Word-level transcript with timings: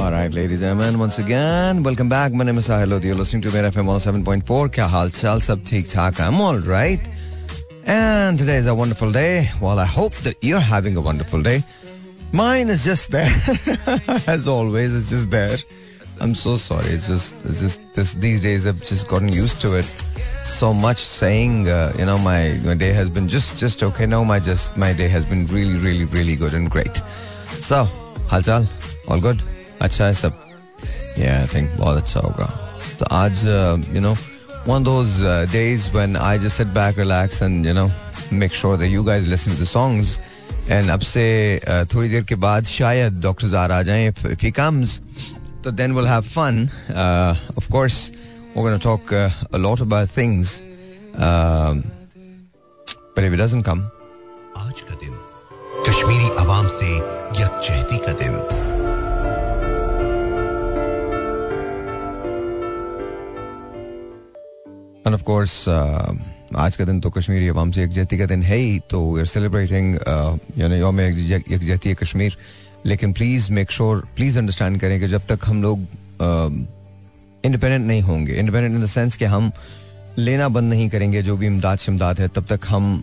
All 0.00 0.10
right, 0.10 0.32
ladies 0.32 0.62
and 0.62 0.80
gentlemen, 0.80 0.98
once 0.98 1.18
again, 1.18 1.82
welcome 1.82 2.08
back. 2.08 2.32
My 2.32 2.42
name 2.42 2.56
is 2.56 2.68
Sahil 2.68 3.04
You're 3.04 3.14
listening 3.14 3.42
to 3.42 3.50
Mera 3.52 3.70
FM 3.70 3.84
107.4. 3.84 4.70
Kya 4.70 4.88
hal 4.88 5.10
chal? 5.10 5.40
Sab 5.40 5.62
theek 5.62 5.84
thaak. 5.92 6.18
I'm 6.18 6.40
all 6.40 6.58
right. 6.58 7.06
And 7.84 8.38
today 8.38 8.56
is 8.56 8.66
a 8.66 8.74
wonderful 8.74 9.12
day. 9.12 9.50
Well, 9.60 9.78
I 9.78 9.84
hope 9.84 10.14
that 10.24 10.42
you're 10.42 10.58
having 10.58 10.96
a 10.96 11.02
wonderful 11.02 11.42
day. 11.42 11.62
Mine 12.32 12.70
is 12.70 12.82
just 12.82 13.10
there. 13.10 13.30
As 14.26 14.48
always, 14.48 14.94
it's 14.94 15.10
just 15.10 15.30
there. 15.30 15.58
I'm 16.18 16.34
so 16.34 16.56
sorry. 16.56 16.86
It's 16.86 17.06
just, 17.06 17.34
it's 17.44 17.60
just 17.60 17.80
this, 17.92 18.14
these 18.14 18.40
days 18.40 18.66
I've 18.66 18.82
just 18.82 19.06
gotten 19.06 19.28
used 19.28 19.60
to 19.60 19.76
it. 19.76 19.84
So 20.44 20.72
much 20.72 20.98
saying, 20.98 21.68
uh, 21.68 21.92
you 21.98 22.06
know, 22.06 22.16
my, 22.18 22.58
my 22.64 22.74
day 22.74 22.94
has 22.94 23.10
been 23.10 23.28
just, 23.28 23.58
just 23.58 23.82
okay. 23.82 24.06
No, 24.06 24.24
my 24.24 24.40
just, 24.40 24.78
my 24.78 24.94
day 24.94 25.08
has 25.08 25.26
been 25.26 25.46
really, 25.48 25.78
really, 25.78 26.06
really 26.06 26.36
good 26.36 26.54
and 26.54 26.70
great. 26.70 27.02
So, 27.60 27.86
halchal, 28.28 28.66
all 29.06 29.20
good. 29.20 29.42
अच्छा 29.82 30.06
है 30.06 30.14
सब 30.14 30.38
yeah 31.18 31.42
I 31.44 31.46
think 31.52 31.76
बहुत 31.78 31.96
अच्छा 32.02 32.20
होगा 32.20 32.46
तो 33.00 33.06
आज 33.16 33.44
uh, 33.46 33.78
you 33.96 34.00
know 34.06 34.14
one 34.70 34.82
of 34.82 34.84
those 34.88 35.22
uh, 35.22 35.46
days 35.52 35.88
when 35.96 36.16
I 36.16 36.36
just 36.44 36.56
sit 36.62 36.72
back 36.78 36.96
relax 37.02 37.42
and 37.46 37.66
you 37.70 37.74
know 37.78 37.90
make 38.42 38.52
sure 38.60 38.76
that 38.82 38.88
you 38.94 39.02
guys 39.08 39.28
listen 39.34 39.52
to 39.56 39.60
the 39.64 39.70
songs 39.72 40.18
and 40.76 40.90
अब 40.90 41.00
से 41.12 41.24
uh, 41.66 41.84
थोड़ी 41.94 42.08
देर 42.08 42.24
के 42.24 42.34
बाद 42.46 42.64
शायद 42.72 43.20
डॉक्टर 43.22 43.48
जार 43.56 43.72
आ 43.72 43.82
जाएँ 43.90 44.10
if, 44.12 44.24
if 44.36 44.40
he 44.48 44.52
comes 44.60 45.00
so 45.64 45.70
then 45.80 45.94
we'll 45.94 46.10
have 46.12 46.26
fun 46.36 46.60
uh, 46.90 47.34
of 47.56 47.68
course 47.76 47.98
we're 48.54 48.66
going 48.68 48.78
to 48.78 48.84
talk 48.84 49.12
uh, 49.12 49.28
a 49.52 49.58
lot 49.58 49.80
about 49.86 50.08
things 50.18 50.54
um, 51.26 51.82
but 53.14 53.24
if 53.24 53.32
he 53.32 53.42
doesn't 53.44 53.64
come 53.70 53.82
आज 54.56 54.80
का 54.88 54.94
दिन 55.02 55.18
कश्मीरी 55.88 56.30
आवाम 56.44 56.66
से 56.78 56.96
यकजहती 57.42 57.98
का 58.06 58.12
दिन 58.22 58.59
एंड 65.06 65.14
ऑफ़ 65.14 65.22
कोर्स 65.24 65.52
आज 65.68 66.76
का 66.76 66.84
दिन 66.84 67.00
तो 67.00 67.10
कश्मीरी 67.10 67.48
अवाम 67.48 67.70
से 67.72 67.82
यकजहती 67.82 68.18
का 68.18 68.26
दिन 68.26 68.42
है 68.42 68.56
ही 68.56 68.78
तो 68.90 69.00
वी 69.12 69.20
आर 69.20 69.26
सेलिब्रेटिंग 69.26 69.94
योम 70.74 71.00
यकजहती 71.00 71.94
कश्मीर। 71.94 72.36
लेकिन 72.86 73.12
please 73.12 73.50
make 73.52 73.70
sure 73.70 74.04
please 74.16 74.38
understand 74.38 74.78
करें 74.80 74.98
कि 75.00 75.08
जब 75.08 75.22
तक 75.28 75.38
हम 75.46 75.62
लोग 75.62 75.86
इंडिपेंडेंट 77.44 77.86
नहीं 77.86 78.02
होंगे 78.02 78.32
इंडिपेंडेंट 78.32 78.74
इन 78.74 78.82
द 78.82 78.86
सेंस 78.88 79.16
कि 79.16 79.24
हम 79.26 79.50
लेना 80.18 80.48
बंद 80.48 80.70
नहीं 80.70 80.88
करेंगे 80.90 81.22
जो 81.22 81.36
भी 81.36 81.46
इमदाद 81.46 81.78
शिमदाद 81.78 82.20
है 82.20 82.28
तब 82.28 82.46
तक 82.50 82.66
हम 82.68 83.02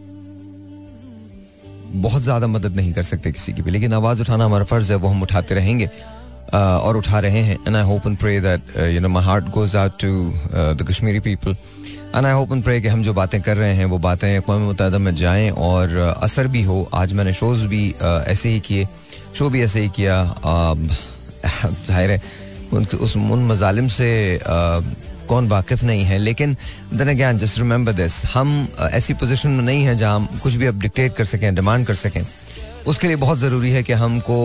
बहुत 2.02 2.22
ज़्यादा 2.22 2.48
मदद 2.48 2.76
नहीं 2.76 2.94
कर 2.94 3.04
सकते 3.04 3.32
किसी 3.32 3.54
की 3.54 3.61
भी। 3.61 3.72
लेकिन 3.72 3.94
आवाज़ 3.94 4.22
उठाना 4.22 4.45
हमारा 4.45 4.66
फ़र्ज़ 4.66 4.92
है 4.92 4.98
वो 4.98 5.08
हम 5.08 5.22
उठाते 5.23 5.56
रहेंगे 5.56 5.88
uh, 5.88 6.54
और 6.56 6.98
उठा 6.98 7.20
रहे 7.20 7.42
हैं। 7.44 7.58
And 7.67 7.76
I 7.76 7.84
hope 7.84 8.08
and 8.08 8.17
pray 8.17 8.39
that 8.42 8.78
you 8.94 9.00
know 9.02 9.09
my 9.09 9.23
heart 9.23 9.45
goes 9.54 9.76
out 9.76 10.00
to 10.02 10.09
the 10.54 10.86
Kashmiri 10.89 11.20
people 11.20 11.56
and 12.16 12.25
I 12.25 12.33
hope 12.33 12.52
and 12.53 12.63
pray 12.63 12.80
कि 12.81 12.88
हम 12.88 13.02
जो 13.03 13.13
बातें 13.13 13.41
कर 13.41 13.58
रहे 13.58 13.73
हैं, 13.75 13.86
वो 13.86 13.97
बातें 14.00 14.38
अकवा 14.38 14.58
मुतहदा 14.58 14.97
में 14.97 15.16
जाएँ 15.16 15.50
और 15.52 15.95
असर 15.97 16.47
भी 16.47 16.61
हो। 16.64 16.88
आज 16.94 17.14
मैंने 17.14 17.33
शोज़ 17.33 17.66
भी 17.67 17.83
ऐसे 18.02 18.49
ही 18.49 18.59
किए 18.59 18.88
शो 19.36 19.49
भी 19.49 19.61
ऐसे 19.64 19.81
ही 19.81 19.89
किया। 19.95 20.23
ज़ाहिर 21.88 22.11
है 22.11 22.22
उनके 22.73 22.97
उस, 22.97 23.16
उन 23.17 23.45
मजालिम 23.47 23.88
से 23.88 24.39
कौन 25.27 25.47
वाकिफ 25.47 25.83
नहीं 25.83 26.03
है। 26.05 26.17
लेकिन 26.17 26.55
then 26.94 27.09
again 27.09 27.38
just 27.39 27.58
remember 27.58 27.94
this 27.94 28.25
हम 28.33 28.67
ऐसी 28.92 29.14
पोजीशन 29.14 29.49
में 29.49 29.64
नहीं 29.64 29.83
है 29.83 29.97
जहाँ 29.97 30.16
हम 30.16 30.39
कुछ 30.44 30.53
भी 30.53 30.66
अब 30.66 30.80
डिक्टेट 30.81 31.16
कर 31.16 31.25
सकें 31.25 31.53
डिमांड 31.55 31.86
कर 31.88 31.95
सकें। 31.95 32.25
उसके 32.88 33.08
लिए 33.08 33.16
बहुत 33.16 33.39
ज़रूरी 33.39 33.71
है 33.71 33.83
कि 33.83 33.94
हमको 33.94 34.39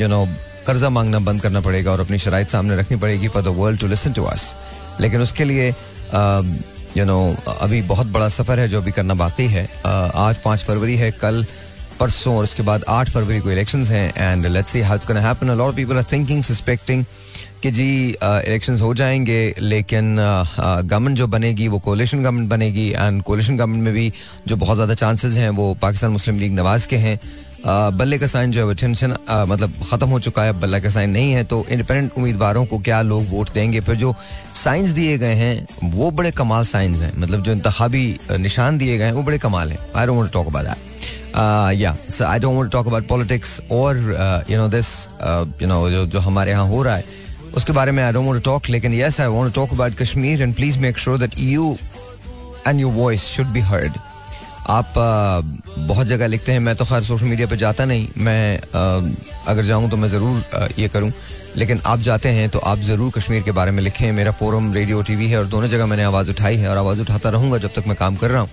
यू 0.00 0.08
नो 0.08 0.24
कर्जा 0.66 0.88
मांगना 0.90 1.18
बंद 1.26 1.42
करना 1.42 1.60
पड़ेगा 1.60 1.92
और 1.92 2.00
अपनी 2.00 2.18
शराइ 2.18 2.44
सामने 2.44 2.76
रखनी 2.76 2.96
पड़ेगी 2.98 3.28
for 3.28 3.42
the 3.42 3.56
world 3.58 3.80
to 3.80 3.86
listen 3.86 4.12
to 4.12 4.24
us 4.24 4.54
लेकिन 5.00 5.20
उसके 5.20 5.44
लिए 5.44 5.74
यू 6.96 7.04
नो 7.04 7.36
अभी 7.60 7.82
बहुत 7.82 8.06
बड़ा 8.06 8.28
सफ़र 8.28 8.60
है 8.60 8.68
जो 8.68 8.80
अभी 8.80 8.92
करना 8.92 9.14
बाकी 9.14 9.46
है। 9.46 9.66
Uh, 9.68 10.10
आज 10.16 10.36
पाँच 10.36 10.62
फरवरी 10.64 10.96
है 10.96 11.10
कल 11.12 11.44
परसों 12.00 12.36
और 12.36 12.44
उसके 12.44 12.62
बाद 12.62 12.84
आठ 12.88 13.10
फरवरी 13.10 13.40
को 13.40 13.50
इलेक्शन 13.50 13.84
हैं 13.84 14.12
and 14.16 14.46
let's 14.46 14.70
see 14.70 14.80
how 14.80 14.96
it's 14.96 15.10
happen 15.10 15.50
lot 15.50 15.68
of 15.68 15.76
people 15.76 15.96
are 15.96 16.04
thinking 16.12 16.42
suspecting 16.44 17.04
कि 17.62 17.70
जी 17.70 17.86
इलेक्शंस 18.22 18.80
हो 18.82 18.92
जाएँगे 18.94 19.54
लेकिन 19.60 20.16
गवर्नमेंट 20.18 21.16
जो 21.18 21.26
बनेगी 21.26 21.68
वो 21.68 21.78
कोलिशन 21.78 22.22
गवर्नमेंट 22.22 22.48
बनेगी 22.50 22.88
एंड 22.90 23.22
कोलिशन 23.22 23.56
गवर्नमेंट 23.56 23.84
में 23.84 23.92
भी 23.94 24.12
जो 24.48 24.56
बहुत 24.56 24.76
ज़्यादा 24.76 24.94
चांसेस 24.94 25.36
हैं 25.36 25.50
वो 25.50 25.72
पाकिस्तान 25.74 26.10
मुस्लिम 26.10 26.38
लीग 26.38 26.52
नवाज़ 26.52 26.88
के 26.88 26.96
हैं। 26.96 27.18
बल्ले 27.64 28.18
का 28.18 28.26
साइन 28.26 28.50
जो 28.50 28.60
है 28.60 28.66
वो 28.66 28.72
टेंशन 28.74 29.16
मतलब 29.30 29.72
खत्म 29.90 30.08
हो 30.08 30.18
चुका 30.20 30.42
है 30.42 30.52
बल्ला 30.60 30.78
का 30.80 30.90
साइन 30.90 31.10
नहीं 31.10 31.32
है 31.32 31.44
तो 31.44 31.64
इंडिपेंडेंट 31.70 32.12
उम्मीदवारों 32.16 32.64
को 32.66 32.78
क्या 32.78 33.00
लोग 33.02 33.28
वोट 33.30 33.50
देंगे? 33.52 33.80
फिर 33.80 33.94
जो 33.96 34.14
साइंस 34.54 34.90
दिए 34.90 35.16
गए 35.18 35.34
हैं, 35.34 35.66
वो 35.84 36.10
बड़े 36.10 36.30
कमाल 36.32 36.64
साइंस 36.66 37.00
हैं। 37.02 37.12
मतलब 37.18 37.42
जो 37.42 37.52
इंतबी 37.52 38.18
निशान 38.38 38.78
दिए 38.78 38.98
गए 38.98 39.04
हैं, 39.04 39.12
वो 39.12 39.22
बड़े 39.22 39.38
कमाल 39.38 39.72
हैं। 39.72 39.78
I 39.96 40.06
don't 40.06 40.32
talk 40.32 40.46
about 40.46 40.66
that 40.66 41.80
या 41.80 41.96
so 42.10 42.24
I 42.24 42.38
don't 42.38 42.56
want 42.56 42.70
talk 42.72 42.86
about 42.86 43.06
politics 43.08 43.60
और 43.72 43.98
you 44.50 44.58
know 44.58 44.68
this 44.68 44.86
you 45.62 45.68
know 45.68 46.06
जो 46.06 46.20
हमारे 46.20 46.50
यहाँ 46.50 46.68
हो 46.68 46.82
रहा 46.82 46.96
है, 46.96 47.04
उसके 47.56 47.72
बारे 47.72 47.92
में 47.92 48.02
आई 48.04 48.12
डोंट 48.12 48.26
वांट 48.26 48.44
टॉक 48.44 48.68
लेकिन 48.70 48.94
yes 48.94 49.20
I 49.20 49.26
want 49.28 49.54
talk 49.54 49.72
about 49.72 49.94
Kashmir 49.94 50.42
and 50.42 50.54
please 50.54 50.78
make 50.78 50.98
sure 50.98 51.18
that 51.18 51.38
you 51.38 51.76
and 52.68 52.80
your 52.80 52.92
voice 52.92 53.24
should 53.26 53.46
be 53.46 53.60
heard 53.60 53.92
आप 54.70 54.92
बहुत 55.78 56.06
जगह 56.06 56.26
लिखते 56.26 56.52
हैं 56.52 56.60
मैं 56.60 56.74
तो 56.76 56.84
खैर 56.84 57.02
सोशल 57.04 57.26
मीडिया 57.26 57.46
पे 57.48 57.56
जाता 57.56 57.84
नहीं 57.84 58.08
मैं 58.18 58.58
अगर 59.48 59.64
जाऊँ 59.64 59.90
तो 59.90 59.96
मैं 59.96 60.08
ज़रूर 60.08 60.72
ये 60.78 60.88
करूँ 60.88 61.12
लेकिन 61.56 61.80
आप 61.86 62.00
जाते 62.06 62.28
हैं 62.38 62.48
तो 62.50 62.58
आप 62.70 62.78
ज़रूर 62.86 63.10
कश्मीर 63.16 63.42
के 63.42 63.50
बारे 63.58 63.70
में 63.70 63.82
लिखें 63.82 64.10
मेरा 64.12 64.30
फोरम 64.40 64.72
रेडियो 64.74 65.02
टीवी 65.02 65.28
है 65.30 65.38
और 65.38 65.46
दोनों 65.54 65.68
जगह 65.68 65.86
मैंने 65.86 66.02
आवाज़ 66.04 66.30
उठाई 66.30 66.56
है 66.56 66.68
और 66.70 66.76
आवाज़ 66.76 67.00
उठाता 67.00 67.30
रहूँगा 67.36 67.58
जब 67.58 67.72
तक 67.76 67.86
मैं 67.86 67.96
काम 67.96 68.16
कर 68.16 68.30
रहा 68.30 68.40
हूँ 68.40 68.50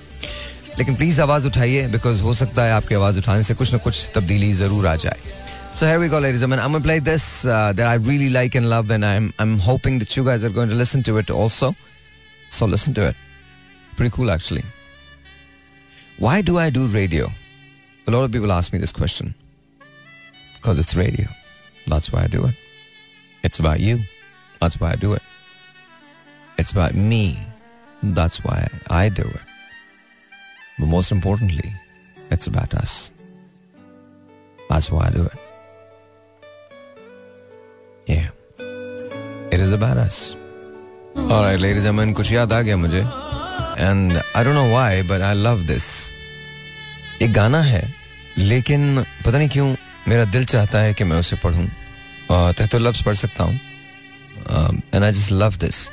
लेकिन 0.79 0.95
प्लीज़ 0.95 1.21
आवाज़ 1.21 1.47
उठाइए 1.47 1.87
बिकॉज़ 1.87 2.21
हो 2.21 2.33
सकता 2.33 2.63
है 2.65 2.71
आपकी 2.73 2.95
आवाज़ 2.95 3.17
उठाने 3.19 3.43
से 3.43 3.53
कुछ 3.53 3.71
ना 3.73 3.77
कुछ 3.79 4.05
तब्दीली 4.15 4.53
ज़रूर 4.53 4.87
आ 4.87 4.95
जाए 4.95 5.41
So 5.75 5.87
here 5.87 5.99
we 5.99 6.07
go, 6.07 6.19
ladies 6.19 6.43
and 6.43 6.51
gentlemen. 6.51 6.59
I'm 6.59 6.71
gonna 6.71 6.83
play 6.83 6.99
this 6.99 7.45
uh, 7.45 7.73
that 7.73 7.87
I 7.87 7.95
really 7.95 8.29
like 8.29 8.53
and 8.53 8.69
love, 8.69 8.91
and 8.91 9.03
I'm 9.03 9.33
I'm 9.39 9.57
hoping 9.57 9.97
that 9.97 10.15
you 10.15 10.23
guys 10.23 10.43
are 10.43 10.51
going 10.51 10.69
to 10.69 10.75
listen 10.75 11.01
to 11.07 11.17
it 11.17 11.31
also. 11.31 11.69
So 12.51 12.67
listen 12.67 12.93
to 12.93 13.07
it. 13.07 13.15
Pretty 13.95 14.11
cool, 14.11 14.29
actually. 14.29 14.61
Why 16.18 16.42
do 16.42 16.58
I 16.58 16.70
do 16.70 16.86
radio? 16.86 17.32
A 18.06 18.10
lot 18.10 18.24
of 18.24 18.32
people 18.32 18.52
ask 18.52 18.72
me 18.72 18.78
this 18.78 18.92
question. 18.92 19.34
Because 20.54 20.78
it's 20.78 20.94
radio. 20.96 21.28
That's 21.86 22.12
why 22.12 22.24
I 22.24 22.26
do 22.26 22.44
it. 22.46 22.54
It's 23.44 23.58
about 23.58 23.80
you. 23.80 24.00
That's 24.60 24.80
why 24.80 24.92
I 24.92 24.96
do 24.96 25.12
it. 25.12 25.22
It's 26.58 26.72
about 26.72 26.94
me. 26.94 27.38
That's 28.02 28.42
why 28.44 28.68
I 28.90 29.08
do 29.08 29.22
it. 29.22 29.40
But 30.78 30.86
most 30.86 31.12
importantly, 31.12 31.72
it's 32.30 32.46
about 32.46 32.74
us. 32.74 33.10
That's 34.68 34.90
why 34.90 35.06
I 35.06 35.10
do 35.10 35.24
it. 35.24 35.38
Yeah. 38.06 38.28
It 39.50 39.60
is 39.60 39.72
about 39.72 39.96
us. 39.96 40.36
All 41.16 41.42
right, 41.42 41.58
ladies 41.58 41.84
and 41.84 41.96
gentlemen, 41.98 42.14
कुछ 42.14 42.32
याद 42.32 42.52
आ 42.52 42.60
गया 42.62 42.76
मुझे 42.76 43.02
and 43.73 44.11
I 44.11 44.43
don't 44.43 44.55
know 44.55 44.67
why 44.69 45.01
but 45.03 45.21
I 45.21 45.33
love 45.35 45.65
this 45.67 45.85
एक 47.21 47.33
गाना 47.33 47.61
है, 47.61 47.83
लेकिन 48.37 49.03
पता 49.25 49.37
नहीं 49.37 49.49
क्यों 49.49 49.75
मेरा 50.07 50.25
दिल 50.27 50.45
चाहता 50.45 50.79
है 50.79 50.93
कि 50.93 51.03
मैं 51.03 51.17
उसे 51.17 51.35
पढ़ूं। 51.43 51.67
तह 52.53 52.65
तो 52.65 52.79
लफ्ज 52.79 53.03
पढ़ 53.03 53.15
सकता 53.15 53.43
हूँ। 53.43 53.59
And 54.93 55.03
I 55.03 55.11
just 55.11 55.31
love 55.31 55.55
this 55.57 55.89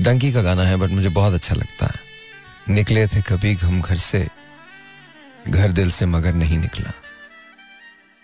Dunki 0.00 0.32
का 0.32 0.42
गाना 0.42 0.62
है 0.62 0.76
बट 0.76 0.90
मुझे 0.90 1.08
बहुत 1.10 1.34
अच्छा 1.34 1.54
लगता 1.54 1.86
है। 1.86 2.74
निकले 2.74 3.06
थे 3.06 3.22
कभी 3.22 3.54
हम 3.56 3.80
घर 3.82 3.96
से, 3.98 4.26
घर 5.48 5.72
दिल 5.72 5.90
से 5.90 6.06
मगर 6.06 6.34
नहीं 6.34 6.58
निकला। 6.58 6.92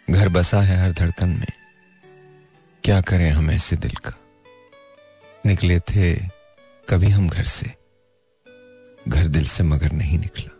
घर 0.08 0.28
बसा 0.28 0.60
है 0.62 0.80
हर 0.82 0.92
धड़कन 0.92 1.28
में, 1.30 1.52
क्या 2.84 3.00
करें 3.02 3.30
हम 3.30 3.50
ऐसे 3.50 3.76
दिल 3.76 3.94
का? 3.98 4.12
निकले 5.46 5.78
थे 5.80 6.14
कभी 6.88 7.08
हम 7.08 7.28
घर 7.28 7.44
से 7.44 7.66
घर 9.08 9.26
दिल 9.26 9.46
से 9.46 9.64
मगर 9.64 9.92
नहीं 9.92 10.18
निकला। 10.18 10.50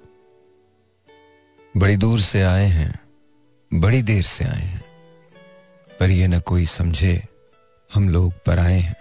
बड़ी 1.76 1.96
दूर 1.96 2.20
से 2.20 2.42
आए 2.42 2.66
हैं, 2.66 3.00
बड़ी 3.74 4.02
देर 4.02 4.22
से 4.22 4.44
आए 4.44 4.62
हैं, 4.62 4.84
पर 6.00 6.10
ये 6.10 6.26
न 6.26 6.40
कोई 6.40 6.66
समझे 6.66 7.28
हम 7.94 8.08
लोग 8.08 8.32
पर 8.46 8.58
आए 8.58 8.80
हैं। 8.80 8.96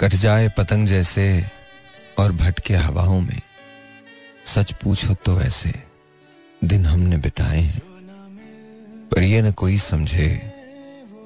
कट 0.00 0.14
जाए 0.14 0.48
पतंग 0.48 0.86
जैसे 0.86 1.44
और 2.18 2.32
भटके 2.32 2.74
हवाओं 2.74 3.20
में, 3.20 3.40
सच 4.44 4.72
पूछो 4.72 5.14
तो 5.14 5.40
ऐसे 5.40 5.72
दिन 6.64 6.86
हमने 6.86 7.16
बिताए 7.16 7.60
हैं। 7.60 7.82
पर 9.08 9.22
ये 9.22 9.42
न 9.42 9.52
कोई 9.52 9.78
समझे 9.78 10.52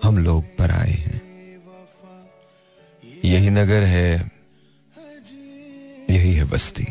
हम 0.05 0.19
लोग 0.19 0.57
पर 0.57 0.71
आए 0.71 0.93
हैं। 0.93 1.21
यही 3.25 3.51
नगर 3.51 3.83
है 3.83 4.34
यही 6.15 6.33
है 6.35 6.45
बस्ती। 6.45 6.87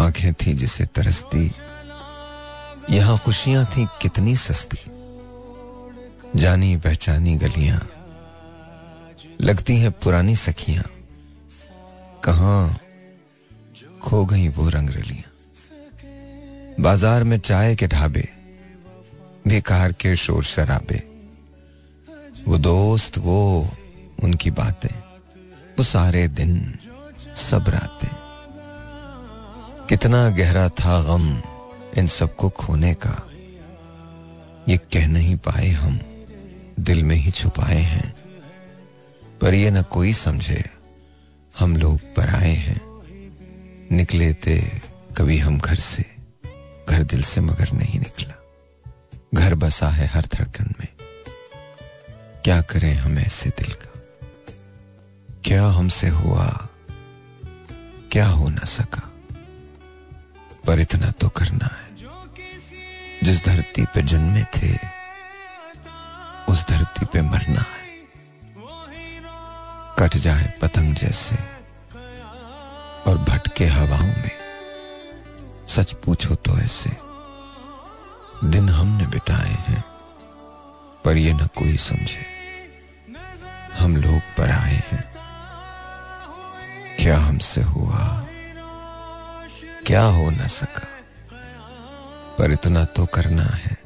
आँखें 0.00 0.32
थी 0.34 0.52
जिसे 0.54 0.84
तरसती, 0.86 1.50
यहाँ 2.90 3.16
खुशियाँ 3.18 3.64
थी 3.66 3.86
कितनी 4.02 4.34
सस्ती। 4.36 4.78
जानी 6.36 6.76
पहचानी 6.76 7.34
गलियाँ, 7.36 7.80
लगती 9.40 9.76
हैं 9.76 9.90
पुरानी 9.94 10.36
सखियाँ। 10.36 10.84
कहा 12.24 12.56
खो 14.02 14.24
गई 14.24 14.48
वो 14.48 14.68
रंग 14.68 14.90
रलियाँ 14.90 15.26
बाज़ार 16.80 17.24
में 17.24 17.38
चाय 17.40 17.74
के 17.76 17.86
ढाबे, 17.86 18.28
बेकार 19.46 19.92
के 19.92 20.14
शोर 20.16 20.44
शराबे। 20.44 21.02
वो 22.46 22.58
दोस्त, 22.58 23.18
वो 23.18 23.68
उनकी 24.22 24.50
बातें, 24.52 24.94
वो 25.78 25.82
सारे 25.84 26.26
दिन। 26.30 26.78
सब 27.38 27.68
रातें। 27.68 28.08
कितना 29.86 30.30
गहरा 30.30 30.68
था 30.68 31.02
गम 31.02 31.42
इन 31.98 32.06
सबको 32.06 32.50
खोने 32.50 32.94
का। 32.94 33.30
ये 34.68 34.76
कह 34.76 35.06
नहीं 35.06 35.36
पाए 35.36 35.68
हम, 35.68 36.00
दिल 36.80 37.04
में 37.04 37.16
ही 37.16 37.30
छुपाए 37.30 37.80
हैं। 37.80 38.14
पर 39.40 39.54
ये 39.54 39.70
न 39.70 39.82
कोई 39.82 40.12
समझे, 40.12 40.70
हम 41.58 41.76
लोग 41.76 42.00
पर 42.16 42.28
आए 42.28 42.54
हैं। 42.54 42.80
निकले 43.92 44.34
थे 44.34 44.62
कभी 45.16 45.38
हम 45.38 45.58
घर 45.58 45.74
से, 45.74 46.04
घर 46.88 47.02
दिल 47.02 47.22
से 47.22 47.40
मगर 47.40 47.72
नहीं 47.72 47.98
निकला। 47.98 48.34
घर 49.34 49.54
बसा 49.54 49.88
है 49.88 50.06
हर 50.06 50.26
धड़कन 50.32 50.74
में। 50.80 50.88
क्या 52.44 52.60
करें 52.60 52.94
हम 52.94 53.18
ऐसे 53.18 53.50
दिल 53.50 53.72
का? 53.72 54.00
क्या 55.44 55.66
हमसे 55.66 56.08
हुआ 56.08 56.67
क्या 58.12 58.26
हो 58.26 58.48
ना 58.48 58.64
सका। 58.64 59.12
पर 60.66 60.80
इतना 60.80 61.10
तो 61.10 61.28
करना 61.28 61.76
है। 61.76 61.96
जिस 63.22 63.44
धरती 63.44 63.84
पे 63.84 64.02
जन्मे 64.02 64.42
थे, 64.42 64.74
उस 66.48 66.68
धरती 66.68 67.06
पे 67.06 67.22
मरना 67.22 67.60
है। 67.60 67.88
कट 69.98 70.16
जाए 70.16 70.58
पतंग 70.62 70.94
जैसे, 70.94 71.36
और 73.06 73.18
भटके 73.18 73.66
हवाओं 73.66 74.06
में। 74.06 74.30
सच 75.68 75.92
पूछो 75.92 76.34
तो 76.34 76.58
ऐसे। 76.58 76.90
दिन 78.44 78.68
हमने 78.68 79.06
बिताए 79.06 79.52
हैं, 79.52 79.84
पर 81.04 81.16
ये 81.16 81.32
न 81.32 81.38
कोई 81.38 81.76
समझे। 81.76 82.26
हम 83.78 83.96
लोग 83.96 84.20
पर 84.20 84.50
आए 84.50 84.82
हैं। 84.90 85.07
क्या 87.08 87.18
हमसे 87.18 87.62
हुआ? 87.62 88.26
क्या 89.86 90.02
हो 90.02 90.30
न 90.30 90.46
सका? 90.46 90.88
पर 92.38 92.52
इतना 92.52 92.84
तो 92.84 93.06
करना 93.06 93.44
है। 93.44 93.78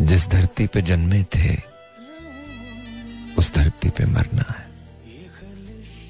जिस 0.00 0.28
धरती 0.28 0.66
पे 0.66 0.82
जन्मे 0.82 1.24
थे, 1.24 1.62
उस 3.38 3.54
धरती 3.54 3.90
पे 3.90 4.04
मरना 4.04 4.54
है। 4.58 4.70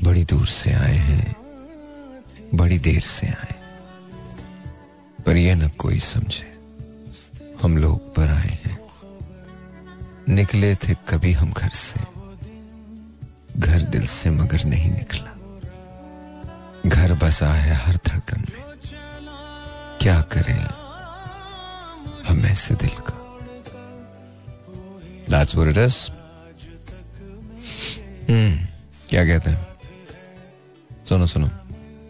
बड़ी 0.02 0.24
दूर 0.24 0.46
से 0.46 0.72
आए 0.72 0.96
हैं, 0.96 1.36
बड़ी 2.54 2.78
देर 2.78 3.00
से 3.00 3.26
आए। 3.26 3.54
पर 5.26 5.36
यह 5.36 5.54
न 5.54 5.68
कोई 5.68 5.98
समझे, 5.98 6.60
हम 7.62 7.78
लोग 7.78 8.14
पर 8.14 8.28
आए 8.28 8.58
हैं। 8.66 8.78
निकले 10.28 10.74
थे 10.74 10.94
कभी 11.08 11.32
हम 11.32 11.52
घर 11.52 11.68
से, 11.68 12.00
घर 13.60 13.80
दिल 13.80 14.06
से 14.06 14.30
मगर 14.30 14.64
नहीं 14.64 14.90
निकला। 14.90 15.37
घर 16.88 17.12
बसा 17.12 17.48
है 17.48 17.74
हर 17.74 17.96
धड़कन 17.96 18.40
में। 18.40 18.62
क्या 20.00 20.20
करें? 20.20 20.66
हम 22.28 22.46
ऐसे 22.46 22.74
दिल 22.74 22.90
का। 22.90 23.14
That's 25.24 25.50
what 25.50 25.66
it 25.68 25.78
is. 25.78 25.94
Hmm, 28.24 28.56
क्या 29.10 29.26
कहते 29.26 29.50
हैं? 29.50 29.68
सुनो 31.08 31.26
सुनो। 31.26 31.50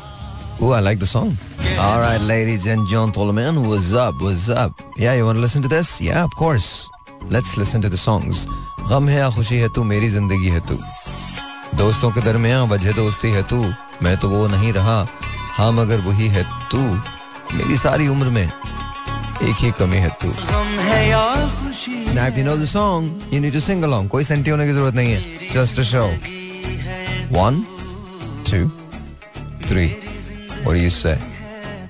Oh, 0.63 0.71
I 0.73 0.79
like 0.79 0.99
the 0.99 1.07
song. 1.07 1.37
All 1.79 1.99
right, 1.99 2.21
ladies 2.21 2.67
and 2.67 2.87
gentlemen, 2.87 3.67
what's 3.67 3.93
up? 3.93 4.13
What's 4.21 4.47
up? 4.47 4.73
Yeah, 4.95 5.15
you 5.15 5.25
want 5.25 5.37
to 5.37 5.41
listen 5.41 5.61
to 5.63 5.67
this? 5.67 5.99
Yeah, 5.99 6.23
of 6.23 6.29
course. 6.35 6.87
Let's 7.29 7.57
listen 7.57 7.81
to 7.81 7.89
the 7.89 7.97
songs. 7.97 8.45
गम 8.89 9.07
है 9.09 9.17
या 9.17 9.29
खुशी 9.29 9.57
है 9.57 9.67
तू 9.73 9.83
मेरी 9.83 10.09
ज़िंदगी 10.09 10.49
है 10.49 10.59
तू 10.67 10.77
दोस्तों 11.77 12.11
के 12.11 12.21
दरमियान 12.21 12.69
वजह 12.69 12.91
दोस्ती 12.95 13.29
है 13.31 13.43
तू 13.49 13.61
मैं 14.03 14.15
तो 14.21 14.29
वो 14.29 14.47
नहीं 14.53 14.73
रहा 14.73 14.97
हाँ 15.57 15.71
मगर 15.71 16.01
वही 16.07 16.27
है 16.35 16.43
तू 16.71 16.77
मेरी 17.57 17.77
सारी 17.77 18.07
उम्र 18.13 18.29
में 18.37 18.45
एक 18.45 19.55
ही 19.63 19.71
कमी 19.79 19.97
है 20.05 20.09
तू 20.21 20.31
Now 22.13 22.27
if 22.27 22.37
you 22.37 22.43
know 22.43 22.57
the 22.57 22.67
song, 22.67 23.09
you 23.31 23.39
need 23.39 23.53
to 23.53 23.61
sing 23.61 23.83
along. 23.85 24.09
कोई 24.09 24.23
सेंटी 24.29 24.51
होने 24.51 24.65
की 24.67 24.73
ज़रूरत 24.73 24.95
नहीं 24.95 25.11
है. 25.13 25.51
Just 25.53 25.79
a 25.79 25.85
show. 25.93 26.07
One, 27.41 27.63
two, 28.43 28.65
three. 29.69 30.10
What 30.63 30.73
do 30.73 30.79
you 30.79 30.89
say? 30.89 31.17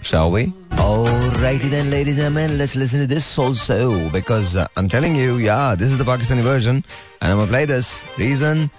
Shall 0.02 0.32
we? 0.32 0.46
Alrighty 0.82 1.70
then, 1.70 1.90
ladies 1.92 2.18
and 2.18 2.34
gentlemen, 2.34 2.58
let's 2.58 2.76
listen 2.76 3.02
to 3.02 3.08
this 3.08 3.38
also 3.38 4.10
because 4.10 4.56
uh, 4.56 4.66
I'm 4.78 4.88
telling 4.88 5.16
you, 5.16 5.36
yeah, 5.38 5.76
this 5.76 5.92
is 5.92 5.98
the 5.98 6.04
Pakistani 6.04 6.42
version, 6.42 6.84
and 7.22 7.32
I'm 7.32 7.38
gonna 7.38 7.52
play 7.52 7.66
this. 7.66 8.06
Reason? 8.18 8.72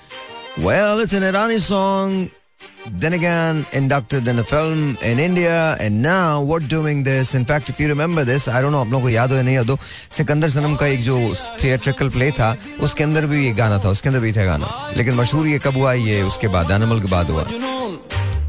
Well, 0.58 0.98
it's 1.00 1.12
an 1.12 1.22
Irani 1.22 1.60
song. 1.60 2.30
Then 2.86 3.12
again, 3.12 3.64
inducted 3.72 4.26
in 4.26 4.38
a 4.38 4.44
film 4.44 4.96
in 5.02 5.18
India, 5.18 5.76
and 5.78 6.02
now 6.02 6.42
we're 6.42 6.58
doing 6.58 7.04
this. 7.04 7.34
In 7.34 7.44
fact, 7.44 7.68
if 7.68 7.78
you 7.78 7.86
remember 7.88 8.24
this, 8.24 8.48
I 8.48 8.60
don't 8.60 8.72
know, 8.72 8.80
आप 8.80 8.90
लोगों 8.90 9.02
को 9.02 9.10
याद 9.10 9.30
हो 9.30 9.36
या 9.36 9.42
नहीं 9.42 9.54
याद 9.54 9.70
हो 9.70 9.78
सिकंदर 10.18 10.50
सनम 10.50 10.74
का 10.76 10.86
एक 10.86 11.02
जो 11.02 11.18
थिएट्रिकल 11.62 12.08
प्ले 12.16 12.30
था 12.40 12.56
उसके 12.82 13.04
अंदर 13.04 13.26
भी 13.26 13.44
ये 13.46 13.52
गाना 13.60 13.78
था 13.84 13.90
उसके 13.90 14.08
अंदर 14.08 14.20
भी 14.20 14.32
था 14.32 14.44
गाना 14.44 14.66
लेकिन 14.96 15.14
मशहूर 15.14 15.46
ये 15.46 15.58
कब 15.62 15.76
हुआ 15.76 15.92
ये 15.92 16.22
उसके 16.22 16.48
बाद 16.56 16.70
एनिमल 16.80 17.00
के 17.00 17.10
बाद 17.10 17.30
हुआ 17.30 17.46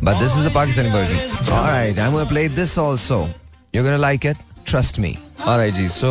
But 0.03 0.19
this 0.19 0.35
is 0.35 0.43
the 0.43 0.49
Pakistani 0.49 0.91
version. 0.91 1.17
Alright, 1.49 1.97
I'm 1.97 2.11
gonna 2.11 2.25
play 2.25 2.47
this 2.49 2.77
also. 2.77 3.29
You're 3.73 3.85
gonna 3.85 3.97
like 3.97 4.25
it. 4.25 4.35
Trust 4.65 4.99
me. 4.99 5.17
Alright 5.41 5.73
ji, 5.73 5.87
so 5.89 6.09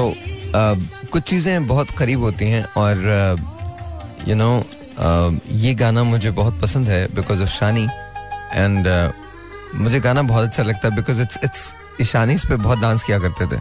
uh, 0.54 0.76
कुछ 1.12 1.22
चीज़ें 1.22 1.66
बहुत 1.66 1.90
करीब 1.98 2.20
होती 2.20 2.48
हैं 2.50 2.62
और 2.76 3.02
uh, 3.14 4.28
you 4.28 4.36
know, 4.36 4.54
uh, 4.98 5.32
ये 5.62 5.74
गाना 5.74 6.04
मुझे 6.04 6.30
बहुत 6.30 6.60
पसंद 6.62 6.88
है 6.88 7.06
बिकॉज़ 7.14 7.42
ऑफ़ 7.42 7.50
शानी 7.50 7.84
एंड 8.54 8.88
मुझे 9.74 10.00
गाना 10.00 10.22
बहुत 10.22 10.48
अच्छा 10.48 10.62
लगता 10.62 10.88
है 10.88 10.94
बिकॉज़ 10.96 11.22
इट्स 11.22 11.38
इट्स 11.44 11.72
ईशानी 12.00 12.34
इस 12.34 12.44
पे 12.48 12.56
बहुत 12.56 12.78
डांस 12.78 13.04
किया 13.04 13.18
करते 13.18 13.46
थे 13.46 13.60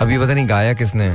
अभी 0.00 0.18
पता 0.18 0.34
नहीं 0.34 0.48
गाया 0.48 0.74
किसने 0.82 1.08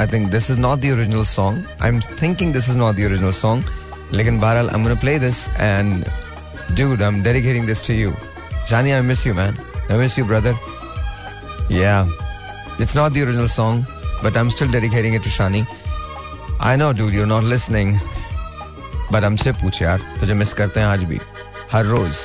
I 0.00 0.06
think 0.12 0.30
this 0.30 0.50
is 0.50 0.58
not 0.58 0.78
the 0.78 0.92
original 0.92 1.24
song 1.34 1.82
I 1.82 1.88
am 1.88 2.00
thinking 2.22 2.52
this 2.54 2.70
is 2.70 2.78
not 2.78 2.96
the 2.96 3.10
original 3.10 3.32
song 3.42 3.74
लेकिन 4.12 4.40
बहरहाल 4.40 4.68
I 4.68 4.80
am 4.80 4.96
play 4.96 5.18
this 5.18 5.46
and 5.48 6.04
dude 6.75 7.01
i'm 7.01 7.21
dedicating 7.23 7.65
this 7.65 7.85
to 7.85 7.93
you 7.93 8.11
shani 8.71 8.97
i 8.97 9.01
miss 9.01 9.25
you 9.25 9.33
man 9.33 9.57
i 9.89 9.97
miss 9.97 10.17
you 10.17 10.25
brother 10.25 10.53
yeah 11.69 12.07
it's 12.79 12.95
not 12.95 13.13
the 13.13 13.21
original 13.21 13.47
song 13.47 13.85
but 14.21 14.35
i'm 14.37 14.49
still 14.49 14.71
dedicating 14.79 15.13
it 15.13 15.23
to 15.23 15.29
shani 15.29 15.65
I 16.65 16.77
know 16.77 16.93
dude 16.93 17.13
you're 17.13 17.27
not 17.27 17.43
listening 17.43 17.99
but 19.11 19.23
हमसे 19.23 19.51
पूछ 19.61 19.81
यार 19.81 19.99
तुझे 20.19 20.33
miss 20.33 20.53
करते 20.59 20.79
हैं 20.79 20.87
आज 20.87 21.03
भी 21.09 21.19
हर 21.71 21.85
रोज 21.85 22.15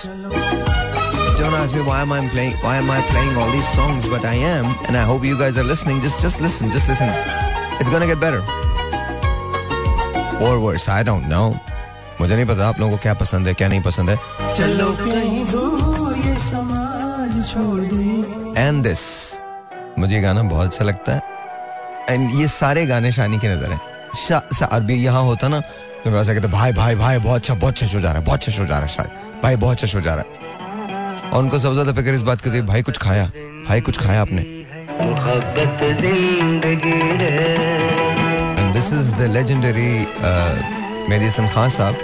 Don't 1.39 1.55
ask 1.57 1.75
me 1.75 1.83
why 1.89 1.97
am 2.03 2.13
I 2.13 2.21
playing 2.35 2.55
why 2.67 2.77
am 2.83 2.91
I 2.91 3.01
playing 3.09 3.37
all 3.41 3.51
these 3.57 3.69
songs 3.75 4.07
but 4.13 4.25
I 4.31 4.35
am 4.51 4.69
and 4.87 4.97
I 5.01 5.03
hope 5.11 5.27
you 5.29 5.37
guys 5.41 5.59
are 5.63 5.67
listening 5.71 6.01
just 6.07 6.23
just 6.27 6.41
listen 6.45 6.71
just 6.77 6.89
listen 6.93 7.11
it's 7.81 7.91
gonna 7.95 8.09
get 8.13 8.21
better 8.21 8.41
or 10.47 10.55
worse 10.67 10.89
I 10.89 11.03
don't 11.11 11.29
know 11.35 11.45
मुझे 12.24 12.36
नहीं 12.36 12.46
पता 12.46 12.68
आप 12.68 12.80
लोगों 12.80 12.92
को 12.92 13.02
क्या 13.04 13.14
पसंद 13.20 13.48
है 13.48 13.54
क्या 13.54 13.68
नहीं 13.68 13.82
पसंद 13.84 14.10
है। 14.10 14.16
चलो 14.56 14.92
कहीं 14.98 15.46
दूर 15.46 16.18
ये 16.18 16.36
समाज 16.40 17.34
छोड़ 17.50 17.80
दे। 17.84 18.62
एंड 18.62 18.84
दिस 18.84 19.02
मुझे 20.00 20.14
ये 20.16 20.22
गाना 20.22 20.44
बहुत 20.44 20.68
अच्छा 20.68 20.86
लगता 20.86 21.14
है। 21.14 21.22
एंड 22.10 22.32
ये 22.40 22.48
सारे 22.48 22.86
गाने 22.86 23.12
शानी 23.12 23.40
की 23.40 23.48
नज़र 23.48 23.72
है। 23.72 23.80
अरबी 24.70 24.96
यहाँ 24.96 25.24
होता 25.24 25.48
ना 25.48 25.60
तो 26.04 26.12
मेरा 26.12 26.24
कहते 26.24 26.48
भाई 26.48 26.72
भाई 26.74 26.96
भाई 26.96 27.18
बहुत 27.20 27.36
अच्छा 27.36 27.54
बहुत 27.56 27.74
अच्छा 27.74 27.88
शो 27.88 28.00
जा 28.00 28.10
रहा 28.10 28.20
है 28.20 28.26
बहुत 28.26 28.40
अच्छा 28.40 28.52
शो 28.52 28.66
जा 28.66 28.78
रहा 28.78 28.88
है 28.88 28.94
शायद। 28.96 29.42
भाई 29.44 29.56
बहुत 29.56 29.74
अच्छा 29.74 29.88
शो 29.88 30.02
जा 30.02 30.14
रहा 30.16 30.24
है। 30.24 31.32
और 31.32 31.44
उनको 31.44 31.60
सबसे 31.60 31.74
ज़्यादा 31.74 31.94
फ़िक्र 31.94 32.14
इस 32.14 32.22
बात 32.22 32.42
की 32.42 32.52
थी 32.52 32.62
भाई 32.72 32.82
कुछ 32.84 32.98
खाया 33.00 33.26
भाई 33.68 33.82
कुछ 33.82 34.00
खाया 34.06 34.22
आपने? 34.22 34.42
This 38.74 38.94
is 38.94 39.16
the 39.16 39.32
legendary 39.34 39.92
Mehdi 41.10 41.26
Hassan 41.26 41.48
Khan 41.56 41.70
sahab 41.70 41.96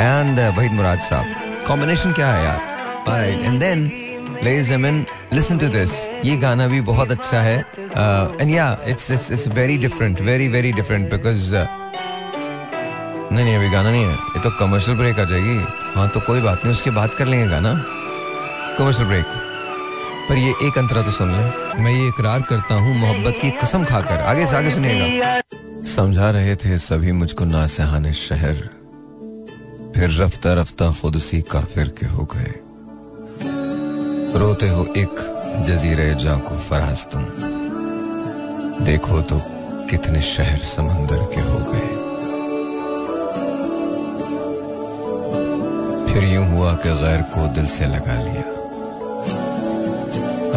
and 0.00 0.38
Waheed 0.56 0.72
Murad 0.72 1.00
sahab. 1.10 1.66
Combination 1.66 2.12
क्या 2.12 2.28
है 2.28 2.44
यार? 2.44 2.60
Right 3.08 3.44
and 3.44 3.60
then 3.60 3.90
and 4.34 4.46
gentlemen 4.46 4.96
listen 5.32 5.58
to 5.60 5.68
this. 5.74 5.92
ये 6.24 6.36
गाना 6.36 6.66
भी 6.68 6.80
बहुत 6.88 7.10
अच्छा 7.10 7.40
है। 7.40 7.64
Uh, 7.94 8.46
yeah 8.50 8.76
it's 8.92 9.10
it's 9.14 9.30
it's 9.36 9.46
very 9.58 9.76
different 9.84 10.20
very 10.28 10.48
very 10.54 10.72
different 10.78 11.08
because 11.12 11.44
uh, 11.52 11.66
नहीं 13.32 13.44
नहीं 13.44 13.56
अभी 13.56 13.68
गाना 13.70 13.90
नहीं 13.90 14.04
है। 14.04 14.12
ये 14.12 14.40
तो 14.40 14.50
कमर्शियल 14.58 14.96
ब्रेक 14.98 15.20
आ 15.20 15.24
जाएगी। 15.24 15.56
हाँ 15.94 16.08
तो 16.14 16.20
कोई 16.26 16.40
बात 16.40 16.64
नहीं 16.64 16.72
उसके 16.72 16.90
बाद 16.98 17.14
कर 17.18 17.26
लेंगे 17.26 17.46
गाना। 17.48 17.72
कमर्शियल 18.78 19.08
ब्रेक 19.08 19.26
पर 20.28 20.38
ये 20.38 20.54
एक 20.68 20.78
अंतरा 20.78 21.02
तो 21.02 21.10
सुन 21.10 21.32
लें। 21.32 21.82
मैं 21.84 21.92
ये 21.92 22.06
इकरार 22.08 22.42
करता 22.50 22.74
हूँ 22.74 22.96
मोहब्बत 22.98 23.38
की 23.42 23.50
कसम 23.62 23.84
खाकर। 23.84 24.20
आगे 24.32 24.46
से 24.46 24.56
आगे 24.56 24.70
सुनिएगा। 24.70 25.40
समझा 25.86 26.30
रहे 26.30 26.56
थे 26.56 26.78
सभी 26.78 27.12
मुझको 27.12 27.44
नासहाने 27.44 28.12
शहर। 28.12 28.54
फिर 29.96 30.22
रफ्ता 30.22 30.54
रफ्ता 30.54 30.92
खुद 30.92 31.16
उसी 31.16 31.42
काफिर 31.42 31.88
के 31.88 32.06
हो 32.06 32.28
गए। 32.36 32.54
रोते 34.38 34.68
हो 34.68 34.86
एक 34.96 35.20
जजीरे 35.66 36.14
जा 36.14 36.36
को 36.36 36.58
फराज 36.58 37.06
तुम। 37.06 37.24
देखो 38.84 39.20
तो 39.22 39.40
कितने 39.90 40.22
शहर 40.22 40.58
समंदर 40.58 41.24
के 41.34 41.40
हो 41.40 41.58
गए। 41.72 41.88
फिर 46.12 46.24
यूँ 46.24 46.46
हुआ 46.46 46.72
कि 46.74 46.88
गैर 46.88 47.22
को 47.22 47.48
दिल 47.54 47.66
से 47.66 47.86
लगा 47.86 48.22
लिया। 48.22 48.42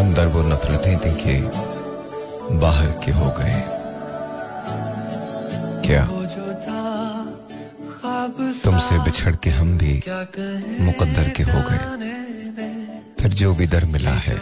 अंदर 0.04 0.28
वो 0.28 0.44
नफरतें 0.44 0.98
दिखे 0.98 1.40
बाहर 2.58 2.92
के 3.06 3.12
हो 3.12 3.30
गए। 3.40 3.77
क्या। 5.88 6.06
तुमसे 8.64 8.98
बिछड़ 9.00 9.36
के 9.36 9.50
हम 9.50 9.78
भी 9.78 9.94
मुकद्दर 10.80 11.30
के 11.30 11.44
हो 11.44 11.62
गए। 11.70 11.78
फिर 13.20 13.34
जो 13.34 13.54
भी 13.54 13.68
दर 13.68 13.86
मिला 13.86 14.12
है, 14.12 14.36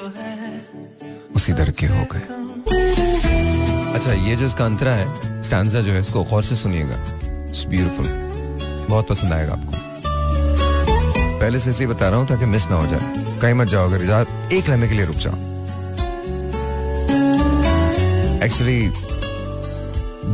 उसी 1.36 1.54
दर 1.54 1.72
के 1.72 1.86
हो 1.86 2.06
गए। 2.12 2.24
अच्छा 3.94 4.12
ये 4.12 4.36
जो 4.36 4.46
इसका 4.46 4.66
अंतरा 4.66 4.92
है, 4.92 5.08
स्टैंडा 5.44 5.82
जो 5.82 5.92
है, 5.92 6.02
इसको 6.02 6.24
गौर 6.24 6.44
से 6.44 6.56
सुनिएगा। 6.56 6.98
ब्यूटीफुल 7.70 8.08
बहुत 8.90 9.08
पसंद 9.08 9.34
आएगा 9.34 9.54
आपको। 9.54 9.72
पहले 11.40 11.60
से 11.60 11.70
इसलिए 11.70 11.88
बता 11.88 12.10
रहा 12.10 12.20
हूँ 12.20 12.28
ताकि 12.28 12.46
मिस 12.46 12.70
ना 12.70 12.76
हो 12.76 12.88
जाए। 12.88 13.40
कहीं 13.42 13.54
मत 13.54 13.68
जाओ, 13.68 13.88
अगर 13.88 14.06
जाओ 14.06 14.26
एक 14.54 14.70
लम्हे 14.70 14.90
के 14.90 14.96
लिए 14.96 15.06
रुक 15.06 15.16
जाओ। 15.16 15.36
एक्चुअली 18.44 18.88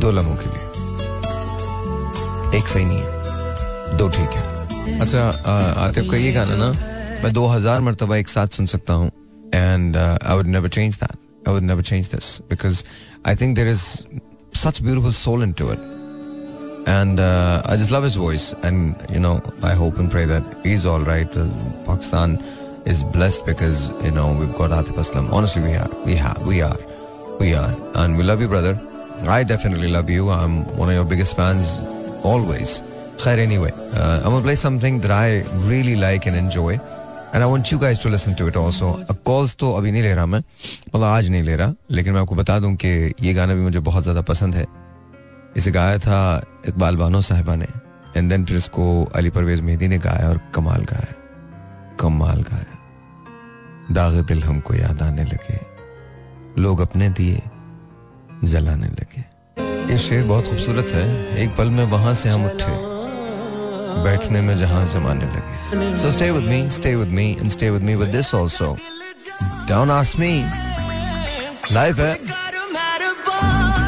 दो 0.00 0.10
लम्हों 0.10 0.36
के 0.36 0.50
लिए। 0.50 0.71
एक 2.57 2.67
सही 2.67 2.85
नहीं 2.85 2.99
है 2.99 3.97
दो 3.97 4.07
ठीक 4.17 4.37
है 4.37 4.99
अच्छा 4.99 5.27
आतिफ 5.87 6.11
का 6.11 6.17
ये 6.17 6.31
गाना 6.33 6.55
ना 6.63 6.71
मैं 7.23 7.33
दो 7.33 7.45
हजार 7.47 7.81
मरतबा 7.87 8.17
एक 8.17 8.29
साथ 8.29 8.61
सुन 8.61 8.65
सकता 8.75 8.93
हूँ 8.93 9.11
and 9.53 9.97
I 9.97 10.35
would 10.35 10.47
never 10.55 10.69
change 10.77 10.95
that 10.95 11.47
I 11.47 11.53
would 11.53 11.63
never 11.63 11.83
change 11.91 12.07
this 12.15 12.37
because 12.49 12.83
I 13.27 13.35
think 13.41 13.55
there 13.55 13.67
is 13.69 13.85
such 14.57 14.83
beautiful 14.83 15.11
soul 15.11 15.41
into 15.41 15.69
it. 15.69 15.79
And 16.87 17.19
uh, 17.19 17.61
I 17.65 17.75
just 17.75 17.91
love 17.91 18.03
his 18.03 18.15
voice. 18.15 18.53
And, 18.63 18.95
you 19.11 19.19
know, 19.19 19.41
I 19.61 19.73
hope 19.73 19.99
and 19.99 20.09
pray 20.09 20.25
that 20.25 20.43
he's 20.63 20.85
all 20.85 21.01
right. 21.01 21.29
Uh, 21.37 21.47
Pakistan 21.85 22.37
is 22.85 23.03
blessed 23.03 23.45
because, 23.45 23.91
you 24.03 24.11
know, 24.11 24.33
we've 24.39 24.55
got 24.55 24.71
Atif 24.71 24.97
Aslam. 25.03 25.31
Honestly, 25.31 25.61
we 25.61 25.73
are. 25.75 25.89
We 26.05 26.15
have. 26.15 26.45
We 26.45 26.61
are. 26.61 26.77
We 27.39 27.53
are. 27.53 27.75
And 27.95 28.17
we 28.17 28.23
love 28.23 28.41
you, 28.41 28.47
brother. 28.47 28.79
I 29.27 29.43
definitely 29.43 29.89
love 29.89 30.09
you. 30.09 30.29
I'm 30.29 30.63
one 30.77 30.89
of 30.89 30.95
your 30.95 31.05
biggest 31.05 31.35
fans 31.35 31.77
Always. 32.24 32.82
Khair, 33.18 33.38
anyway. 33.38 33.72
Uh, 33.92 34.22
I'm 34.24 34.32
to 34.32 34.40
play 34.40 34.54
something 34.56 34.98
that 35.00 35.10
I 35.12 35.42
really 35.66 35.96
like 35.96 36.26
and 36.26 36.36
enjoy. 36.36 36.78
And 37.34 37.42
I 37.44 37.50
want 37.50 37.72
you 37.72 37.78
guys 37.78 38.02
to 38.02 38.08
listen 38.10 38.34
to 38.34 38.46
it 38.48 38.56
also 38.56 38.92
calls 39.26 39.54
तो 39.60 39.70
अभी 39.72 39.90
नहीं 39.92 40.02
ले 40.02 40.14
रहा 40.14 40.26
मैं 40.26 40.38
मतलब 40.38 41.04
आज 41.04 41.28
नहीं 41.30 41.42
ले 41.42 41.54
रहा 41.56 41.74
लेकिन 41.90 42.12
मैं 42.12 42.20
आपको 42.20 42.34
बता 42.34 42.58
दूँ 42.60 42.74
कि 42.82 42.88
ये 43.22 43.32
गाना 43.34 43.54
भी 43.54 43.60
मुझे 43.60 43.78
बहुत 43.88 44.02
ज़्यादा 44.02 44.22
पसंद 44.30 44.54
है 44.54 44.66
इसे 45.56 45.70
गाया 45.70 45.98
था 45.98 46.20
इकबाल 46.68 46.96
बानो 46.96 47.20
साहिबा 47.22 47.54
ने 47.54 47.68
एंड 48.16 48.30
देन 48.30 48.44
फिर 48.44 48.56
इसको 48.56 48.84
अली 49.16 49.30
परवेज 49.30 49.60
मेहदी 49.70 49.88
ने 49.88 49.98
गाया 50.06 50.28
और 50.28 50.40
कमाल 50.54 50.84
गाया 50.92 51.14
कमाल 52.00 52.42
गाया 52.50 53.94
दाग 53.94 54.22
दिल 54.28 54.42
हमको 54.44 54.74
याद 54.74 55.02
आने 55.02 55.24
लगे 55.24 55.60
लोग 56.62 56.80
अपने 56.80 57.08
दिए 57.20 57.42
जलाने 58.44 58.88
लगे 58.88 59.24
ये 59.56 59.96
शेर 59.98 60.24
बहुत 60.24 60.48
खूबसूरत 60.48 60.88
है। 60.94 61.04
एक 61.42 61.50
पल 61.56 61.68
में 61.70 61.84
वहाँ 61.86 62.14
से 62.14 62.28
हम 62.28 62.44
उठे। 62.46 62.72
बैठने 64.04 64.40
में 64.40 64.56
जहाँ 64.58 64.86
जमाने 64.88 65.24
लगे। 65.26 65.96
So 65.96 66.10
stay 66.12 66.30
with 66.30 66.44
me 66.44 66.70
stay 66.70 66.94
with 66.96 67.08
me 67.08 67.26
and 67.32 67.50
stay 67.50 67.70
with 67.70 67.82
me 67.82 67.94
with 67.94 68.08
this 68.08 68.34
also 68.34 68.76
don't 69.68 69.90
ask 69.90 70.18
me 70.18 70.32
life 71.72 71.98
है। 71.98 72.14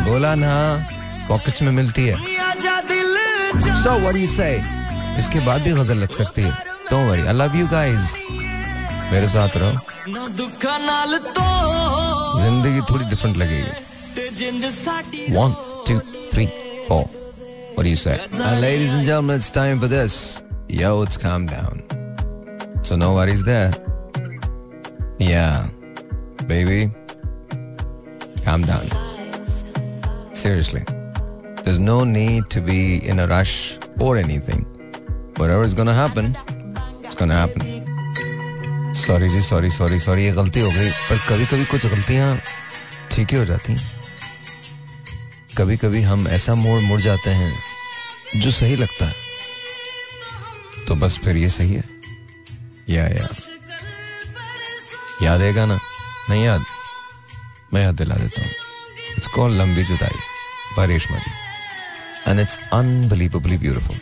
बोला 0.04 0.34
ना 0.34 0.54
पॉकेट्स 1.28 1.62
में 1.62 1.72
मिलती 1.72 2.06
है। 2.06 2.16
सो 3.82 3.98
व्हाट 4.00 4.16
यू 4.16 4.26
से 4.26 4.52
इसके 5.18 5.40
बाद 5.46 5.62
भी 5.62 5.72
गज़ल 5.72 5.96
लग 5.98 6.10
सकती 6.12 6.42
है। 6.42 6.52
Don't 6.90 7.10
worry 7.10 7.22
I 7.22 7.32
love 7.32 7.56
you 7.56 7.66
guys 7.68 8.14
मेरे 9.12 9.28
साथ 9.28 9.56
रहो। 9.56 9.72
ज़िंदगी 12.40 12.80
थोड़ी 12.90 13.04
डिफरेंट 13.04 13.36
लगेगी। 13.36 13.72
One 15.31 15.53
two 15.87 15.99
three 16.33 16.45
four 16.89 17.07
What 17.79 17.85
do 17.85 17.91
you 17.91 17.95
say? 17.95 18.13
And 18.19 18.61
ladies 18.61 18.93
and 18.93 19.05
gentlemen, 19.05 19.37
it's 19.37 19.49
time 19.49 19.79
for 19.79 19.87
this. 19.87 20.15
Yo, 20.67 21.01
it's 21.01 21.15
calm 21.15 21.45
down. 21.45 21.83
So 22.83 22.97
no 22.97 23.13
worries 23.13 23.43
there. 23.43 23.71
Yeah, 25.17 25.69
baby, 26.45 26.91
calm 28.43 28.65
down. 28.71 28.83
Seriously, 30.33 30.83
there's 31.63 31.79
no 31.79 32.03
need 32.03 32.49
to 32.49 32.59
be 32.59 32.97
in 33.07 33.19
a 33.19 33.27
rush 33.27 33.77
or 33.99 34.17
anything. 34.17 34.65
Whatever 35.37 35.63
is 35.63 35.73
gonna 35.73 35.93
happen, 35.93 36.35
it's 37.03 37.15
gonna 37.15 37.35
happen. 37.35 37.63
Sorry 39.05 39.29
ji 39.29 39.41
sorry 39.41 39.69
sorry 39.71 39.99
sorry 39.99 40.23
ये 40.25 40.31
गलती 40.41 40.59
हो 40.59 40.69
गई 40.71 40.89
पर 40.89 41.17
कभी 41.29 41.45
कभी 41.45 41.65
कुछ 41.65 41.85
गलतियां 41.85 42.35
ठीक 43.11 43.31
ही 43.31 43.37
हो 43.37 43.45
जाती 43.45 43.73
हैं 43.73 43.92
कभी 45.58 45.76
कभी 45.76 46.02
हम 46.02 46.28
ऐसा 46.28 46.54
मोड़ 46.54 46.80
मुड़ 46.80 47.00
जाते 47.00 47.30
हैं 47.30 47.62
जो 48.36 48.50
सही 48.50 48.76
लगता 48.76 49.06
है। 49.06 49.14
तो 50.88 50.94
बस 50.94 51.18
फिर 51.18 51.36
ये 51.36 51.50
सही 51.50 51.74
है। 51.74 51.84
या 52.88 53.04
या। 53.04 53.28
याद 55.22 55.40
आएगा 55.40 55.66
ना? 55.66 55.80
नहीं 56.30 56.44
याद? 56.44 56.64
मैं 57.74 57.82
याद 57.82 57.94
दिला 57.94 58.14
देता 58.14 58.42
हूँ। 58.42 58.50
It's 59.16 59.28
call 59.28 59.52
Lambi 59.52 59.84
Judaai 59.84 60.18
by 60.76 60.86
Reshma 60.86 61.18
and 62.30 62.40
it's 62.40 62.58
unbelievably 62.72 63.58
beautiful 63.58 63.98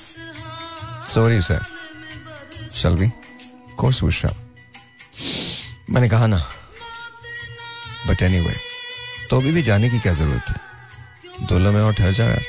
sorry 1.09 1.43
sir 1.43 1.67
shall 2.75 2.95
we 2.95 3.09
course 3.77 4.03
we 4.03 4.29
मैंने 5.91 6.09
कहा 6.09 6.27
ना 6.27 6.53
बट 8.07 8.23
एनी 8.23 8.39
anyway, 8.39 8.59
तो 9.31 9.37
अभी 9.37 9.53
भी 9.53 9.63
जाने 9.63 9.91
की 9.91 9.99
क्या 9.99 10.13
ज़रूरत 10.13 10.45
है? 10.49 10.72
दो 11.49 11.59
लम्हे 11.59 11.83
और 11.83 11.95
ठहर 11.95 12.21
यार। 12.21 12.41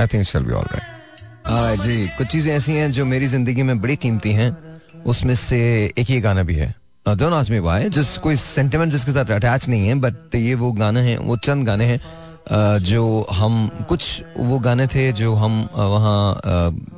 I 0.00 0.06
think 0.06 0.24
shall 0.26 0.42
be 0.42 0.52
all 0.52 0.66
right 0.72 1.80
ji, 1.80 2.06
कुछ 2.18 2.26
चीज़ें 2.26 2.52
ऐसी 2.54 2.72
हैं 2.72 2.90
जो 2.92 3.04
मेरी 3.04 3.26
ज़िंदगी 3.26 3.62
में 3.62 3.80
बड़ी 3.80 3.96
कीमती 3.96 4.32
हैं। 4.32 4.56
उसमें 5.06 5.34
से 5.36 5.58
एक 5.98 6.06
ही 6.08 6.20
गाना 6.20 6.42
भी 6.42 6.54
है। 6.54 6.74
दोनों 7.06 7.38
आदमी 7.38 7.58
वाई 7.60 7.88
जिस 7.90 8.16
कोई 8.18 8.36
सेंटिमेंट 8.36 8.92
जिसके 8.92 9.12
साथ 9.12 9.30
अटैच 9.30 9.68
नहीं 9.68 9.88
है 9.88 9.94
बट 10.00 10.34
ये 10.34 10.54
वो 10.54 10.70
गाने 10.72 11.00
हैं, 11.00 11.16
वो 11.18 11.36
चंद 11.38 11.66
गाने 11.66 11.84
हैं 11.84 12.00
जो 12.80 13.26
हम, 13.32 13.68
कुछ 13.88 14.22
वो 14.36 14.58
गाने 14.58 14.86
थे 14.86 15.12
जो 15.12 15.34
हम 15.34 15.60
वहाँ 15.74 16.34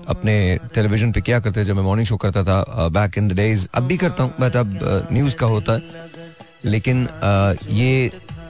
अपने 0.09 0.35
टेलीविज़न 0.75 1.13
पे 1.13 1.21
किया 1.21 1.41
करते 1.41 1.65
जब 1.65 1.77
मैं 1.77 1.83
मॉर्निंग 1.83 2.07
शो 2.07 2.17
करता 2.17 2.43
था 2.45 2.89
बैक 2.91 3.19
इन 3.19 3.29
द 3.29 3.33
डेज़ 3.33 3.67
अब 3.75 3.83
भी 3.83 3.97
करता 3.97 4.23
हूँ 4.23 4.33
बट 4.41 4.57
अब 4.57 4.79
न्यूज़ 5.13 5.37
का 5.37 5.47
होता 5.47 5.73
है। 5.73 5.81
लेकिन 6.65 7.09
ये 7.71 7.91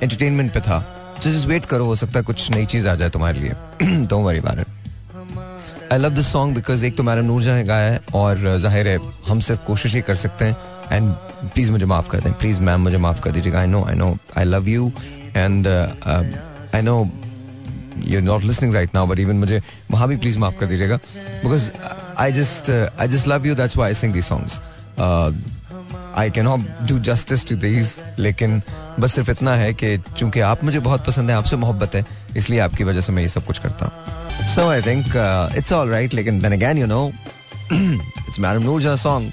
एंटरटेनमेंट 0.02 0.52
पे 0.52 0.60
था। 0.60 0.78
जस्ट 1.22 1.46
वेट 1.48 1.64
करो, 1.64 1.84
हो 1.84 1.96
सकता 1.96 2.18
है 2.18 2.24
कुछ 2.24 2.50
नई 2.50 2.66
चीज़ 2.66 2.88
आ 2.88 2.94
जाए 2.94 3.10
तुम्हारे 3.10 3.40
लिए। 3.40 3.52
Don't 3.82 4.24
worry 4.24 4.38
about 4.38 4.58
it 4.58 5.92
I 5.92 5.98
love 5.98 6.14
this 6.14 6.26
song 6.32 6.54
because 6.54 6.84
एक 6.84 6.96
तो 6.96 7.02
मैडम 7.02 7.24
नूरजा 7.24 7.54
ने 7.56 7.64
गाया 7.64 7.92
है 7.92 8.00
और 8.14 8.58
ज़ाहिर 8.60 8.88
है 8.88 8.98
हम 9.28 9.40
सिर्फ़ 9.40 9.60
कोशिश 9.66 9.94
ही 9.94 10.00
कर 10.00 10.16
सकते 10.16 10.44
हैं। 10.44 10.56
एंड 10.92 11.12
प्लीज़ 11.44 11.70
मुझे 11.72 11.84
माफ़ 11.86 12.08
कर 12.10 12.20
दें। 12.20 12.32
प्लीज़ 12.32 12.60
मैम 12.60 12.80
मुझे 12.80 12.98
माफ़ 12.98 13.20
कर 13.20 13.32
दीजिएगा। 13.32 13.60
I 13.60 13.66
know 13.66 13.84
I 13.84 13.94
know 13.94 14.16
I 14.38 14.44
love 14.44 14.68
you 14.68 14.90
and 15.36 15.66
I 15.66 16.82
know 16.82 16.98
you 18.06 18.20
not 18.20 18.42
listening 18.44 18.74
right 18.74 18.94
now 18.94 19.06
but 19.06 19.18
even 19.18 19.36
मुझे 19.36 19.62
वहाँ 19.90 20.08
भी 20.08 20.16
प्लीज़ 20.16 20.38
माफ़ 20.38 20.58
कर 20.60 20.66
दीजिएगा। 20.66 20.96
Because 20.96 21.70
I 22.18 22.32
just 22.32 22.70
I 23.00 23.08
just 23.08 23.28
love 23.28 23.46
you 23.46 23.54
that's 23.54 23.76
why 23.76 23.90
I 23.90 23.94
sing 23.94 24.12
these 24.12 24.28
songs 24.28 24.60
I 26.18 26.30
can 26.30 26.44
not 26.44 26.60
do 26.88 26.98
justice 27.06 27.46
to 27.48 27.56
these 27.56 27.94
लेकिन 28.18 28.60
बस 29.00 29.14
सिर्फ़ 29.14 29.30
इतना 29.30 29.54
है 29.56 29.72
कि 29.74 29.96
चूँकि 29.98 30.40
आप 30.40 30.64
मुझे 30.64 30.78
बहुत 30.80 31.06
पसंद 31.06 31.30
है, 31.30 31.36
आपसे 31.36 31.56
मोहब्बत 31.56 31.94
है, 31.94 32.04
इसलिए 32.36 32.60
आपकी 32.60 32.84
वजह 32.84 33.00
से 33.00 33.12
मैं 33.12 33.22
ये 33.22 33.28
सब 33.28 33.44
कुछ 33.46 33.58
करता 33.58 33.86
हूँ। 33.86 34.46
So 34.54 34.68
I 34.68 34.80
think 34.82 35.06
it's 35.58 35.72
all 35.72 35.90
right 35.90 36.14
लेकिन 36.14 36.40
then 36.40 36.52
again 36.52 36.78
you 36.78 36.86
know 36.86 37.06
it's 37.72 38.38
madam 38.40 38.62
Noor 38.62 38.82
Jehan 38.82 38.96
song 38.96 39.32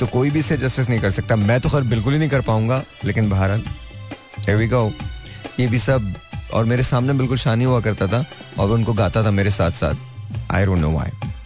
तो 0.00 0.06
कोई 0.06 0.30
भी 0.30 0.38
इसे 0.38 0.56
जस्टिस 0.56 0.88
नहीं 0.88 1.00
कर 1.00 1.10
सकता। 1.10 1.36
मैं 1.36 1.60
तो 1.60 1.68
खैर 1.68 1.82
बिल्कुल 1.82 2.12
ही 2.12 2.18
नहीं 2.18 2.28
कर 2.28 2.40
पाऊँगा, 2.40 2.82
लेकिन 3.04 3.28
बहरहाल, 3.30 3.62
here 4.44 4.92
ये 5.60 5.66
भी 5.66 5.78
सब, 5.78 6.14
और 6.54 6.64
मेरे 6.64 6.82
सामने 6.82 7.12
बिल्कुल 7.12 7.36
शानी 7.38 7.64
हुआ 7.64 7.80
करता 7.80 8.06
था, 8.06 8.24
और 8.58 8.70
उनको 8.70 8.92
गाता 8.92 9.22
था 9.24 9.30
मेरे 9.30 9.50
साथ 9.50 9.70
साथ 9.70 10.52
I 10.52 10.66
don't 10.66 10.78
know 10.78 10.90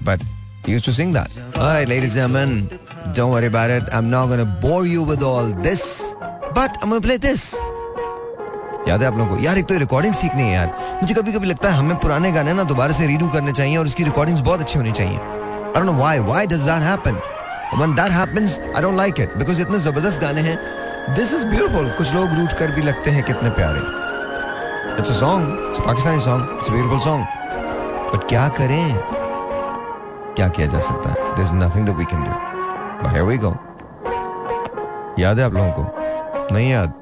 but 0.04 0.22
he 0.22 0.37
used 0.74 0.86
to 0.88 0.94
sing 0.98 1.12
that. 1.16 1.34
All 1.56 1.72
right, 1.74 1.88
ladies 1.88 2.16
and 2.16 2.20
gentlemen, 2.20 2.68
don't 3.16 3.32
worry 3.34 3.48
about 3.52 3.70
it. 3.70 3.84
I'm 3.98 4.10
not 4.10 4.28
going 4.32 4.42
to 4.44 4.50
bore 4.64 4.86
you 4.86 5.02
with 5.10 5.22
all 5.22 5.50
this, 5.66 5.82
but 6.58 6.78
I'm 6.82 6.90
going 6.90 7.02
to 7.02 7.06
play 7.08 7.18
this. 7.26 7.44
याद 8.88 9.02
है 9.02 9.06
आप 9.08 9.16
लोगों 9.18 9.36
को? 9.36 9.42
यार 9.42 9.58
एक 9.58 9.66
तो 9.68 9.78
recording 9.78 10.14
सीखनी 10.14 10.42
है 10.42 10.52
यार। 10.52 10.98
मुझे 11.00 11.14
कभी 11.14 11.32
कभी 11.32 11.46
लगता 11.46 11.70
है 11.70 11.78
हमें 11.78 11.96
पुराने 12.00 12.30
गाने 12.32 12.52
ना 12.54 12.62
दोबारा 12.70 12.92
से 12.98 13.06
रीडू 13.06 13.28
करने 13.34 13.52
चाहिए 13.52 13.76
और 13.76 13.86
उसकी 13.86 14.04
रिकॉर्डिंग्स 14.04 14.40
बहुत 14.48 14.60
अच्छी 14.60 14.78
होनी 14.78 14.92
चाहिए। 14.92 15.18
I 15.18 15.74
don't 15.74 15.86
know 15.86 15.92
why 15.98 16.18
why 16.28 16.46
does 16.46 16.62
that 16.68 16.82
happen 16.82 17.20
when 17.74 17.94
that 17.94 18.12
happens 18.12 18.58
I 18.76 18.82
don't 18.82 18.96
like 18.96 19.20
it 19.20 19.36
because 19.38 19.60
इतने 19.62 19.78
ज़बरदस्त 19.88 20.20
गाने 20.20 20.40
हैं। 20.48 20.56
दिस 21.16 21.34
इज़ 21.34 21.44
ब्यूटीफुल 21.46 21.90
कुछ 21.98 22.14
लोग 22.14 22.34
रूट 22.38 22.52
कर 22.58 22.70
भी 22.76 22.82
लगते 22.82 23.10
हैं 23.10 23.24
कितने 23.24 23.50
प्यारे। 23.60 23.80
It's 24.98 25.10
a 25.10 25.14
song 25.20 25.68
it's 25.68 25.80
Pakistani 25.86 26.20
song 26.24 26.58
it's 26.58 26.68
a 26.68 26.72
beautiful 26.72 27.00
song 27.00 27.26
but 28.14 28.28
क्या 28.28 28.48
करें? 28.58 28.84
क्या 30.38 30.48
किया 30.48 30.66
जा 30.66 30.80
सकता 30.80 31.10
है? 31.10 31.14
There 31.36 31.46
is 31.46 31.52
nothing 31.54 31.86
that 31.86 31.96
we 31.96 32.04
can 32.04 32.20
do 32.24 32.30
but 32.30 33.12
here 33.12 33.24
we 33.24 33.38
go 33.38 33.56
याद 35.18 35.38
है 35.38 35.44
आप 35.44 35.54
लोगों 35.54 35.72
को? 35.78 35.82
नहीं 36.54 36.70
याद? 36.70 36.92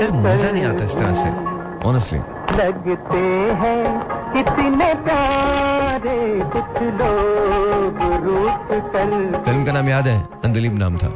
यार 0.00 0.10
मज़ा 0.10 0.50
नहीं 0.50 0.64
आता 0.64 0.84
इस 0.84 0.96
तरह 0.96 1.14
से। 1.14 1.28
ऑनेस्टली 1.88 2.18
लगते 2.58 3.20
हैं 3.60 3.84
कितने 4.32 4.94
प्यारे 5.04 6.18
कुछ 6.54 6.82
लोग 6.82 8.02
रूठ 8.24 8.72
कर 8.92 9.42
फ़िल्म 9.44 9.64
का 9.64 9.72
नाम 9.72 9.88
याद 9.88 10.06
है? 10.06 10.18
अंदलीब 10.44 10.78
नाम 10.78 10.96
था। 10.96 11.12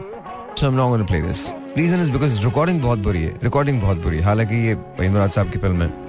सो 0.58 0.70
not 0.70 0.88
going 0.90 1.02
to 1.02 1.08
play 1.12 1.22
this. 1.22 1.40
Reason 1.78 2.00
is 2.02 2.10
because 2.14 2.42
recording 2.44 2.82
बहुत 2.82 2.98
बुरी 2.98 3.22
है। 3.22 3.38
रिकॉर्डिंग 3.42 3.80
बहुत 3.82 4.02
बुरी 4.02 4.16
है। 4.18 4.24
हालाँकि 4.24 4.56
ये 4.68 4.76
इमरान 5.06 5.28
साहब 5.28 5.50
की 5.50 5.58
फ़िल्म 5.58 5.82
है। 5.82 6.05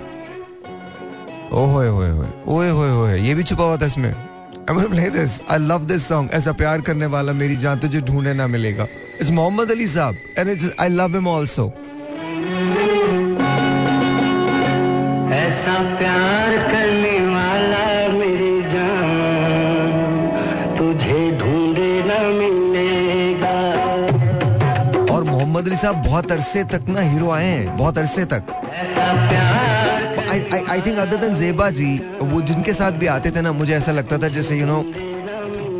ओए 1.53 1.87
होए 1.87 2.09
होए 2.09 2.27
ओए 2.55 2.69
होए 2.69 2.89
होए 2.89 3.19
ये 3.19 3.33
भी 3.35 3.43
छुपा 3.43 3.63
हुआ 3.63 3.77
था 3.81 3.85
इसमें 3.85 4.13
I'm 4.69 4.75
gonna 4.75 4.89
play 4.89 5.07
this. 5.09 5.41
I 5.47 5.57
love 5.65 5.83
this 5.89 6.05
song. 6.11 6.25
ऐसा 6.37 6.51
प्यार 6.61 6.81
करने 6.87 7.05
वाला 7.11 7.33
मेरी 7.33 7.55
जान 7.57 7.79
तुझे 7.79 7.99
ढूँढने 8.07 8.33
ना 8.33 8.47
मिलेगा. 8.47 8.87
It's 9.21 9.31
मोहम्मद 9.37 9.71
अली 9.71 9.87
साहब 9.87 10.15
and 10.39 10.49
it's 10.53 10.65
I 10.85 10.87
love 10.95 11.13
him 11.17 11.27
also. 11.33 11.63
ऐसा 15.37 15.75
प्यार 15.99 16.57
करने 16.71 17.15
वाला 17.31 17.85
मेरी 18.17 18.55
जान 18.73 19.95
तुझे 20.77 21.21
ढूंढे 21.39 21.91
न 22.07 22.21
मिलेगा 22.39 23.57
और 25.13 25.23
मोहम्मद 25.29 25.67
अली 25.67 25.75
साहब 25.85 26.03
बहुत 26.07 26.31
अरसे 26.31 26.63
तक 26.75 26.89
ना 26.89 27.01
हीरो 27.11 27.31
आए 27.39 27.47
हैं 27.47 27.77
बहुत 27.77 27.97
अरसे 27.97 28.25
तक 28.35 28.43
ऐसा 28.73 29.07
प्यार 29.29 29.96
आई 30.69 30.81
थिंक 30.81 30.97
अदर 30.99 31.17
देन 31.17 31.33
जेबा 31.35 31.69
जी 31.71 31.97
वो 32.21 32.41
जिनके 32.41 32.73
साथ 32.73 32.91
भी 32.93 33.07
आते 33.07 33.31
थे 33.31 33.41
ना, 33.41 33.51
मुझे 33.53 33.73
ऐसा 33.75 33.91
लगता 33.91 34.17
था 34.17 34.27
जैसे 34.29 34.57
यू 34.59 34.65
नो 34.65 34.83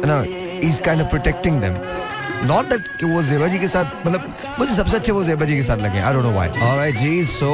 ना 0.06 0.24
is 0.68 0.82
kind 0.82 1.02
of 1.02 1.10
protecting 1.10 1.62
them 1.62 1.78
not 2.48 2.66
that 2.70 2.88
कि 3.00 3.06
वो 3.06 3.22
जेबा 3.24 3.48
जी 3.48 3.60
के 3.60 3.68
साथ 3.68 4.06
मतलब 4.06 4.34
मुझे 4.60 4.74
सबसे 4.76 4.98
अच्छे 4.98 5.12
वो 5.12 5.24
जेबा 5.24 5.46
जी 5.46 5.56
के 5.56 5.64
साथ 5.64 5.78
लगे 5.78 6.00
I 6.00 6.14
don't 6.14 6.24
know 6.24 6.32
why 6.32 6.50
alright 6.50 6.98
ji 6.98 7.26
so 7.26 7.54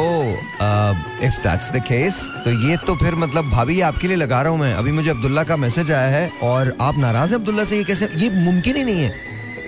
if 1.25 1.37
that's 1.43 1.71
the 1.71 1.83
case 1.87 2.19
तो 2.45 2.51
ये 2.67 2.77
तो 2.87 2.95
फिर 2.95 3.15
मतलब 3.15 3.49
भाभी 3.49 3.79
आपके 3.81 4.07
लिए 4.07 4.17
लगा 4.17 4.41
रहा 4.41 4.51
हूँ 4.51 4.59
मैं। 4.59 4.73
अभी 4.73 4.91
मुझे 4.91 5.09
अब्दुल्ला 5.09 5.43
का 5.43 5.57
मैसेज 5.57 5.91
आया 5.91 6.07
है, 6.07 6.29
और 6.43 6.75
आप 6.81 6.97
नाराज़ 6.97 7.31
हैं 7.31 7.39
अब्दुल्ला 7.39 7.63
से, 7.63 7.77
ये 7.77 7.83
कैसे, 7.83 8.09
ये 8.15 8.29
मुमकिन 8.35 8.75
ही 8.75 8.83
नहीं 8.83 9.01
है। 9.01 9.13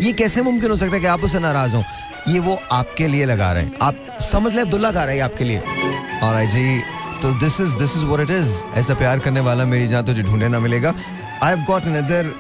ये 0.01 0.11
कैसे 0.13 0.41
मुमकिन 0.41 0.69
हो 0.69 0.75
सकता 0.75 0.95
है 0.95 0.99
कि 1.01 1.07
आप 1.07 1.23
उससे 1.23 1.39
नाराज़ 1.39 1.75
हो? 1.75 1.83
ये 2.27 2.39
वो 2.39 2.57
आपके 2.71 3.07
लिए 3.07 3.25
लगा 3.25 3.51
रहे 3.53 3.63
हैं। 3.63 3.73
आप 3.81 4.17
समझ 4.21 4.53
ले 4.53 4.61
अब्दुल्ला 4.61 4.91
गा 4.91 5.03
रहा 5.03 5.13
है 5.13 5.19
आपके 5.21 5.43
लिए। 5.43 5.59
और 6.23 6.45
जी 6.51 6.81
तो 7.21 7.33
this 7.39 7.59
is 7.61 7.75
this 7.77 7.95
is 7.97 8.05
what 8.05 8.19
it 8.19 8.29
is 8.31 8.55
ऐसा 8.79 8.93
प्यार 8.93 9.19
करने 9.19 9.39
वाला 9.39 9.65
मेरी 9.65 9.87
जान 9.87 10.05
तुझे 10.05 10.23
ढूंढे 10.23 10.47
ना 10.47 10.59
मिलेगा। 10.59 10.93
I 11.43 11.55
have 11.55 11.63
got 11.67 11.83
another 11.83 12.31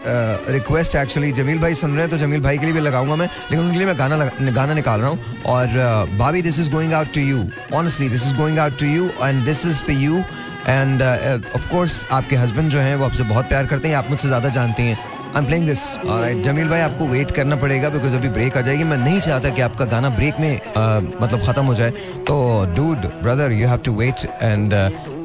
request 0.53 0.95
actually 0.95 1.31
Jameel 1.39 1.59
भाई 1.59 1.73
सुन 1.75 1.91
रहे 1.91 2.01
हैं 2.01 2.09
तो 2.09 2.17
जमील 2.17 2.41
भाई 2.41 2.57
के 2.57 2.65
लिए 2.65 2.73
भी 2.73 2.79
लगाऊँगा 2.79 3.15
मैं 3.15 3.25
लेकिन 3.27 3.59
उनके 3.59 3.77
लिए 3.77 3.87
मैं 3.87 3.97
गाना 3.99 4.15
लगा, 4.15 4.51
गाना 4.51 4.73
निकाल 4.73 5.01
रहा 5.01 5.09
हूँ। 5.09 5.43
और 5.45 5.67
uh, 5.67 6.19
भाभी 6.19 6.41
this 6.41 6.59
is 6.59 6.71
going 6.71 6.93
out 6.93 7.13
to 7.13 7.21
you 7.21 7.43
honestly 7.73 8.09
this 8.09 8.25
is 8.27 8.35
going 8.35 8.59
out 8.59 8.79
to 8.79 8.85
you 8.85 9.09
and 9.21 9.43
this 9.45 9.65
is 9.65 9.81
for 9.81 9.95
you 9.95 10.23
and 10.67 11.01
of 11.01 11.67
course 11.71 12.05
आपके 12.11 12.35
हस्बैंड 12.35 12.69
जो 12.69 12.79
हैं 12.79 12.95
वो 12.95 13.05
आपसे 13.05 13.23
बहुत 13.23 13.49
प्यार 13.49 13.65
करते 13.67 13.87
हैं 13.87 13.95
आप 13.95 14.09
मुझसे 14.09 14.27
ज़्यादा 14.27 14.49
जानती 14.49 14.83
हैं। 14.83 14.97
I 15.35 15.41
am 15.41 15.47
playing 15.47 15.65
this 15.67 15.81
alright 15.97 16.43
Jameel 16.43 16.67
भाई 16.69 16.79
आपको 16.81 17.05
वेट 17.05 17.31
करना 17.35 17.55
पड़ेगा 17.61 17.87
बिकॉज़ 17.89 18.15
अभी 18.15 18.29
ब्रेक 18.29 18.57
आ 18.57 18.61
जाएगी। 18.61 18.83
मैं 18.83 18.97
नहीं 18.97 19.19
चाहता 19.21 19.49
कि 19.49 19.61
आपका 19.61 19.85
गाना 19.85 20.09
ब्रेक 20.09 20.39
में 20.39 20.59
uh, 20.59 21.21
मतलब 21.21 21.41
खत्म 21.47 21.63
हो 21.65 21.73
जाए। 21.75 21.91
तो 22.27 22.35
dude 22.75 23.07
brother 23.23 23.51
you 23.51 23.67
have 23.67 23.79
to 23.85 23.93
wait 23.95 24.25
and 24.41 24.73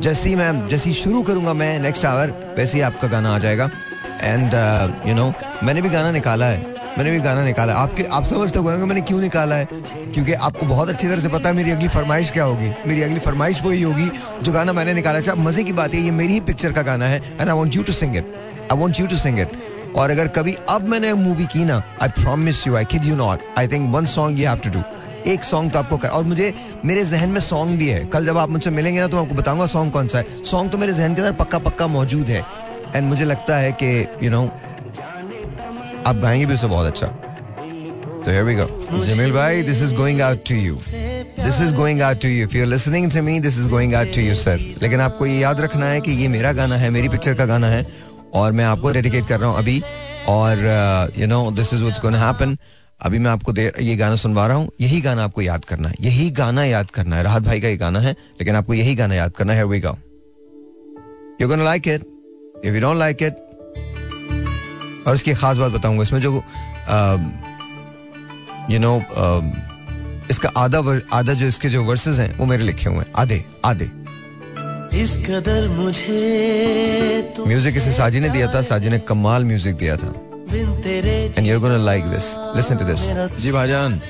जैसे 0.03 0.29
ही 0.29 0.35
मैं 0.37 0.67
जैसे 0.69 0.91
ही 0.91 0.95
शुरू 0.95 1.23
करूँगा 1.23 1.53
मैं 1.55 1.79
नेक्स्ट 1.81 2.05
आवर 2.05 2.35
वैसे 2.57 2.77
ही 2.77 2.83
आपका 2.83 3.09
गाना 3.09 3.35
आ 3.35 3.39
जाएगा। 3.39 3.71
एंड 4.23 4.55
यू 5.09 5.15
नो 5.15 5.33
मैंने 5.63 5.83
भी 5.83 5.89
गाना 5.89 6.11
निकाला 6.11 6.47
है। 6.47 6.67
मैंने 6.99 7.11
भी 7.11 7.21
गाना 7.21 7.45
निकाला 7.45 7.75
आपके 7.77 8.05
आप 8.13 8.25
समझते 8.27 8.59
होंगे 8.59 8.87
मैंने 8.87 9.01
क्यों 9.01 9.21
निकाला 9.21 9.55
है? 9.55 9.65
क्योंकि 9.65 10.33
आपको 10.33 10.67
बहुत 10.67 10.89
अच्छी 10.89 11.07
तरह 11.07 11.21
से 11.21 11.29
पता 11.29 11.49
है 11.49 11.55
मेरी 11.57 11.71
अगली 11.71 11.89
फरमाइश 11.89 12.31
क्या 12.31 12.45
होगी। 12.45 12.73
मेरी 12.87 13.03
अगली 13.03 13.19
फरमाइश 13.21 13.63
वही 13.63 13.83
होगी 13.83 14.11
जो 14.43 14.53
गाना 14.53 14.73
मैंने 14.73 14.95
निकाला 14.95 15.19
अच्छा 15.19 15.35
मज़े 15.47 15.65
की 15.65 15.73
बात 15.73 15.95
है 15.95 16.01
ये 16.01 16.11
मेरी 16.21 16.33
ही 16.33 16.41
पिक्चर 16.51 16.73
का 16.73 16.83
गाना 16.93 17.07
है 17.07 17.23
and 17.31 17.49
I 17.49 17.55
want 17.55 17.77
you 17.77 17.83
to 17.83 17.93
sing 17.93 18.17
it 18.17 18.35
I 18.73 18.79
want 18.79 19.01
you 19.01 19.07
to 19.07 19.17
sing 19.17 19.39
it 19.41 19.59
और 19.97 20.11
अगर 20.11 20.29
कभी 20.37 20.55
अब 20.69 20.89
मैंने 20.89 21.13
मूवी 21.15 21.47
की 21.53 21.65
ना 21.65 21.83
I 22.03 22.09
promise 22.23 22.67
you 22.67 22.77
I 22.77 22.85
kid 22.93 23.05
you 23.05 23.17
not 23.17 23.41
I 23.59 23.69
think 23.69 23.91
one 23.95 24.05
song 24.15 24.41
you 24.41 24.49
have 24.49 24.59
to 24.65 24.71
do 24.71 24.83
एक 25.31 25.45
सॉन्ग 25.45 25.73
तो 25.73 25.79
आपको 25.79 25.97
कर 26.03 26.09
और 26.09 26.25
मुझे 26.25 26.53
मेरे 26.85 27.05
जहन 27.05 27.29
में 27.29 27.41
सॉन्ग 27.41 27.79
भी 27.79 27.89
है 27.89 28.05
कल 28.13 28.27
जब 28.27 28.39
आप 28.39 28.49
मुझसे 28.51 28.71
मिलेंगे 28.71 29.01
ना 29.01 29.07
तो 29.07 29.23
आपको 29.23 29.35
बताऊँगा 29.35 29.67
सॉन्ग 29.75 29.93
कौन 29.93 30.07
सा 30.09 30.19
है 30.19 30.43
सॉन्ग 30.51 30.71
तो 30.73 30.79
मेरे 30.79 30.93
जहन 30.93 31.15
के 31.15 31.23
अंदर 31.23 31.33
पक्का 31.45 31.59
पक्का 31.69 31.87
मौजूद 31.97 32.29
है 32.29 32.45
एंड 32.95 33.09
मुझे 33.09 33.25
लगता 33.25 33.57
है 33.59 33.73
कि 33.83 33.91
यू 34.23 34.31
नो 34.31 34.45
आप 36.07 36.17
गाएँगे 36.23 36.47
भी 36.47 36.55
उसे 36.55 36.67
बहुत 36.67 36.87
अच्छा 36.87 37.13
तो 38.25 38.33
here 38.33 38.45
we 38.47 38.55
go. 38.55 38.65
Jamil 39.05 39.31
bhai, 39.35 39.63
this 39.63 39.79
is 39.81 39.93
going 39.99 40.19
out 40.21 40.41
to 40.49 40.55
you. 40.55 40.75
This 41.37 41.61
is 41.67 41.71
going 41.73 42.03
out 42.03 42.19
to 42.21 42.29
you. 42.29 42.45
If 42.45 42.55
you're 42.55 42.67
listening 42.67 43.09
to 43.15 43.23
me, 43.23 43.37
this 43.39 43.57
is 43.57 43.69
going 43.75 43.95
out 44.01 44.13
to 44.17 44.25
you, 44.25 44.35
sir. 44.41 44.57
लेकिन 44.83 45.01
आपको 45.01 45.27
ये 45.27 45.39
याद 45.39 45.61
रखना 45.61 45.87
है 45.87 46.01
कि 46.01 46.13
ये 46.23 46.29
मेरा 46.29 46.53
गाना 46.53 46.77
है 46.77 46.91
मेरी 46.97 47.09
पिक्चर 47.09 47.35
का 47.35 47.47
गाना 47.47 47.67
है 47.67 47.83
और 48.35 48.53
मैं 48.53 48.65
आपको 48.65 48.91
डेडिकेट 48.93 49.27
कर 49.27 49.41
रहा 49.41 49.51
हूँ 49.51 49.59
अभी। 49.59 49.83
और 50.29 51.13
you 51.19 51.27
know 51.27 51.51
this 51.51 51.73
is 51.75 51.85
happen 52.17 52.57
अभी 53.01 53.19
मैं 53.19 53.31
आपको 53.31 53.53
ये 53.57 53.95
गाना 53.97 54.17
सुनवा 54.17 54.47
रहा 54.47 54.57
हूँ। 54.57 54.71
यही 54.81 55.01
गाना 55.01 55.25
आपको 55.25 55.43
याद 55.43 55.65
करना 55.65 55.89
है। 55.89 55.95
यही 56.01 56.31
गाना 56.31 56.65
याद 56.65 56.91
करना 56.91 57.17
है। 57.17 57.23
राहत 57.23 57.43
भाई 57.43 57.61
का 57.61 57.69
ये 57.69 57.77
गाना 57.77 58.01
है, 58.01 58.13
लेकिन 58.13 58.57
आपको 58.57 58.75
यही 58.75 58.95
गाना 58.95 59.15
याद 59.15 59.33
करना 59.33 59.53
है। 59.53 59.65
We 59.67 59.81
go 59.81 59.97
you 61.41 61.57
like 61.57 61.89
it 61.89 62.03
if 62.65 62.75
you 62.75 62.81
don't 62.81 62.99
like 62.99 63.23
it 63.23 63.37
और 65.07 65.15
इसकी 65.15 65.35
खास 65.35 65.57
बात 65.57 65.73
बताऊँगा। 65.73 66.03
इसमें 66.03 66.21
जो 66.21 66.33
यू 68.71 68.79
नो 68.79 68.97
इसका 70.31 70.51
आधा 70.57 71.01
आधा 71.13 71.33
जो 71.35 71.47
इसके 71.47 71.69
जो 71.69 71.85
वर्सेस 71.85 72.19
हैं, 72.19 72.37
वो 72.37 72.47
मेरे 72.47 72.65
लिखे 72.65 72.89
हुए 72.89 72.99
हैं। 72.99 73.13
आधे 73.17 73.45
आधे। 73.65 73.91
इस 74.95 75.17
कदर 75.27 75.69
मुझे 75.69 77.35
म्यूज़िक 77.47 77.77
इसे 77.77 77.93
साजी 77.93 78.21
ने 78.21 78.29
दिया 78.31 78.47
था 78.55 78.63
साजी 78.63 78.89
ने 78.89 78.99
कमाल 79.09 79.45
म्यूज़िक 79.45 79.77
दिया 79.77 79.97
था। 79.97 80.13
And 80.51 81.47
you're 81.47 81.61
gonna 81.63 81.79
like 81.79 82.07
this. 82.13 82.27
Listen 82.57 82.79
to 82.81 82.87
this. 82.89 83.03
जी 83.41 83.53
भाईजान। 83.53 84.01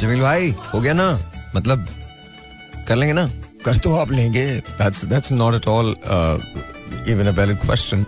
जमील 0.00 0.20
भाई 0.20 0.50
हो 0.74 0.80
गया 0.80 0.92
ना? 0.92 1.08
मतलब 1.56 1.86
कर 2.88 2.96
लेंगे 2.96 3.12
ना? 3.12 3.26
कर 3.64 3.78
तो 3.78 3.94
आप 3.96 4.12
लेंगे। 4.12 4.46
That's 4.80 5.04
that's 5.12 5.30
not 5.42 5.58
at 5.60 5.68
all 5.68 5.94
uh, 6.16 6.38
even 7.06 7.26
a 7.26 7.36
valid 7.38 7.60
question. 7.66 8.04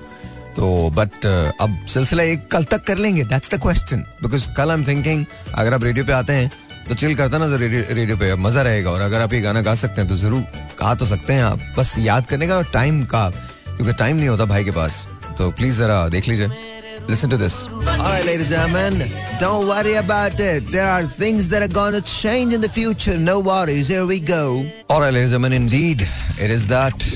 तो 0.56 0.90
बट 0.96 1.26
अब 1.60 1.76
सिलसिला 1.92 2.22
एक 2.22 2.46
कल 2.50 2.64
तक 2.64 2.84
कर 2.87 2.98
लेंगे। 2.98 3.24
दैट्स 3.24 3.50
द 3.54 3.60
क्वेश्चन 3.62 4.04
बिकॉज़ 4.22 4.48
कल 4.56 4.70
आई 4.70 4.76
एम 4.78 4.87
थिंकिंग 4.87 5.24
अगर 5.54 5.74
आप 5.74 5.84
रेडियो 5.84 6.04
पे 6.04 6.12
आते 6.12 6.32
हैं 6.32 6.50
तो 6.88 6.94
चिल 6.94 7.14
करता 7.16 7.38
ना 7.38 7.46
रेडियो 7.56 8.16
पे 8.16 8.34
मज़ा 8.36 8.62
रहेगा 8.62 8.90
और 8.90 9.00
अगर 9.00 9.20
आप 9.20 9.32
ये 9.32 9.40
गाना 9.40 9.60
गा 9.62 9.74
सकते 9.74 10.00
हैं 10.00 10.08
तो 10.10 10.16
ज़रूर 10.16 10.40
गा 10.80 10.94
तो 11.00 11.06
सकते 11.06 11.32
हैं 11.32 11.42
आप 11.42 11.60
बस 11.78 11.94
याद 11.98 12.26
करने 12.26 12.46
का 12.48 12.60
टाइम 12.72 13.04
का 13.12 13.28
क्योंकि 13.76 13.92
टाइम 13.92 14.16
नहीं 14.16 14.28
होता 14.28 14.44
भाई 14.52 14.64
के 14.64 14.70
पास 14.70 15.06
तो 15.38 15.50
प्लीज़ 15.50 15.78
जरा 15.78 16.08
देख 16.08 16.28
लीजिए 16.28 16.72
Listen 17.08 17.28
to 17.30 17.36
this. 17.36 17.68
All 17.68 17.98
right, 17.98 18.24
ladies 18.24 18.50
and 18.50 18.72
gentlemen, 18.72 19.10
don't 19.38 19.66
worry 19.68 19.94
about 19.94 20.40
it. 20.40 20.70
There 20.72 20.86
are 20.86 21.02
things 21.04 21.48
that 21.50 21.62
are 21.62 21.68
going 21.68 21.92
to 21.92 22.00
change 22.00 22.54
in 22.54 22.62
the 22.62 22.68
future. 22.68 23.18
No 23.18 23.40
worries. 23.40 23.88
Here 23.88 24.06
we 24.06 24.20
go. 24.20 24.64
All 24.88 25.02
right, 25.02 25.12
ladies 25.12 25.34
and 25.34 25.44
gentlemen, 25.44 25.52
indeed, 25.52 26.06
it 26.40 26.50
is 26.50 26.66
that. 26.68 27.06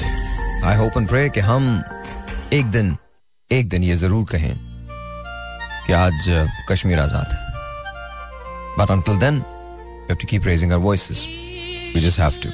I 0.63 0.75
hope 0.75 0.97
and 0.97 1.09
pray 1.09 1.29
कि 1.31 1.41
हम 1.41 1.71
एक 2.53 2.71
दिन 2.71 2.97
एक 3.51 3.69
दिन 3.69 3.85
ये 3.85 3.97
ज़रूर 3.97 4.27
कहें 4.31 4.55
कि 5.87 5.93
आज 5.95 6.29
uh, 6.31 6.47
कश्मीर 6.71 6.99
आज़ाद 6.99 7.33
है 7.33 7.47
But 8.79 8.91
until 8.91 9.19
then, 9.19 9.43
We 10.09 10.13
have 10.13 10.19
to 10.21 10.27
keep 10.27 10.47
raising 10.47 10.73
our 10.73 10.79
voices. 10.79 11.27
We 11.27 12.01
just 12.01 12.17
have 12.17 12.41
to. 12.41 12.51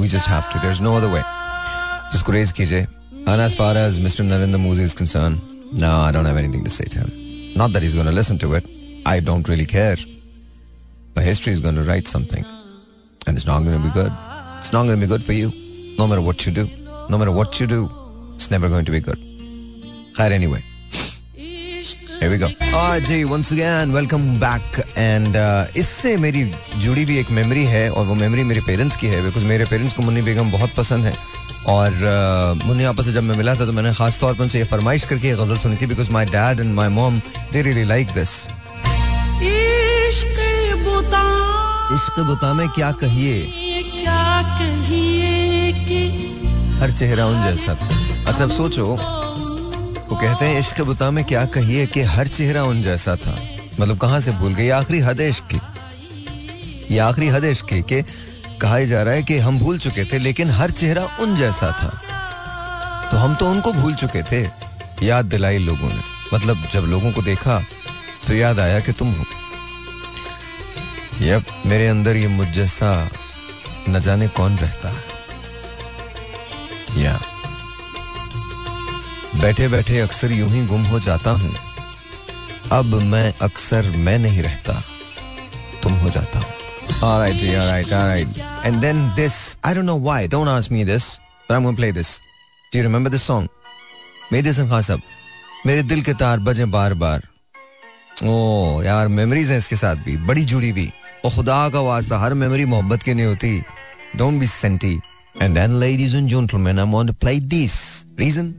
We 0.00 0.08
just 0.08 0.26
have 0.26 0.50
to. 0.50 0.58
There's 0.58 0.80
no 0.80 0.96
other 0.96 1.08
way. 1.08 1.22
Just 2.10 2.26
raise 2.26 2.52
KJ. 2.52 2.88
And 3.28 3.40
as 3.40 3.54
far 3.54 3.76
as 3.76 4.00
Mr. 4.00 4.26
Narendra 4.26 4.58
Modi 4.58 4.82
is 4.82 4.92
concerned, 4.92 5.40
no, 5.72 5.88
I 5.88 6.10
don't 6.10 6.24
have 6.24 6.36
anything 6.36 6.64
to 6.64 6.70
say 6.70 6.82
to 6.86 6.98
him. 6.98 7.54
Not 7.54 7.72
that 7.74 7.84
he's 7.84 7.94
going 7.94 8.06
to 8.06 8.12
listen 8.12 8.38
to 8.38 8.54
it. 8.54 8.66
I 9.06 9.20
don't 9.20 9.48
really 9.48 9.66
care. 9.66 9.98
But 11.14 11.22
history 11.22 11.52
is 11.52 11.60
going 11.60 11.76
to 11.76 11.82
write 11.82 12.08
something. 12.08 12.44
And 13.28 13.36
it's 13.36 13.46
not 13.46 13.62
going 13.62 13.80
to 13.80 13.86
be 13.86 13.92
good. 13.94 14.12
It's 14.58 14.72
not 14.72 14.82
going 14.82 14.98
to 14.98 15.06
be 15.06 15.08
good 15.08 15.22
for 15.22 15.32
you. 15.32 15.52
No 15.96 16.08
matter 16.08 16.20
what 16.20 16.44
you 16.44 16.50
do. 16.50 16.68
No 17.08 17.16
matter 17.18 17.30
what 17.30 17.60
you 17.60 17.68
do. 17.68 17.88
It's 18.34 18.50
never 18.50 18.68
going 18.68 18.84
to 18.84 18.90
be 18.90 18.98
good. 18.98 19.18
Had 20.18 20.32
anyway. 20.32 20.64
Here 22.20 22.30
we 22.30 22.36
go. 22.36 22.48
Alright 22.76 23.04
ji, 23.04 23.24
once 23.24 23.50
again, 23.50 23.92
welcome 23.92 24.38
back. 24.38 24.62
And 24.94 25.36
uh, 25.36 25.76
इससे 25.76 26.16
मेरी 26.20 26.42
जुड़ी 26.78 27.04
भी 27.04 27.16
एक 27.18 27.30
memory 27.30 27.64
है 27.64 27.90
और 27.90 28.06
वो 28.06 28.14
memory 28.14 28.42
मेरे 28.44 28.60
parents 28.66 28.96
की 28.96 29.06
है 29.06 29.22
बिकॉज़ 29.24 29.44
मेरे 29.44 29.64
पेरेंट्स 29.70 29.94
को 29.94 30.02
मुन्नी 30.02 30.22
बेगम 30.22 30.50
बहुत 30.52 30.74
पसंद 30.76 31.04
है। 31.06 31.14
और 31.74 31.90
uh, 31.90 32.66
मुन्नी 32.66 32.84
आपस 32.84 33.04
से 33.04 33.12
जब 33.12 33.22
मैं 33.22 33.36
मिला 33.36 33.54
था 33.54 33.66
तो 33.66 33.72
मैंने 33.72 33.92
खास 33.94 34.20
तौर 34.20 34.34
पर 34.34 34.42
उनसे 34.42 34.58
ये 34.58 34.64
फरमाइश 34.72 35.04
करके 35.04 35.28
ये 35.28 35.34
गज़ल 35.36 35.56
सुनी 35.58 35.76
थी 35.76 35.86
because 35.86 36.10
my 36.12 36.26
dad 36.26 36.60
and 36.60 36.74
my 36.74 36.88
mom 36.98 37.20
they 37.52 37.62
really 37.62 37.84
like 37.84 38.06
this 38.18 38.30
इश्क 41.96 42.20
बुता। 42.26 42.52
में 42.54 42.68
क्या 42.68 42.90
कहिए? 43.00 43.40
क्या 43.94 44.42
कहिए 44.58 45.72
हर 46.80 46.90
चेहरा 46.98 47.26
उन 47.26 47.42
जैसा। 47.46 47.72
अच्छा 48.28 48.44
अब 48.44 48.50
सोचो 48.50 48.84
कहते 50.20 50.44
हैं, 50.44 50.58
इश्क 50.58 50.80
बुता 50.80 51.10
में 51.10 51.24
क्या 51.24 51.44
कहिए 51.46 51.86
कि 51.86 52.00
हर 52.02 52.28
चेहरा 52.28 52.62
उन 52.64 52.82
जैसा 52.82 53.16
था। 53.16 53.36
मतलब 53.80 53.98
कहाँ 53.98 54.20
से 54.20 54.32
भूल 54.32 54.54
गए 54.54 54.68
आखिरी 54.70 54.98
हद 55.00 55.20
इश्क 55.20 55.44
की। 55.54 55.60
ये 56.94 56.98
आखिरी 56.98 57.28
हद 57.28 57.44
इश्क 57.44 57.66
की 57.72 58.02
कहा 58.60 58.80
जा 58.80 59.02
रहा 59.02 59.14
है 59.14 59.22
कि 59.22 59.38
हम 59.38 59.58
भूल 59.58 59.78
चुके 59.78 60.04
थे, 60.04 60.18
लेकिन 60.18 60.50
हर 60.50 60.70
चेहरा 60.70 61.04
उन 61.20 61.36
जैसा 61.36 61.70
था। 61.72 61.88
तो 63.10 63.16
हम 63.16 63.34
तो 63.34 63.50
उनको 63.50 63.72
भूल 63.72 63.94
चुके 63.94 64.22
थे, 64.22 64.48
याद 65.06 65.24
दिलाई 65.24 65.58
लोगों 65.58 65.88
ने। 65.88 66.02
मतलब 66.34 66.68
जब 66.72 66.80
लोगों 66.80 67.12
को 67.12 67.22
देखा 67.22 67.60
तो 68.26 68.34
याद 68.34 68.60
आया 68.60 68.80
कि 68.80 68.92
तुम 68.92 69.12
हो। 69.12 69.24
यप 71.22 71.44
मेरे 71.66 71.88
अंदर 71.88 72.16
ये 72.16 72.28
मुझ 72.28 72.48
जैसा 72.48 73.08
न 73.88 74.00
जाने 74.00 74.28
कौन 74.28 74.56
रहता 74.56 74.88
है। 74.88 75.02
या 77.02 77.20
बैठे 79.40 79.66
बैठे 79.68 79.98
अक्सर 80.00 80.32
यूँ 80.32 80.48
ही 80.50 80.64
गुम 80.66 80.82
हो 80.86 80.98
जाता 81.00 81.30
हूँ। 81.40 81.54
अब 82.72 82.94
मैं 83.12 83.32
अक्सर 83.42 83.86
मैं 84.06 84.18
नहीं 84.18 84.42
रहता 84.42 84.72
तुम 85.82 85.92
हो 86.00 86.10
जाता 86.10 86.38
हूँ। 86.38 86.48
Alright, 87.08 87.36
G, 87.40 87.54
alright, 87.56 87.92
alright. 87.92 88.40
And 88.66 88.84
then 88.84 89.00
this, 89.16 89.56
I 89.64 89.72
don't 89.74 89.88
know 89.90 89.96
why, 90.06 90.26
don't 90.26 90.50
ask 90.54 90.70
me 90.70 90.84
this, 90.84 91.08
but 91.48 91.56
I'm 91.56 91.64
gonna 91.64 91.80
play 91.80 91.90
this. 91.90 92.20
Do 92.72 92.78
you 92.78 92.84
remember 92.84 93.14
this 93.16 93.26
song? 93.30 93.48
मेरे 94.32 94.50
हसन 94.50 94.68
खान 94.68 94.82
साहब 94.82 95.00
मेरे 95.66 95.82
दिल 95.82 96.02
के 96.02 96.14
तार 96.14 96.40
बजे 96.40 96.64
बार 96.76 96.94
बार 96.94 97.28
ओ 98.24 98.82
यार 98.84 99.08
मेमोरीज 99.08 99.50
हैं 99.50 99.58
इसके 99.58 99.76
साथ 99.76 99.96
भी 100.04 100.16
बड़ी 100.26 100.44
जुड़ी 100.44 100.70
हुई। 100.70 100.90
और 101.24 101.34
खुदा 101.34 101.68
का 101.68 101.80
वास्ता 101.80 102.18
हर 102.18 102.34
मेमोरी 102.34 102.64
मोहब्बत 102.64 103.02
की 103.02 103.14
नहीं 103.14 103.26
होती। 103.26 103.58
Don't 104.16 104.40
be 104.40 104.46
senti 104.46 104.94
and 105.42 105.54
then 105.58 105.78
ladies 105.80 106.16
and 106.16 106.28
gentleman 106.28 106.78
I 106.78 106.90
want 106.92 107.08
to 107.08 107.14
play 107.20 107.38
this 107.54 107.76
reason 108.20 108.54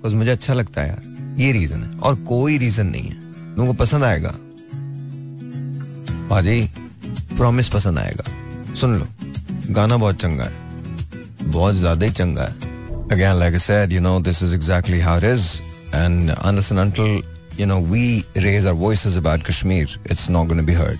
because 0.00 0.14
मुझे 0.16 0.30
अच्छा 0.30 0.54
लगता 0.54 0.82
है 0.82 0.88
यार। 0.88 1.36
ये 1.38 1.50
रीजन 1.52 1.82
है 1.82 1.98
और 2.00 2.14
कोई 2.24 2.56
रीजन 2.58 2.86
नहीं 2.86 3.02
है। 3.04 3.16
लोगों 3.56 3.66
को 3.66 3.72
पसंद 3.72 4.04
आएगा। 4.04 4.30
बाजी 6.28 6.62
प्रॉमिस 7.36 7.68
पसंद 7.68 7.98
आएगा। 7.98 8.24
सुन 8.74 8.94
लो 8.98 9.06
गाना 9.74 9.96
बहुत 9.96 10.20
चंगा 10.22 10.44
है। 10.44 10.52
बहुत 11.44 11.74
ज़्यादा 11.74 12.06
ही 12.06 12.12
चंगा 12.12 12.42
है। 12.42 12.68
Again 13.10 13.38
like 13.38 13.54
i 13.54 13.60
said 13.62 13.92
you 13.92 14.00
know 14.00 14.14
this 14.28 14.40
is 14.46 14.54
exactly 14.56 15.00
how 15.00 15.16
it 15.20 15.26
is. 15.30 15.46
And 15.92 16.32
unless 16.42 16.70
and 16.70 16.82
until 16.82 17.10
you 17.58 17.66
know 17.66 17.78
we 17.92 18.04
raise 18.44 18.68
our 18.70 18.78
voices 18.82 19.18
about 19.22 19.44
kashmir 19.48 19.88
it's 20.04 20.28
not 20.30 20.48
going 20.48 20.96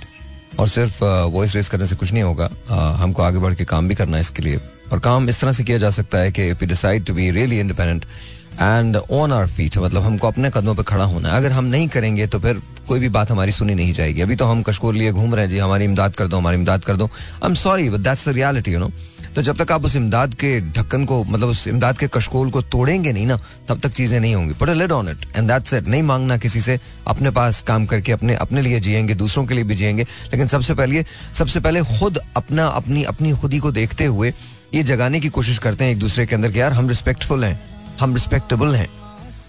और 0.59 0.69
सिर्फ़ 0.69 1.05
वॉइस 1.05 1.55
रेस 1.57 1.69
करने 1.69 1.87
से 1.87 1.97
कुछ 1.97 2.13
नहीं 2.13 2.23
होगा। 2.23 2.49
Uh, 2.51 3.01
हमको 3.01 3.23
आगे 3.23 3.39
बढ़ 3.39 3.55
के 3.55 3.65
काम 3.65 3.89
भी 3.89 3.95
करना 3.95 4.17
है 4.17 4.21
इसके 4.21 4.43
लिए। 4.43 4.61
और 4.93 4.99
काम 5.01 5.29
इस 5.29 5.41
तरह 5.41 5.53
से 5.53 5.65
किया 5.65 5.79
जा 5.79 5.91
सकता 5.91 6.19
है 6.19 6.33
कि 6.33 6.49
if 6.49 6.59
you 6.63 6.69
decide 6.69 7.05
to 7.05 7.15
be 7.15 7.31
really 7.31 7.61
independent 7.61 8.05
and 8.53 8.97
on 8.97 9.33
our 9.33 9.47
feet 9.47 9.79
मतलब 9.79 10.03
हमको 10.03 10.29
अपने 10.29 10.51
कदमों 10.51 10.75
पर 10.75 10.83
खड़ा 10.83 11.05
होना 11.05 11.29
है। 11.29 11.37
अगर 11.37 11.53
हम 11.53 11.65
नहीं 11.67 11.89
करेंगे 11.89 12.27
तो 12.27 12.39
फिर 12.39 12.63
कोई 12.89 13.01
भी 13.01 13.09
बात 13.09 13.31
हमारी 13.31 13.53
सुनी 13.53 13.75
नहीं 13.75 13.93
जाएगी। 13.93 14.21
अभी 14.21 14.37
तो 14.37 14.45
हम 14.45 14.63
कशकोर 14.63 14.95
लिए 14.95 15.13
घूम 15.13 15.35
रहे 15.35 15.45
हैं। 15.45 15.51
जी, 15.51 15.59
हमारी 15.59 15.85
इमदाद 15.85 16.15
कर 16.15 16.27
दो, 16.27 16.37
हमारी 16.37 16.57
इमदाद 16.57 16.85
कर 16.85 16.97
दो। 16.97 17.07
I 17.07 17.49
am 17.49 17.55
sorry 17.55 17.91
but 17.91 18.01
that's 18.01 18.29
the 18.29 18.33
reality 18.33 18.73
you 18.73 18.79
know 18.79 18.91
तो 19.37 19.43
जब 19.43 19.57
तक 19.57 19.73
आप 19.73 19.85
उस 19.85 19.95
इमदाद 19.97 20.33
के 20.35 20.61
ढक्कन 20.61 21.05
को 21.05 21.23
मतलब 21.25 21.49
उस 21.49 21.67
इमदाद 21.69 21.99
के 21.99 22.07
कशकोल 22.09 22.51
को 22.51 22.63
तोड़ेंगे 22.63 23.13
नहीं 23.13 23.27
ना, 23.27 23.37
तब 23.69 23.81
तक 23.81 23.89
चीज़ें 23.89 24.19
नहीं 24.21 24.35
होंगी। 24.35 24.55
A 24.63 24.73
lid 24.73 24.93
on 24.93 25.09
it 25.09 25.27
and 25.37 25.49
that's 25.49 25.75
it 25.75 25.89
नहीं 25.89 26.03
मांगना 26.03 26.37
किसी 26.37 26.61
से। 26.61 26.79
अपने 27.07 27.31
पास 27.31 27.63
काम 27.63 27.87
करके 27.87 28.13
अपने 28.13 28.35
अपने 28.37 28.63
लिए 28.63 28.81
जिएँगे, 28.81 29.15
दूसरों 29.15 29.47
के 29.47 29.55
लिए 29.55 29.65
भी 29.65 29.75
जिएँगे। 29.75 30.03
लेकिन 30.03 30.47
सबसे 30.47 30.75
पहले 30.75 31.05
सबसे 31.39 31.61
पहले 31.61 31.83
खुद 31.83 32.19
अपना, 32.37 32.67
अपनी 32.67 33.05
अपनी 33.05 33.33
खुदी 33.33 33.59
को 33.59 33.73
देखते 33.73 34.05
हुए 34.05 34.33
ये 34.75 34.83
जगाने 34.83 35.21
की 35.21 35.29
कोशिश 35.29 35.59
करते 35.59 35.85
हैं 35.85 35.93
एक 35.93 35.99
दूसरे 35.99 36.27
के 36.27 36.35
अंदर 36.35 36.53
कि 36.53 36.61
यार, 36.61 36.73
हम 36.73 36.89
रिस्पेक्टफुल 36.89 37.45
हैं। 37.45 37.70
हम 38.01 38.15
रिस्पेक्टेबल 38.15 38.75
हैं. 38.75 38.89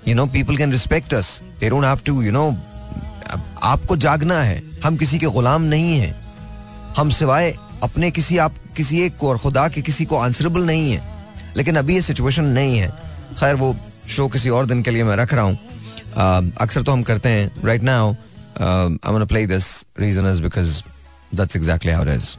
You 0.08 0.16
know 0.16 0.26
people 0.28 0.58
can 0.58 0.72
respect 0.72 1.14
us 1.14 1.42
they 1.60 1.70
don't 1.70 1.86
have 1.86 2.00
to 2.06 2.22
you 2.22 2.32
know 2.32 2.48
आपको 3.64 3.96
जागना 3.98 4.42
है. 4.42 4.62
हम 4.84 4.98
किसी 4.98 5.20
के 5.20 5.26
गुलाम 5.36 5.62
नहीं 5.74 6.00
हैं. 6.00 6.16
हम 6.98 7.10
सिवाय 7.10 7.54
अपने 7.84 8.10
किसी 8.12 8.38
आप, 8.38 8.56
किसी 8.78 9.02
एक 9.02 9.18
को 9.18 9.30
और 9.30 9.38
खुदा 9.38 9.68
के 9.70 9.82
किसी 9.82 10.06
को 10.06 10.18
आंसरेबल 10.18 10.66
नहीं 10.66 10.92
है. 10.92 11.02
लेकिन 11.58 11.76
अभी 11.76 11.96
ये 11.96 12.02
सिचुएशन 12.02 12.46
नहीं 12.58 12.78
है. 12.78 12.90
खैर, 13.40 13.56
वो 13.56 13.76
शो 14.10 14.28
किसी 14.28 14.50
और 14.50 14.66
दिन 14.66 14.82
के 14.84 14.92
लिए 14.92 15.04
मैं 15.04 15.16
रख 15.16 15.34
रहा 15.34 15.44
हूँ. 15.44 15.58
अक्सर 16.62 16.82
तो 16.82 16.92
हम 16.92 17.04
करते 17.04 17.30
हैं. 17.30 17.52
Right 17.66 17.84
now 17.84 18.12
I 18.12 19.14
want 19.14 19.28
play 19.28 19.46
this 19.48 19.68
reason 20.00 20.30
is 20.30 20.42
because 20.44 20.82
that's 21.36 21.56
exactly 21.56 21.92
how 21.92 22.04
it 22.04 22.10
is 22.10 22.36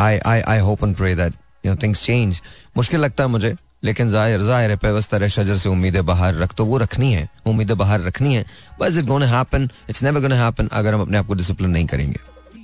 I 0.00 0.18
I 0.18 0.40
I 0.40 0.58
hope 0.58 0.84
and 0.84 0.96
pray 0.96 1.14
that 1.14 1.34
you 1.66 1.72
know 1.72 1.76
things 1.82 2.04
change 2.04 2.40
मुश्किल 2.76 3.00
लगता 3.00 3.24
है 3.24 3.30
मुझे. 3.30 3.54
लेकिन 3.84 4.10
ज़ाहिर 4.10 4.42
ज़ाहिर 4.42 4.70
है 4.70 4.76
पेवस्तर 4.76 5.28
शजर 5.28 5.56
से 5.56 5.68
उम्मीदें 5.68 6.04
बाहर 6.06 6.34
रख 6.34 6.52
तो 6.56 6.64
वो 6.66 6.78
रखनी 6.78 7.12
है 7.12 7.28
उम्मीदें 7.46 7.76
बाहर 7.78 8.00
रखनी 8.00 8.34
है। 8.34 8.44
बस 8.80 8.96
it 8.96 9.04
gonna 9.06 9.26
happen 9.26 9.68
it's 9.90 10.02
never 10.02 10.20
gonna 10.20 10.36
happen 10.44 10.68
अगर 10.72 10.94
हम 10.94 11.00
अपने 11.00 11.18
आप 11.18 11.26
को 11.26 11.34
डिसिप्लिन 11.34 11.70
नहीं 11.70 11.86
करेंगे। 11.86 12.20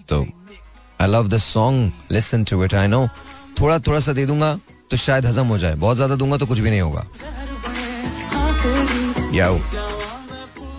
तो 0.09 0.25
I 1.01 1.09
love 1.09 1.29
this 1.29 1.45
song 1.45 2.13
listen 2.13 2.45
to 2.45 2.65
it 2.65 2.75
I 2.75 2.87
know 2.87 3.07
थोड़ा 3.61 3.79
थोड़ा 3.79 4.01
सा 4.01 4.13
दे 4.13 4.27
दूँगा 4.27 4.59
तो 4.91 4.97
शायद 4.97 5.27
हजम 5.27 5.47
हो 5.47 5.59
जाए। 5.59 5.75
बहुत 5.75 5.97
ज़्यादा 5.97 6.15
दूँगा 6.17 6.37
तो 6.37 6.47
कुछ 6.47 6.59
भी 6.59 6.71
नहीं 6.71 6.81
होगा। 6.81 7.07
Yo, 9.33 9.49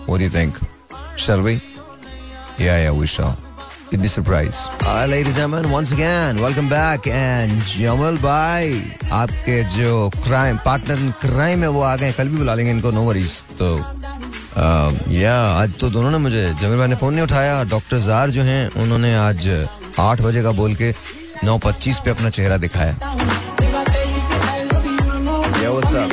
what 0.06 0.18
do 0.18 0.24
you 0.24 0.32
think? 0.32 0.58
Shall 1.16 1.42
we? 1.42 1.54
You'd 3.92 4.00
be 4.00 4.08
surprised. 4.08 4.70
All 4.86 4.94
right, 4.94 5.08
ladies 5.08 5.36
and 5.36 5.52
gentlemen, 5.52 5.70
once 5.70 5.92
again, 5.92 6.38
welcome 6.40 6.68
back. 6.68 7.06
And 7.06 7.52
Jamal 7.70 8.16
भाई 8.22 8.80
आपके 9.12 9.62
जो 9.76 10.08
क्राइम 10.24 10.56
पार्टनर 10.64 10.98
इन 10.98 11.10
क्राइम 11.20 11.62
है 11.62 11.68
वो 11.70 11.80
आ 11.82 11.94
गए 11.96 12.12
कल 12.18 12.28
भी 12.28 12.36
बुला 12.36 12.54
लेंगे 12.54 12.70
इनको 12.70 12.90
नो 12.90 13.02
वरीज 13.08 13.34
तो 13.60 13.68
या 15.18 15.36
आज 15.60 15.78
तो 15.80 15.90
दोनों 15.90 16.10
ने 16.10 16.18
मुझे 16.24 16.42
जमील 16.62 16.78
भाई 16.78 16.88
ने 16.88 16.96
फ़ोन 17.04 17.14
नहीं 17.14 17.24
उठाया 17.24 17.62
डॉक्टर 17.76 17.98
जार 18.08 18.30
जो 18.38 18.42
हैं 18.48 18.64
उन्होंने 18.82 19.14
आज 19.28 19.48
आठ 20.08 20.20
बजे 20.20 20.42
का 20.42 20.52
बोल 20.62 20.74
के 20.80 20.92
नौ 21.44 21.58
पच्चीस 21.68 21.98
पे 22.04 22.10
अपना 22.10 22.30
चेहरा 22.40 22.56
दिखाया 22.66 22.96
Yeah, 25.62 25.70
what's 25.74 25.94
up? 25.94 26.10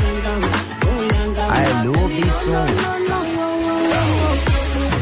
I 1.51 1.65
love 1.85 2.11
this 2.15 2.35
song. 2.45 2.98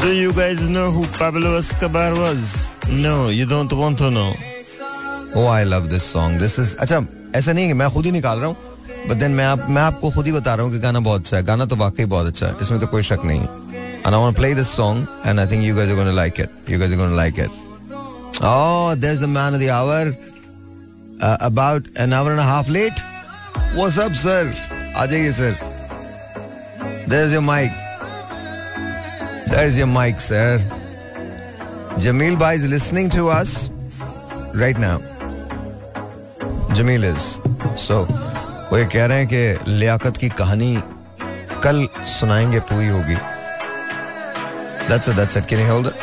Do 0.01 0.13
you 0.13 0.33
guys 0.33 0.61
know 0.67 0.91
who 0.91 1.05
Pablo 1.17 1.57
Escobar 1.57 2.13
was? 2.19 2.69
No, 2.89 3.29
you 3.29 3.45
don't 3.45 3.71
want 3.73 3.97
to 3.99 4.11
know. 4.11 4.33
Oh, 5.35 5.47
I 5.47 5.63
love 5.63 5.89
this 5.89 6.03
song. 6.03 6.37
This 6.37 6.59
is 6.59 6.75
अच्छा 6.75 7.05
ऐसा 7.35 7.53
नहीं 7.53 7.63
है 7.65 7.69
कि 7.69 7.73
मैं 7.73 7.89
खुद 7.93 8.05
ही 8.05 8.11
निकाल 8.11 8.39
रहा 8.39 8.47
हूँ 8.47 9.07
बट 9.09 9.17
देन 9.17 9.31
मैं 9.31 9.45
आप 9.45 9.65
मैं 9.69 9.81
आपको 9.81 10.11
खुद 10.11 10.25
ही 10.25 10.31
बता 10.31 10.55
रहा 10.55 10.63
हूँ 10.65 10.71
कि 10.73 10.79
गाना 10.79 10.99
बहुत 11.07 11.21
अच्छा 11.21 11.37
है 11.37 11.43
गाना 11.43 11.65
तो 11.65 11.75
वाकई 11.75 12.05
बहुत 12.13 12.27
अच्छा 12.27 12.47
है 12.47 12.61
इसमें 12.61 12.79
तो 12.79 12.87
कोई 12.87 13.01
शक 13.11 13.25
नहीं 13.25 13.39
है 13.39 13.61
and 14.05 14.13
I 14.15 14.17
want 14.19 14.35
to 14.35 14.39
play 14.41 14.53
this 14.53 14.69
song 14.69 15.07
and 15.23 15.39
I 15.39 15.45
think 15.45 15.63
you 15.63 15.75
guys 15.75 15.89
are 15.89 15.95
going 15.95 16.07
to 16.07 16.13
like 16.13 16.37
it. 16.37 16.49
You 16.67 16.77
guys 16.77 16.91
are 16.91 16.97
going 16.97 17.11
to 17.11 17.15
like 17.15 17.37
it. 17.37 17.49
Oh, 18.41 18.95
there's 18.95 19.21
the 19.21 19.27
man 19.27 19.53
of 19.53 19.61
the 19.61 19.69
hour. 19.69 20.13
Uh, 21.21 21.37
about 21.39 21.87
an 21.95 22.11
hour 22.11 22.31
and 22.31 22.39
a 22.39 22.43
half 22.43 22.67
late. 22.67 22.99
What's 23.75 23.97
up, 23.97 24.11
sir? 24.11 24.41
आ 24.97 25.05
जाइए 25.05 25.31
sir. 25.33 25.55
There's 27.07 27.31
your 27.31 27.41
mic. 27.41 27.71
There's 29.50 29.78
your 29.78 29.86
mic, 29.86 30.20
sir. 30.20 30.58
Jamil 31.96 32.38
Bhai 32.38 32.54
is 32.56 32.68
listening 32.68 33.08
to 33.10 33.28
us 33.28 33.70
right 34.54 34.78
now. 34.78 34.98
Jamil 36.76 37.04
is. 37.04 37.40
So, 37.76 38.04
वो 38.70 38.78
ये 38.78 38.84
कह 38.92 39.06
रहे 39.06 39.18
हैं 39.18 39.26
कि 39.32 39.70
लियाकत 39.70 40.16
की 40.16 40.28
कहानी 40.40 40.70
कल 41.64 41.86
सुनाएँगे 42.18 42.60
पूरी 42.70 42.88
होगी 42.88 43.16
That's 44.88 45.08
it, 45.08 45.16
that's 45.16 45.36
it. 45.36 45.48
Can 45.48 45.60
you 45.60 45.66
hold 45.66 45.86
it? 45.86 45.96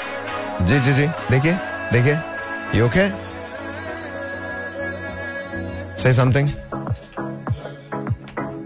जी 0.67 0.79
जी 0.79 0.93
जी 0.93 1.07
देखिए 1.31 1.53
देखिए 1.93 2.17
You 2.73 2.85
okay? 2.89 3.11
Say 5.97 6.11
something. 6.13 6.49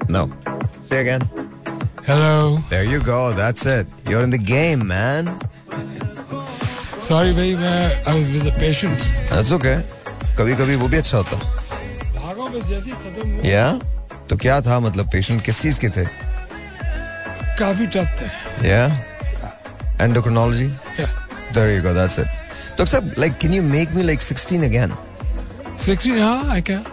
No. 0.09 0.29
Say 0.89 1.01
again. 1.01 1.48
Hello. 2.09 2.57
There 2.69 2.83
you 2.83 2.99
go. 3.03 3.33
That's 3.33 3.67
it. 3.67 3.85
You're 4.07 4.23
in 4.23 4.31
the 4.31 4.39
game, 4.39 4.87
man. 4.87 5.27
Sorry, 6.99 7.33
भाई 7.37 7.53
uh, 7.53 8.09
I 8.09 8.15
was 8.17 8.31
with 8.33 8.45
the 8.45 8.53
patient. 8.57 9.03
That's 9.29 9.51
okay. 9.57 9.75
कभी 10.39 10.55
कभी 10.61 10.75
वो 10.81 10.87
भी 10.87 10.97
अच्छा 10.97 11.17
होता. 11.17 11.37
Yeah. 13.45 13.77
तो 14.29 14.37
क्या 14.37 14.59
था 14.61 14.79
मतलब 14.79 15.09
पेशेंट 15.11 15.43
किस 15.45 15.61
चीज 15.61 15.77
के 15.85 15.89
थे? 15.97 16.05
काफी 17.59 17.87
टफ 17.97 18.17
थे. 18.21 18.31
Yeah. 18.69 18.97
Endocrinology. 20.07 20.71
Yeah. 20.97 21.15
There 21.53 21.71
you 21.75 21.85
go. 21.85 21.93
That's 21.93 22.17
it. 22.17 22.27
So, 22.87 23.03
like, 23.17 23.39
can 23.39 23.53
you 23.53 23.61
make 23.61 23.93
me 23.93 24.09
like 24.11 24.27
16 24.31 24.63
again? 24.71 24.97
16? 25.77 26.17
Yeah, 26.17 26.57
I 26.57 26.61
can. 26.61 26.83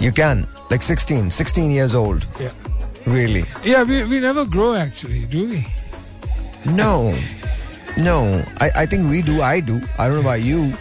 You 0.00 0.10
can. 0.10 0.46
Like 0.68 0.82
16, 0.82 1.30
16 1.30 1.70
years 1.70 1.94
old. 1.94 2.26
Yeah. 2.40 2.63
Really? 3.06 3.44
Yeah, 3.62 3.82
we, 3.84 4.04
we 4.04 4.20
never 4.20 4.44
grow 4.46 4.74
actually, 4.74 5.24
do 5.26 5.48
we? 5.48 5.66
No. 6.64 7.14
No. 7.98 8.42
I, 8.60 8.70
I 8.82 8.86
think 8.86 9.10
we 9.10 9.20
do. 9.22 9.42
I 9.42 9.60
do. 9.60 9.80
I 9.98 10.08
don't 10.08 10.16
know 10.16 10.20
about 10.20 10.40
you. 10.40 10.72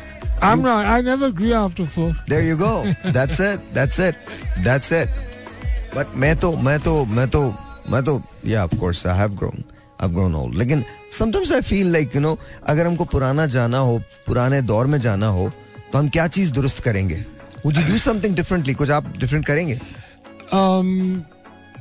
I'm 0.41 0.59
you, 0.59 0.63
not. 0.63 0.85
I 0.85 1.01
never 1.01 1.31
grew 1.31 1.53
after 1.53 1.85
four. 1.85 2.13
There 2.27 2.41
you 2.41 2.55
go. 2.55 2.85
That's 3.05 3.39
it. 3.39 3.59
That's 3.73 3.99
it. 3.99 4.15
That's 4.63 4.91
it. 4.91 5.09
But 5.93 6.15
मैं 6.15 6.35
तो 6.39 6.55
मैं 6.57 6.79
तो 6.79 7.05
मैं 7.05 7.27
तो 7.29 7.41
मैं 7.91 8.03
तो 8.03 8.21
yeah 8.43 8.63
of 8.63 8.79
course 8.79 9.05
I 9.05 9.13
have 9.15 9.35
grown. 9.35 9.63
I've 9.99 10.13
grown 10.13 10.33
old. 10.35 10.55
लेकिन 10.55 10.83
sometimes 11.11 11.51
I 11.51 11.61
feel 11.61 11.87
like 11.95 12.15
you 12.15 12.21
know 12.21 12.37
अगर 12.67 12.87
हमको 12.87 13.05
पुराना 13.13 13.45
जाना 13.55 13.77
हो 13.89 13.97
पुराने 14.27 14.61
दौर 14.61 14.87
में 14.87 14.99
जाना 15.01 15.27
हो 15.37 15.51
तो 15.91 15.97
हम 15.97 16.09
क्या 16.09 16.27
चीज़ 16.27 16.51
दुरुस्त 16.53 16.83
करेंगे 16.83 17.23
Would 17.65 17.77
you 17.77 17.85
do 17.85 17.97
something 18.05 18.33
differently? 18.39 18.75
कुछ 18.75 18.89
आप 18.91 19.13
different 19.19 19.45
करेंगे 19.45 19.79
Um, 20.51 21.25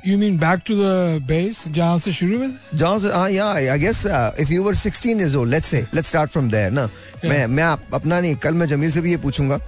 you 0.06 0.16
mean 0.18 0.36
back 0.40 0.64
to 0.68 0.74
the 0.76 0.92
base 1.30 1.68
जहाँ 1.68 1.98
से 1.98 2.12
शुरू 2.12 2.38
में 2.38 2.52
थे? 2.52 2.76
जहाँ 2.78 2.98
से 2.98 3.08
हाँ 3.08 3.30
या 3.30 3.46
I 3.52 3.78
guess 3.78 4.02
if 4.40 4.52
you 4.52 4.62
were 4.62 4.74
16 4.74 5.20
years 5.20 5.34
old 5.40 5.50
let's 5.54 5.68
say 5.74 5.82
let's 5.94 6.10
start 6.12 6.32
from 6.36 6.50
there 6.54 6.72
ना? 6.72 6.88
मैं 7.24 7.46
मैं 7.46 7.64
आप- 7.64 7.94
अपना 7.94 8.20
नहीं 8.20 8.36
कल 8.36 8.54
मैं 8.54 8.66
जमील 8.66 8.90
से 8.90 9.00
भी 9.00 9.10
ये 9.10 9.16
पूछूँगा। 9.16 9.58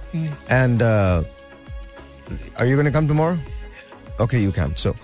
And 0.51 0.83
are 0.83 2.67
you 2.67 2.75
gonna 2.77 2.89
come 2.89 3.07
tomorrow 3.07 4.23
okay 4.23 4.37
you 4.37 4.51
can 4.51 4.73
so 4.73 4.95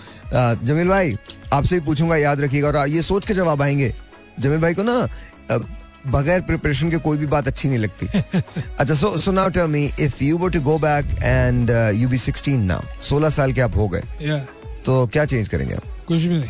Jameel 0.65 0.87
भाई 0.87 1.17
आपसे 1.53 1.75
ही 1.75 1.81
पूछूँगा 1.81 2.17
याद 2.17 2.41
रखिएगा। 2.41 2.67
और 2.67 2.87
ये 2.87 3.01
सोच 3.01 3.25
के 3.25 3.33
जवाब 3.33 3.61
आएँगे। 3.61 3.93
जमील 4.39 4.57
भाई 4.57 4.73
को 4.73 4.83
ना 4.83 5.07
uh, 5.51 5.61
बगैर 6.07 6.41
प्रिपरेशन 6.41 6.89
के 6.91 6.97
कोई 6.97 7.17
भी 7.17 7.25
बात 7.27 7.47
अच्छी 7.47 7.69
नहीं 7.69 7.77
लगती। 7.77 8.07
अच्छा 8.79 8.93
so 8.93 9.17
so 9.19 9.31
now 9.31 9.49
tell 9.49 9.67
me 9.67 9.91
if 9.99 10.23
you 10.23 10.37
were 10.37 10.49
to 10.51 10.61
go 10.61 10.77
back 10.79 11.05
and 11.23 11.69
you 11.95 12.09
be 12.09 12.17
16 12.17 12.57
now 12.57 12.81
16 13.09 13.31
साल 13.31 13.53
के 13.53 13.61
आप 13.61 13.75
हो 13.75 13.87
गए। 13.87 14.01
Yeah. 14.01 14.60
तो 14.85 15.05
क्या 15.13 15.25
चेंज 15.25 15.47
करेंगे 15.47 15.73
आप 15.75 15.83
कुछ 16.07 16.21
भी 16.21 16.37
नहीं. 16.37 16.49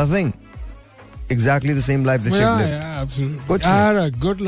Nothing. 0.00 0.32
Exactly 1.34 1.74
the 1.76 1.82
same 1.88 2.04
life 2.08 2.22
that 2.24 2.34
Yeah, 2.34 2.40
you've 2.40 2.60
lived. 2.60 2.72
yeah, 2.72 3.00
absolutely. 3.02 3.38
Kuch 3.48 3.64
I 3.64 3.76
had 3.76 3.96
a 3.96 4.10
good 4.20 4.40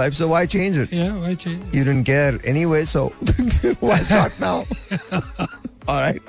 life. 0.00 0.14
So 0.20 0.26
why 0.28 0.40
change 0.46 0.78
it? 0.84 0.92
Yeah, 0.92 1.16
why 1.24 1.34
change? 1.44 1.74
You 1.78 1.84
didn't 1.88 2.04
care 2.04 2.38
anyway, 2.52 2.84
so 2.84 3.02
why 3.88 3.98
start 4.08 4.38
now? 4.40 4.54
All 5.88 6.00
right. 6.00 6.20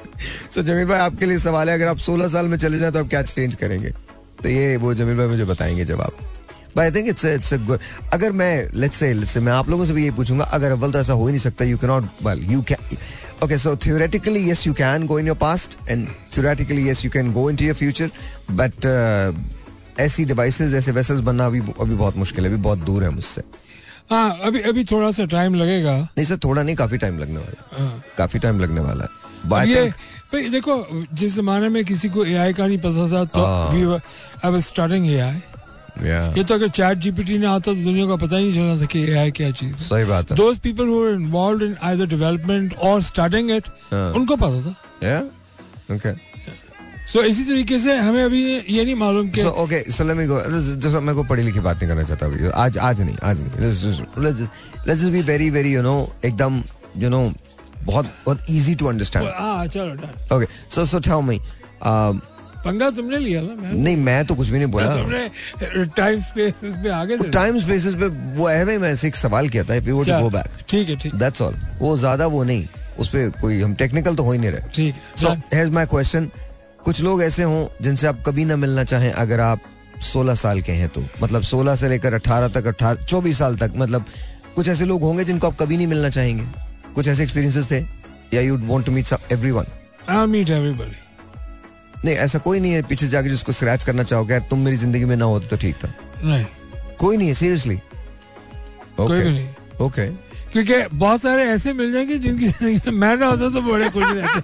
So 0.50 0.64
Jamil 0.64 0.86
भाई 0.88 1.00
आपके 1.00 1.26
लिए 1.26 1.38
सवाल 1.46 1.70
है 1.70 1.76
अगर 1.76 1.88
आप 1.88 1.98
16 2.08 2.28
साल 2.32 2.48
में 2.48 2.58
चले 2.58 2.80
जाए 2.80 2.92
तो 2.92 3.00
आप 3.00 3.10
क्या 3.10 3.22
चेंज 3.32 3.56
करेंगे 3.64 3.90
तो 4.44 4.50
ये 4.50 4.76
वो 4.84 4.94
जमील 4.94 5.18
भाई 5.18 5.28
मुझे 5.28 5.46
बताएँगे 5.54 5.86
जवाब 5.94 6.28
But 6.74 6.84
I 6.84 6.92
think 6.96 7.10
it's 7.12 7.24
a, 7.30 7.32
it's 7.38 7.52
a 7.56 7.58
good 7.70 7.80
अगर 8.14 8.32
मैं 8.42 8.52
let's 8.84 9.00
say 9.04 9.10
let's 9.22 9.34
say 9.38 9.42
मैं 9.48 9.52
आप 9.54 9.70
लोगों 9.70 9.86
से 9.86 9.94
भी 9.94 10.04
ये 10.04 10.12
पूछूँगा 10.20 10.44
अगर 10.58 10.72
अव्वल 10.72 10.92
तो 10.92 11.00
ऐसा 11.00 11.14
हो 11.14 11.26
ही 11.26 11.32
नहीं 11.32 11.42
सकता 11.42 11.66
you 11.66 11.80
cannot 11.82 12.24
well 12.28 12.46
you 12.52 12.62
can 12.70 12.96
okay 13.42 13.58
so 13.58 13.76
theoretically 13.76 14.40
yes 14.40 14.66
you 14.66 14.74
can 14.74 15.06
go 15.06 15.18
in 15.18 15.26
your 15.26 15.36
past 15.36 15.78
and 15.88 16.08
theoretically 16.30 16.84
yes 16.90 17.04
you 17.04 17.10
can 17.10 17.32
go 17.32 17.48
into 17.48 17.64
your 17.64 17.78
future 17.84 18.12
but 18.56 18.86
uh, 18.86 19.34
ऐसी 20.00 20.26
डिवाइसेस 20.26 20.74
ऐसे 20.74 20.92
वेसल्स 20.92 21.20
बनना 21.20 21.46
अभी 21.46 21.60
अभी 21.82 21.96
बहुत 21.96 22.18
मुश्किल 22.18 22.46
है 22.46 22.52
अभी 22.54 22.62
बहुत 22.64 22.80
दूर 22.80 23.04
है 23.04 23.10
मुझसे 23.10 23.42
हाँ 24.12 24.40
अभी 24.44 24.62
अभी 24.62 24.84
थोड़ा 24.84 25.12
सा 25.12 25.26
टाइम 25.26 25.56
लगेगा 25.56 25.96
नहीं 25.98 26.26
सर 26.26 26.38
थोड़ा 26.38 26.64
नहीं 26.64 26.76
काफ़ी 26.76 26.98
टाइम 26.98 27.20
लगने 27.20 27.40
वाला 27.40 27.62
है 27.62 27.88
हाँ. 27.88 28.04
काफ़ी 28.18 28.40
टाइम 28.40 28.60
लगने 28.60 28.82
वाला 28.82 29.04
है 29.04 29.70
ये 29.70 29.90
भाई 30.34 30.50
देखो 30.50 31.06
जिस 31.14 31.36
जमाने 31.36 31.70
में 31.70 31.84
किसी 31.86 32.10
को 32.10 32.26
एआई 32.26 32.54
का 32.54 32.68
नहीं 32.68 32.78
पता 32.78 33.12
था 33.12 33.24
तो 33.26 33.46
हाँ. 33.46 34.02
I 34.44 34.50
was 34.50 34.66
studying 34.66 35.06
AI 35.06 35.34
ये 36.00 36.44
तो 36.44 36.54
अगर 36.54 36.70
चैट 36.70 36.98
जीपीटी 36.98 37.38
ने 37.38 37.46
आता 37.46 37.60
तो 37.60 37.74
दुनिया 37.74 38.08
का 38.08 38.16
पता 38.16 38.38
ही 38.38 38.44
नहीं 38.44 38.54
चला 38.56 38.82
था 38.82 38.86
कि 38.86 39.04
ए 39.04 39.16
आई 39.18 39.32
क्या 39.32 39.52
चीज़ 39.52 39.76
सही 39.76 40.06
बात 40.06 40.32
है। 40.32 40.38
दोस्त 40.38 40.62
people 40.62 40.88
who 40.88 41.08
in 41.66 41.76
either 41.84 42.06
development 42.08 42.78
or 42.80 43.02
starting 43.04 43.52
it 43.52 43.68
उनको 43.94 44.36
पता 44.36 44.62
था। 44.62 44.74
या 45.04 45.20
ओके 45.96 46.14
सो 47.12 47.22
इसी 47.24 47.44
तरीके 47.44 47.80
से 47.80 47.98
हमें 47.98 48.24
अभी 48.24 48.42
ये 48.70 48.84
नहीं 48.84 48.96
मालूम 48.96 49.30
कि 49.30 49.44
ओके 49.44 49.80
सो 49.92 50.04
लेट 50.04 50.18
मी 50.18 50.26
मैं 51.06 51.16
को 51.16 51.24
पढ़ी 51.24 51.44
लिखी 51.44 51.60
बात 51.60 51.80
करना 51.80 52.04
चाहता 52.04 52.26
हूँ। 52.26 52.52
आज 52.56 52.78
आज 52.78 53.02
नहीं 53.02 53.18
आज 53.24 53.42
नहीं। 53.42 54.48
Let's 54.88 55.04
be 55.04 55.22
very 55.22 55.50
very 55.50 55.74
you 55.74 55.82
know 55.82 55.96
एकदम 56.26 56.64
यू 56.98 57.10
नो 57.10 57.22
बहुत 57.84 58.06
बहुत 58.26 58.46
easy 58.50 58.76
to 58.76 58.86
understand 58.88 59.26
okay 60.34 60.46
so 60.70 60.86
so 60.86 61.00
tell 61.00 61.22
me 61.28 61.40
पंगा 62.66 62.90
तुमने 62.90 63.18
लिया 63.18 63.42
ना 63.42 63.56
मैं 63.62 63.74
नहीं 63.74 63.98
मैं 63.98 64.26
तो 64.26 64.36
कुछ 64.36 64.50
भी 64.50 64.58
नहीं 64.58 64.68
बोला। 64.72 64.96
तुमने 64.96 65.86
टाइम 65.98 66.22
स्पेस 66.22 66.54
पे 66.64 66.90
आगे 66.90 67.18
थे 67.18 67.30
टाइम 67.32 67.60
स्पेसिस 67.60 67.96
पे 67.96 68.08
वो 68.38 68.48
है 68.48 68.66
भाई 68.66 68.78
मैं 68.78 68.94
एक 69.06 69.16
सवाल 69.16 69.50
किया 69.50 69.64
था 69.64 69.80
were 69.82 70.06
to 70.06 70.30
चल, 70.32 70.44
ठीक 70.70 70.90
है 70.90 70.96
ठीक। 70.96 71.14
That's 71.14 71.42
all. 71.42 71.56
वो 71.80 71.98
ज़्यादा 71.98 72.28
वो 72.28 72.44
नहीं 72.44 72.68
उस 73.00 73.10
पे 73.10 73.30
कोई 73.42 73.62
हम 73.62 73.74
टेक्निकल 73.76 74.16
तो 74.16 74.24
हो 74.24 74.32
ही 74.32 74.40
नहीं 74.40 74.52
रहे। 74.52 74.70
ठीक 74.76 74.96
सो 75.18 75.28
done. 75.28 75.72
माय 75.74 75.86
क्वेश्चन 75.86 76.30
कुछ 76.84 77.02
लोग 77.02 77.24
ऐसे 77.24 77.44
हों 77.44 77.66
जिनसे 77.82 78.08
आप 78.08 78.24
कभी 78.26 78.46
ना 78.46 78.56
मिलना 78.56 78.84
चाहें 78.84 79.12
अगर 79.12 79.40
आप 79.40 79.60
16 80.04 80.36
साल 80.36 80.62
के 80.62 80.72
हैं 80.72 80.90
तो 80.90 81.04
मतलब 81.24 81.42
16 81.44 81.76
से 81.76 81.90
लेकर 81.90 82.20
18 82.20 82.54
तक 82.54 82.68
18 82.68 83.06
24 83.06 83.38
साल 83.38 83.56
तक 83.56 83.74
मतलब 83.78 84.06
कुछ 84.56 84.68
ऐसे 84.68 84.86
लोग 84.86 85.02
होंगे 85.02 85.24
जिनको 85.24 85.48
आप 85.48 85.58
कभी 85.60 85.78
नहीं 85.78 85.88
मिलना 85.88 86.10
चाहेंगे? 86.10 86.44
कुछ 86.96 87.08
ऐसे 87.08 87.24
एक्सपीरियंसेस 87.24 87.72
थे? 87.72 87.80
या 88.34 88.42
you 88.42 88.58
want 88.68 88.86
to 88.86 88.92
meet 88.92 89.14
everyone 89.32 89.66
I'll 90.10 90.30
meet 90.30 90.50
everybody. 90.50 90.96
नहीं 92.06 92.16
ऐसा 92.16 92.40
कोई 92.40 92.60
नहीं 92.60 92.72
है 92.72 92.82
पीछे 92.82 93.08
जाके 93.08 93.30
जिसको 93.30 93.52
स्क्रैच 93.52 93.84
करना 93.84 94.04
चाहोगे 94.04 94.40
तुम 94.50 94.60
मेरी 94.60 94.78
ज़िंदगी 94.78 95.06
में 95.06 95.16
ना 95.16 95.26
होते 95.26 95.48
तो 95.48 95.58
ठीक 95.58 95.76
था। 95.76 95.94
नहीं। 96.24 96.46
कोई 97.00 97.18
नहीं 97.18 97.28
है 97.28 97.34
सीरियसली 97.34 97.80
नहीं। 99.00 99.48
ओके 99.82 100.08
क्योंकि 100.52 100.98
बहुत 100.98 101.22
सारे 101.22 101.44
ऐसे 101.44 101.74
मिल 101.74 101.92
जाएँगे 101.94 102.18
जिनकी 102.18 102.48
ज़िंदगी 102.48 102.92
मैं 102.92 103.16
ना 103.18 103.26
होता 103.26 103.50
तो 103.50 103.62
बड़े 103.62 103.90
खुश 103.90 104.04
रहते 104.04 104.40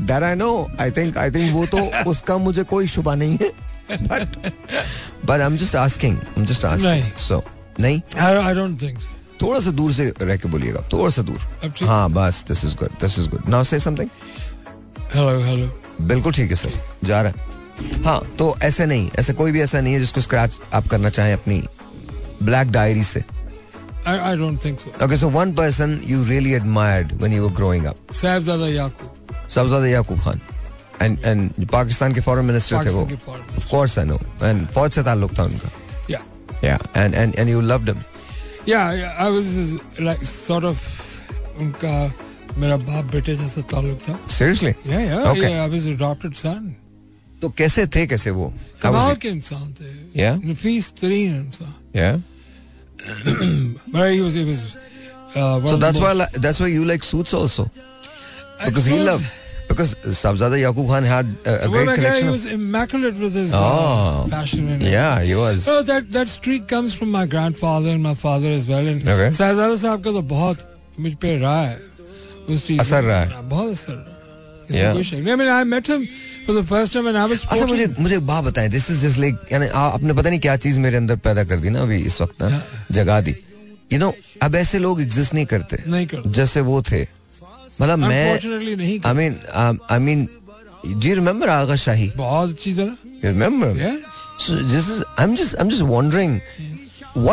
that 0.00 0.22
I 0.22 0.34
know 0.34 0.50
I 0.80 0.90
think 0.90 1.18
I 1.18 1.30
think 1.30 1.54
वो 1.54 1.66
तो 1.66 1.78
उसका 2.10 2.36
मुझे 2.38 2.64
कोई 2.64 2.86
शुबा 2.86 3.14
नहीं 3.14 3.38
है। 3.42 3.48
But 4.02 4.52
but 5.24 5.30
I 5.30 5.46
am 5.46 5.56
just 5.56 5.76
asking 5.76 6.18
I 6.18 6.32
am 6.38 6.46
just 6.46 6.64
asking 6.64 6.92
नहीं। 6.92 7.10
सो 7.16 7.42
नहीं? 7.80 8.00
I, 8.00 8.30
I 8.44 8.54
don't 8.58 8.78
think 8.82 9.00
so. 9.00 9.08
थोड़ा 9.42 9.60
सा 9.60 9.70
दूर 9.70 9.92
से 9.92 10.12
रह 10.22 10.36
के 10.36 10.48
बोलिएगा 10.48 10.80
थोड़ा 10.92 11.10
सा 11.10 11.22
दूर। 11.22 11.40
हाँ 11.86 12.10
बस 12.10 12.44
this 12.48 12.64
is 12.64 12.74
good 12.76 12.90
this 13.00 13.18
is 13.18 13.28
good 13.28 13.48
now 13.48 13.64
say 13.64 13.78
something 13.80 14.08
Hello, 15.14 15.34
hello. 15.42 15.68
बिल्कुल 16.08 16.32
ठीक 16.32 16.50
है 16.50 16.56
सर। 16.56 16.72
जा 17.04 17.20
रहा 17.22 17.32
है। 17.32 18.02
हाँ 18.04 18.20
तो 18.38 18.54
ऐसे 18.62 18.86
नहीं 18.86 19.10
ऐसे 19.18 19.32
कोई 19.32 19.52
भी 19.52 19.60
ऐसा 19.62 19.80
नहीं 19.80 19.94
है 19.94 20.00
जिसको 20.00 20.20
स्क्रैच 20.20 20.58
आप 20.74 20.86
करना 20.88 21.10
चाहें 21.10 21.32
अपनी 21.32 21.62
ब्लैक 22.42 22.70
डायरी 22.72 23.04
से। 23.04 23.20
I, 23.20 24.14
I 24.26 24.34
don't 24.40 24.58
think 24.64 24.84
so. 24.84 25.02
Okay 25.04 25.16
so 25.16 25.28
one 25.28 25.52
person 25.54 26.00
you 26.06 26.24
really 26.24 26.52
admired 26.54 27.12
when 27.20 27.32
you 27.32 27.42
were 27.46 27.54
growing 27.54 27.84
up 27.86 28.14
Sahabzada 28.14 28.68
Yaqub 28.68 29.48
Sahabzada 29.48 29.86
Yaqub 29.86 30.20
Khan 30.20 30.40
and 31.02 31.18
and 31.24 31.68
Pakistan 31.72 32.14
के 32.14 32.20
फॉरेन 32.20 32.44
मिनिस्टर 32.44 32.84
थे 32.86 32.90
वो। 32.94 33.02
Of 33.02 33.70
course 33.70 33.98
I 33.98 34.04
know 34.04 34.20
and 34.42 34.66
फौज 34.68 34.90
से 34.92 35.02
ताल्लुक 35.02 35.38
था 35.38 35.44
उनका। 35.44 35.70
Yeah. 36.10 36.22
या 36.64 36.78
and 36.96 37.14
and 37.14 37.34
and 37.34 37.48
you 37.48 37.60
loved 37.60 37.88
him 37.88 38.02
Yeah, 38.68 38.88
yeah, 38.92 39.12
I 39.24 39.26
was 39.34 39.50
like 40.06 40.24
sort 40.30 40.64
of 40.70 40.80
उनका 41.60 41.92
मेरा 42.58 42.76
बाप 42.88 43.04
बेटे 43.12 43.36
जैसा 43.36 43.60
ताल्लुक 43.72 43.98
था 44.08 44.18
seriously 44.38 44.74
yeah, 44.86 45.30
Okay. 45.32 45.50
yeah. 45.52 45.64
I 45.64 45.68
was 45.68 45.86
adopted 45.86 46.34
तो 47.42 47.48
कैसे 47.58 47.86
थे 47.94 48.06
कैसे 48.06 48.30
वो 48.34 48.52
कमाल 48.82 49.14
के 49.22 49.28
इंसान 49.28 49.72
थे 49.80 49.90
Yeah? 50.20 50.38
नफीस 50.44 50.92
तरीन 51.00 51.34
इंसान 51.36 51.74
Yeah. 51.94 52.18
But 53.92 54.12
he 54.12 54.20
was, 54.20 54.34
he 54.34 54.44
was 54.44 54.76
uh, 55.36 55.66
So 55.66 55.76
that's 55.76 55.98
why 56.00 56.14
that's 56.46 56.60
why 56.60 56.66
you 56.66 56.84
like 56.84 57.02
suits 57.04 57.32
also 57.34 57.70
because 58.64 58.84
he 58.84 58.98
loved 58.98 59.24
because 59.68 59.94
Sabzada 60.20 60.58
Yaqub 60.60 60.88
Khan 60.88 61.04
had 61.04 61.26
a, 61.44 61.66
a 61.66 61.70
Well, 61.70 61.84
great 61.84 61.86
my 61.86 61.96
guy, 61.96 62.22
he 62.22 62.28
was 62.28 62.46
immaculate 62.46 63.16
with 63.24 63.34
his 63.34 63.52
Oh. 63.54 63.58
uh, 63.58 64.26
fashion. 64.28 64.68
And 64.68 64.82
yeah, 64.82 65.20
he 65.22 65.34
was. 65.34 65.68
Oh, 65.68 65.82
that 65.82 66.10
that 66.12 66.28
streak 66.28 66.66
comes 66.68 66.94
from 66.94 67.10
my 67.16 67.26
grandfather 67.26 67.90
and 67.90 68.02
my 68.02 68.14
father 68.14 68.48
as 68.60 68.66
well. 68.66 68.88
And 68.94 69.02
Okay. 69.16 69.28
साहबजादा 69.40 69.76
साहब 69.84 70.02
का 70.04 70.12
तो 70.18 70.22
बहुत 70.32 70.64
मुझ 71.00 71.14
पे 71.24 71.36
रहा 71.38 71.60
है 71.66 71.76
उस 72.48 72.66
चीज़ 72.66 72.80
असर 72.80 73.02
रहा 73.04 73.20
है। 73.20 73.42
बहुत 73.42 73.72
असर 73.72 73.92
रहा 73.92 74.00
है। 74.02 74.18
I 76.48 77.30
was 77.30 77.48
अच्छा 77.48 77.66
मुझे 77.66 77.94
मुझे 78.00 78.18
बात 78.18 78.44
बताएँ 78.44 78.68
दिस 78.68 78.90
इज़ 78.90 79.06
जस्ट 79.06 79.18
लाइक 79.18 79.36
यानी 79.52 79.68
आपने 79.68 80.12
पता 80.12 80.30
नहीं 80.30 80.40
क्या 80.40 80.56
चीज़ 80.56 80.80
मेरे 80.80 80.96
अंदर 80.96 81.16
पैदा 81.16 81.44
कर 81.44 81.56
दी 81.56 81.70
ना 81.70 81.82
अभी 81.82 82.02
इस 82.02 82.20
वक्त 82.20 82.42
ना 82.42 82.62
जगा 82.92 83.20
दी 83.20 83.36
यू 83.92 83.98
नो 83.98 84.14
अब 84.42 84.54
ऐसे 84.54 84.78
लोग 84.78 85.00
एग्जिस्ट 85.00 85.34
नहीं 85.34 85.46
करते 85.46 85.82
नहीं 85.86 86.06
करते। 86.06 86.30
जैसे 86.30 86.60
वो 86.60 86.82
थे 86.82 87.02
मतलब 87.82 87.98
मैं 87.98 88.38
I 89.06 89.14
mean 89.14 89.36
I 89.90 89.98
mean 89.98 90.28
do 90.86 91.08
you 91.08 91.14
remember 91.14 91.48
Agha 91.48 91.76
Shahi 91.76 92.12
बहुत 92.16 92.54
चीज़ 92.54 92.80
है 92.80 92.86
ना 92.86 92.96
you 93.26 93.32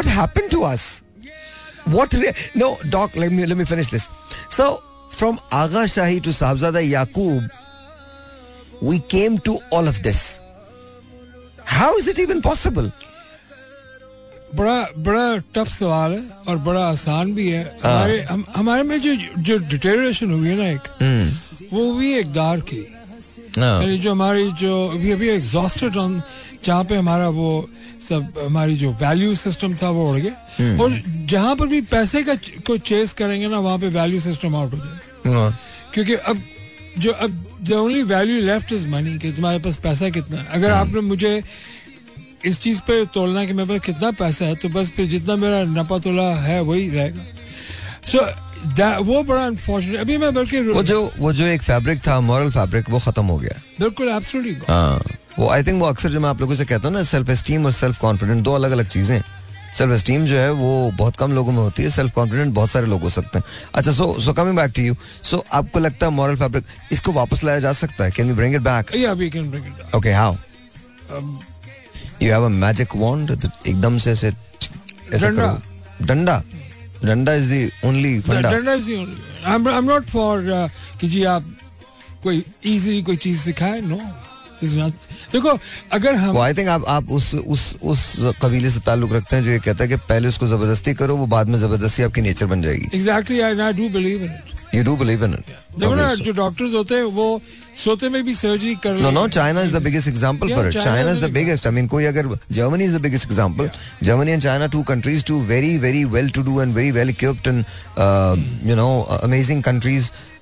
happened 0.05 0.51
to 0.51 0.59
us. 0.63 1.01
What? 1.87 2.13
Re- 2.13 2.35
no, 2.55 2.69
Doc. 2.89 3.09
Let 3.15 3.31
me 3.31 3.45
let 3.45 3.57
me 3.57 3.65
finish 3.65 3.89
this. 3.89 4.05
So, 4.57 4.83
from 5.14 5.38
Agha 5.52 5.84
Shahi 5.94 6.22
to 6.22 6.30
Sahibzada 6.30 6.82
Yaqub, 6.88 7.48
we 8.80 8.98
came 8.98 9.38
to 9.38 9.58
all 9.70 9.86
of 9.88 10.02
this. 10.02 10.40
How 11.64 11.96
is 11.96 12.08
it 12.08 12.18
even 12.18 12.42
possible? 12.42 12.90
बड़ा 14.54 14.78
बड़ा 15.06 15.26
tough 15.54 15.68
सवाल 15.72 16.12
है 16.12 16.22
और 16.48 16.56
बड़ा 16.68 16.84
आसान 16.90 17.32
भी 17.34 17.48
है 17.50 17.62
हमारे 17.82 18.20
हम, 18.30 18.44
हमारे 18.56 18.82
में 18.82 19.00
जो 19.00 19.14
जो 19.48 19.58
डिटेरेशन 19.70 20.30
हुई 20.32 20.48
है 20.48 20.56
ना 20.56 20.66
एक 20.68 21.68
वो 21.72 21.90
हुई 21.92 22.10
है 22.12 22.20
इकदार 22.20 22.60
की 22.72 22.80
No. 22.80 22.93
यानी 23.57 23.97
जो 23.97 24.11
हमारी 24.11 24.51
जो 24.51 24.87
अभी 24.87 25.11
अभी 25.11 25.29
एग्जॉस्टेड 25.29 25.97
ऑन 25.97 26.21
जहाँ 26.65 26.83
पे 26.83 26.95
हमारा 26.95 27.29
वो 27.29 27.69
सब 28.09 28.33
हमारी 28.45 28.75
जो 28.75 28.91
वैल्यू 28.91 29.33
सिस्टम 29.35 29.75
था 29.75 29.89
वो 29.89 30.09
उड़ 30.11 30.19
गया। 30.19 30.77
और 30.83 31.01
जहाँ 31.25 31.55
पर 31.55 31.67
भी 31.67 31.81
पैसे 31.81 32.23
का 32.23 32.35
को 32.67 32.77
चेस 32.79 33.13
करेंगे 33.13 33.47
ना 33.47 33.59
वहाँ 33.59 33.77
पे 33.79 33.87
वैल्यू 33.89 34.19
सिस्टम 34.19 34.55
आउट 34.55 34.73
हो 34.73 34.77
जाएगा। 34.77 35.49
क्योंकि 35.93 36.13
अब 36.13 36.41
जो 36.99 37.11
अब 37.11 37.43
the 37.61 37.71
only 37.73 38.03
value 38.03 38.41
left 38.41 38.71
is 38.71 38.87
money 38.87 39.17
कि 39.19 39.31
तुम्हारे 39.31 39.59
पास 39.59 39.77
पैसा 39.77 40.09
कितना 40.09 40.37
है। 40.37 40.47
अगर 40.47 40.71
आपने 40.71 41.01
मुझे 41.01 41.41
इस 42.45 42.61
चीज़ 42.61 42.81
पे 42.81 43.05
तोलना 43.05 43.39
है 43.39 43.47
कि 43.47 43.53
मेरे 43.53 43.69
पास 43.69 43.85
कितना 43.85 44.11
पैसा 44.11 44.45
है 44.45 44.55
तो 44.55 44.69
बस 44.69 44.89
फिर 44.89 45.05
जितना 45.05 45.35
मेरा 45.35 45.63
नपा 45.71 45.97
तोला 45.97 46.29
है 46.41 46.61
वही 46.61 46.89
रहेगा। 46.89 47.23
सो 48.05 48.19
वो 48.65 49.21
बड़ा 49.23 49.45
अनफॉर्चुनेट 49.45 49.99
अभी 49.99 50.17
मैं 50.17 50.33
बल्कि 50.33 50.61
वो 50.61 50.83
जो 50.83 51.01
वो 51.17 51.31
जो 51.33 51.45
एक 51.45 51.61
फैब्रिक 51.63 51.99
था 52.07 52.19
मॉरल 52.21 52.51
फैब्रिक 52.51 52.89
वो 52.89 52.99
खत्म 52.99 53.25
हो 53.25 53.37
गया। 53.37 53.61
बिल्कुल 53.79 54.09
एब्सोल्युटली 54.09 54.73
हाँ 54.73 55.01
वो 55.39 55.49
आई 55.49 55.63
थिंक 55.63 55.81
वो 55.81 55.87
अक्सर 55.87 56.09
जो 56.09 56.19
मैं 56.19 56.29
आप 56.29 56.41
लोगों 56.41 56.55
से 56.55 56.65
कहता 56.65 56.87
हूँ 56.87 56.95
ना 56.95 57.03
सेल्फ 57.05 57.29
एस्टीम 57.29 57.65
और 57.65 57.71
सेल्फ 57.73 57.97
कॉन्फिडेंट 57.99 58.43
दो 58.43 58.53
अलग 58.53 58.71
अलग 58.71 58.87
चीज़ें 58.87 59.21
सेल्फ 59.77 59.93
एस्टीम 59.93 60.25
जो 60.25 60.37
है 60.37 60.51
वो 60.53 60.91
बहुत 60.97 61.15
कम 61.17 61.31
लोगों 61.35 61.51
में 61.51 61.59
होती 61.59 61.83
है 61.83 61.89
सेल्फ 61.89 62.13
कॉन्फिडेंट 62.13 62.53
बहुत 62.53 62.69
सारे 62.69 62.87
लोग 62.87 63.01
हो 63.01 63.09
सकते 63.09 63.39
हैं। 63.39 63.45
अच्छा 63.75 63.91
so 63.91 64.13
so 64.21 64.33
coming 64.33 64.55
back 64.57 64.71
to 64.75 64.81
you 64.81 64.95
so 65.23 65.43
आपको 65.53 65.79
लगता 65.79 66.05
है 66.05 66.11
मॉरल 66.13 66.35
फैब्रिक 66.35 66.65
इसको 66.91 67.11
वापस 67.13 67.43
लाया 67.43 67.59
जा 67.59 67.73
सकता 67.73 68.03
है? 68.03 68.11
Can 68.11 68.29
you 68.29 68.35
bring 68.35 68.55
it 68.55 68.61
back 68.61 68.95
या 68.95 69.11
we 69.13 69.29
can 69.29 69.49
bring 69.51 69.65
it 69.65 69.95
okay 69.95 70.11
how 70.13 70.35
you 72.21 72.31
have 72.31 72.45
a 72.45 72.49
magic 72.49 72.95
wand 72.95 73.31
एकदम 73.67 73.97
से 73.97 74.11
ऐसे 74.11 74.33
ऐसे 75.13 75.29
डंडा। 76.01 76.41
डंडा 77.05 77.33
इज़ 77.33 77.49
दी 77.49 77.65
ओनली 77.87 78.17
डंडा 78.27 78.73
is 78.73 78.85
the 78.85 78.95
only 78.95 79.43
I 79.45 79.77
am 79.77 79.89
not 79.89 80.05
for 80.07 80.43
कि 80.99 81.07
जी 81.07 81.23
आप 81.33 81.55
कोई 82.23 82.43
इजीली 82.65 83.01
कोई 83.03 83.15
चीज़ 83.25 83.39
सिखाए 83.39 83.81
नो 83.81 83.99
देखो 84.63 85.57
अगर 85.93 86.15
हम 86.15 86.37
आई 86.37 86.53
थिंक 86.53 86.67
आप 86.69 86.85
आप 86.87 87.11
उस 87.11 87.33
उस 87.35 87.75
उस 87.83 88.15
कबीले 88.41 88.69
से 88.69 88.79
ताल्लुक 88.85 89.13
रखते 89.13 89.35
हैं 89.35 89.43
जो 89.43 89.51
ये 89.51 89.59
कहता 89.59 89.83
है 89.83 89.89
कि 89.89 89.95
पहले 90.09 90.27
उसको 90.27 90.47
ज़बरदस्ती 90.47 90.93
करो 91.01 91.15
वो 91.17 91.25
बाद 91.35 91.49
में 91.49 91.59
ज़बरदस्ती 91.59 92.03
आपकी 92.03 92.21
नेचर 92.21 92.45
बन 92.53 92.61
जाएगी 92.61 92.89
exactly 92.97 93.39
I 93.39 93.59
I 93.59 93.73
do 93.73 93.89
believe 93.99 94.23
in 94.23 94.31
it 94.31 94.75
you 94.75 94.83
do 94.83 94.95
believe 94.97 95.23
in 95.25 95.33
it 95.33 95.53
देखो 95.79 95.93
ना 95.95 96.13
जो 96.15 96.31
डॉक्टर्स 96.33 96.73
होते 96.73 96.95
हैं 96.95 97.03
वो 97.19 97.41
सोते 97.83 98.09
में 98.09 98.23
भी 98.25 98.33
सर्जरी 98.35 98.75
कर 98.83 98.93
No, 98.95 98.99
no, 98.99 99.05
लेते 99.05 99.19
हैं। 99.19 99.29
China 99.29 99.63
is 99.67 99.71
the 99.75 99.81
biggest 99.87 100.07
example 100.11 100.49
Yeah, 100.49 100.59
for 100.59 100.67
it. 100.67 100.75
China 100.75 100.85
China 100.85 101.09
is 101.09 101.17
is 101.17 101.23
the 101.23 101.27
the 101.27 101.33
biggest. 101.37 101.65
I 101.67 101.73
mean, 101.77 101.87
कोई 101.93 102.05
अगर 102.05 102.29
Germany 102.59 102.85
is 102.89 102.93
the 102.93 103.01
biggest 103.05 103.25
example. 103.25 103.69
Germany 104.09 104.35
and 104.35 104.45
China, 104.45 104.69
two 104.75 104.83
countries, 104.91 105.25
two 105.31 105.39
very, 105.49 105.71
very 105.77 106.05
well-to-do 106.13 106.59
and 106.65 106.77
very 106.79 106.93
well-equipped 106.99 107.49
and 107.53 107.65
uh, 107.97 108.37
you 108.71 108.77
know 108.81 108.87
uh, 109.09 109.19
amazing 109.29 109.65
countries. 109.69 110.11
Uh, 110.11 110.34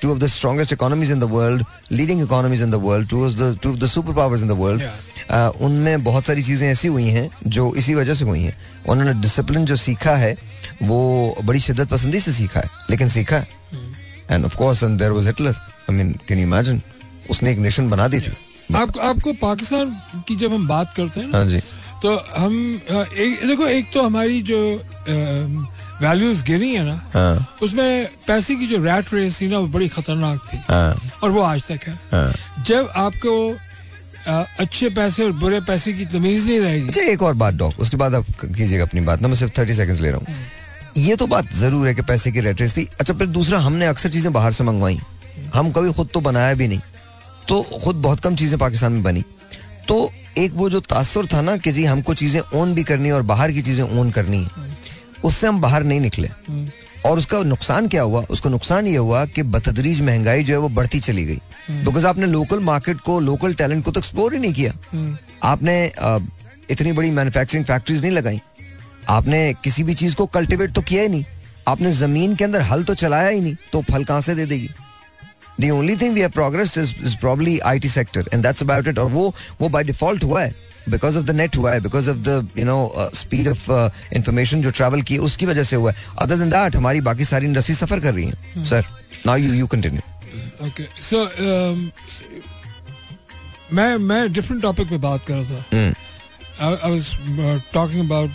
two 0.00 0.10
of 0.12 0.20
the 0.20 0.28
strongest 0.28 0.72
economies 0.72 1.10
in 1.10 1.18
the 1.18 1.26
world, 1.26 1.64
leading 1.90 2.20
economies 2.20 2.62
in 2.62 2.70
the 2.70 2.78
world, 2.78 3.08
two 3.08 3.24
of 3.24 3.36
the 3.36 3.48
two 3.56 3.70
of 3.70 3.80
the 3.80 3.86
superpowers 3.86 4.42
in 4.42 4.48
the 4.48 4.58
world. 4.62 4.82
Uh, 5.30 5.50
उनमें 5.66 6.04
बहुत 6.04 6.24
सारी 6.24 6.42
चीज़ें 6.42 6.68
ऐसी 6.68 6.88
हुई 6.88 7.04
हैं 7.04 7.28
जो 7.46 7.74
इसी 7.76 7.94
वजह 7.94 8.14
से 8.14 8.24
हुई 8.24 8.40
हैं। 8.40 8.56
उन्होंने 8.88 9.14
डिसिप्लिन 9.20 9.64
जो 9.66 9.76
सीखा 9.76 10.14
है 10.16 10.36
वो 10.82 10.98
बड़ी 11.44 11.60
शिद्दत 11.60 11.88
पसंदी 11.88 12.20
से 12.20 12.32
सीखा 12.32 12.60
है 12.60 12.70
लेकिन 12.90 13.08
सीखा 13.08 13.36
है। 13.36 13.48
And 14.30 14.44
of 14.44 14.56
course 14.56 14.82
and 14.82 14.98
there 14.98 15.12
was 15.12 15.26
Hitler 15.26 15.54
I 15.90 15.96
mean 15.96 16.12
can 16.28 16.38
you 16.38 16.46
imagine 16.46 16.80
उसने 17.30 17.50
एक 17.52 17.58
नेशन 17.58 17.88
बना 17.90 18.08
दी 18.08 18.20
थी। 18.20 18.32
आपको 18.76 19.00
आपको 19.00 19.32
पाकिस्तान 19.42 19.90
की 20.28 20.36
जब 20.36 20.52
हम 20.52 20.68
बात 20.68 20.94
करते 20.96 21.20
हैं 21.20 21.32
हाँ 21.32 21.44
जी। 21.46 21.60
तो 22.02 22.16
हम 22.36 22.54
एक 22.86 23.46
देखो 23.46 23.66
एक 23.66 23.92
तो 23.92 24.02
हमारी 24.02 24.40
जो 24.42 24.58
वैल्यूज़ 26.02 26.44
गिरी 26.44 26.72
है 26.74 26.84
ना 26.84 26.94
हाँ। 27.14 27.56
उसमें 27.62 28.08
पैसे 28.26 28.54
की 28.56 28.66
जो 28.66 28.82
रैट 28.84 29.12
रेस 29.14 29.40
थी 29.40 29.46
ना 29.48 29.58
वो 29.58 29.66
बड़ी 29.68 29.88
खतरनाक 29.88 30.40
थी। 30.52 30.58
हाँ। 30.68 31.10
और 31.22 31.30
वो 31.30 31.40
आज 31.42 31.62
तक 31.62 31.86
है। 31.88 31.94
हाँ। 32.12 32.32
जब 32.66 32.92
आपको 32.96 33.36
अच्छे 34.60 34.88
पैसे 34.90 35.24
और 35.24 35.32
बुरे 35.34 35.60
पैसे 35.62 35.92
की 35.92 36.04
तमीज 36.08 36.46
नहीं 36.46 36.58
रहेगी। 36.60 36.88
अच्छा 36.88 37.00
एक 37.02 37.22
और 37.22 37.34
बात 37.34 37.54
डॉक 37.54 37.80
उसके 37.80 37.96
बाद 37.96 38.14
आप 38.14 38.26
कीजिएगा 38.40 38.84
अपनी 38.84 39.00
बात। 39.00 39.22
ना 39.22 39.28
मैं 39.28 39.36
सिर्फ़ 39.36 39.52
थर्टी 39.58 39.74
सेकंड्स 39.74 40.00
ले 40.00 40.10
रहा 40.10 40.18
हूँ। 40.18 40.36
ये 40.96 41.16
तो 41.16 41.26
बात 41.26 41.52
ज़रूर 41.54 41.86
है 41.88 41.94
कि 41.94 42.02
पैसे 42.02 42.32
की 42.32 42.40
रेट 42.40 42.60
रेस 42.60 42.76
थी। 42.76 42.86
अच्छा 43.00 43.14
फिर 43.14 43.26
दूसरा 43.28 43.58
हमने 43.58 43.86
अक्सर 43.86 44.10
चीज़ें 44.10 44.32
बाहर 44.32 44.52
से 44.52 44.64
मंगवाई। 44.64 44.98
हम 45.54 45.70
कभी 45.72 45.92
खुद 45.92 46.08
तो 46.14 46.20
बनाया 46.20 46.54
भी 46.54 46.68
नहीं। 46.68 46.80
तो 47.48 47.62
खुद 47.84 47.96
बहुत 47.96 48.20
कम 48.20 48.36
चीज़ें 48.36 48.58
पाकिस्तान 48.58 48.92
में 48.92 49.02
बनी। 49.02 49.24
तो 49.88 50.10
एक 50.38 50.52
वो 50.54 50.68
जो 50.70 50.80
तासुर 50.82 51.26
था 51.26 51.40
ना 51.40 51.56
कि 51.56 51.72
जी 51.72 51.84
हमको 51.84 52.14
चीज़ें 52.14 52.40
ओन 52.54 52.74
भी 52.74 52.82
करनी 52.84 53.08
है 53.08 53.14
और 53.14 53.22
बाहर 53.24 53.52
की 53.52 53.62
चीज़ें 53.62 53.84
ओन 53.90 54.10
करनी 54.10 54.38
है। 54.38 54.74
उससे 55.24 55.46
हम 55.46 55.60
बाहर 55.60 55.82
नहीं 55.82 56.00
निकले। 56.00 56.28
और 57.06 57.18
उसका 57.18 57.42
नुकसान 57.42 57.88
क्या 57.88 58.02
हुआ? 58.02 58.20
उसका 58.30 58.50
नुकसान 58.50 58.86
ये 58.86 58.96
हुआ 58.96 59.24
कि 59.26 59.42
बतदरीज 59.42 60.00
महँगाई 60.02 60.44
जो 60.44 60.54
है 60.54 60.58
वो 60.60 60.68
बढ़ती 60.68 61.00
चली 61.00 61.24
गई। 61.24 61.40
बिकॉज़ 61.70 62.06
आपने 62.06 62.26
लोकल 62.26 62.60
मार्केट 62.60 63.00
को 63.00 63.18
लोकल 63.20 63.54
टैलेंट 63.54 63.84
को 63.84 63.90
तो 63.90 64.00
एक्सप्लोर 64.00 64.34
ही 64.34 64.40
नहीं 64.40 64.52
किया। 64.52 64.72
आपने 65.42 65.84
इतनी 66.70 66.92
बड़ी 66.92 67.10
मैन्युफैक्चरिंग 67.10 67.64
फैक्ट्रीज 67.64 68.02
नहीं 68.02 68.12
लगाई। 68.12 68.40
आपने 69.08 69.54
किसी 69.64 69.82
भी 69.82 69.94
चीज़ 69.94 70.14
को 70.14 70.26
कल्टिवेट 70.26 70.72
तो 70.72 70.82
किया 70.82 71.02
ही 71.02 71.08
नहीं। 71.08 71.24
आपने 71.68 71.92
ज़मीन 71.92 72.34
के 72.36 72.44
अंदर 72.44 72.60
हल 72.62 72.84
तो 72.84 72.94
चलाया 72.94 73.28
ही 73.28 73.40
नहीं 73.40 73.54
तो 73.72 73.82
फल 73.82 74.04
कहाँ 74.04 74.20
से 74.20 74.34
दे 74.34 74.46
देगी? 74.46 74.68
The 75.60 75.70
only 75.70 75.94
thing 75.96 76.14
we 76.14 76.22
have 76.22 76.34
progressed 76.34 76.76
is, 76.76 76.90
is 77.02 77.14
probably 77.20 77.52
IT 77.68 77.90
sector, 77.92 78.22
and 78.28 78.44
that's 78.44 78.62
about 78.62 78.88
it. 78.92 78.98
और 78.98 79.10
वो 79.10 79.34
वो 79.60 79.68
by 79.68 79.82
default 79.84 80.24
हुआ 80.24 80.42
है। 80.42 80.54
Because 80.94 81.16
of 81.16 81.24
the 81.26 81.34
net 81.36 81.56
हुआ 81.56 81.72
है 81.72 81.80
because 81.80 82.08
of 82.08 82.18
the 82.26 82.34
you 82.58 82.64
know 82.64 82.80
uh, 82.94 83.10
speed 83.20 83.46
of 83.46 83.68
uh, 83.70 83.90
जो 84.66 84.70
travel 84.70 85.02
की 85.04 85.18
उसकी 85.18 85.46
वजह 85.46 85.62
से 85.62 85.76
हुआ 85.76 85.92
है। 85.92 86.04
Other 86.22 86.36
than 86.36 86.50
that 86.52 86.76
हमारी 86.76 87.00
बाकी 87.00 87.24
सारी 87.24 87.46
इंडस्ट्री 87.46 87.74
सफ़र 87.74 88.00
कर 88.00 88.14
रही 88.14 88.26
है। 88.26 88.64
Sir 88.64 88.82
now 89.26 89.36
you 89.36 89.50
you 89.60 89.68
continue. 89.74 90.04
Okay 90.66 90.82
so 91.02 91.24
मैं 93.72 93.96
मैं 93.98 94.32
डिफरेंट 94.32 94.62
टॉपिक 94.62 94.88
पे 94.88 94.98
बात 94.98 95.26
कर 95.26 95.34
रहा 95.34 95.44
था. 95.44 95.64
I 96.60 96.90
was 96.90 97.06
talking 97.72 98.00
about 98.06 98.30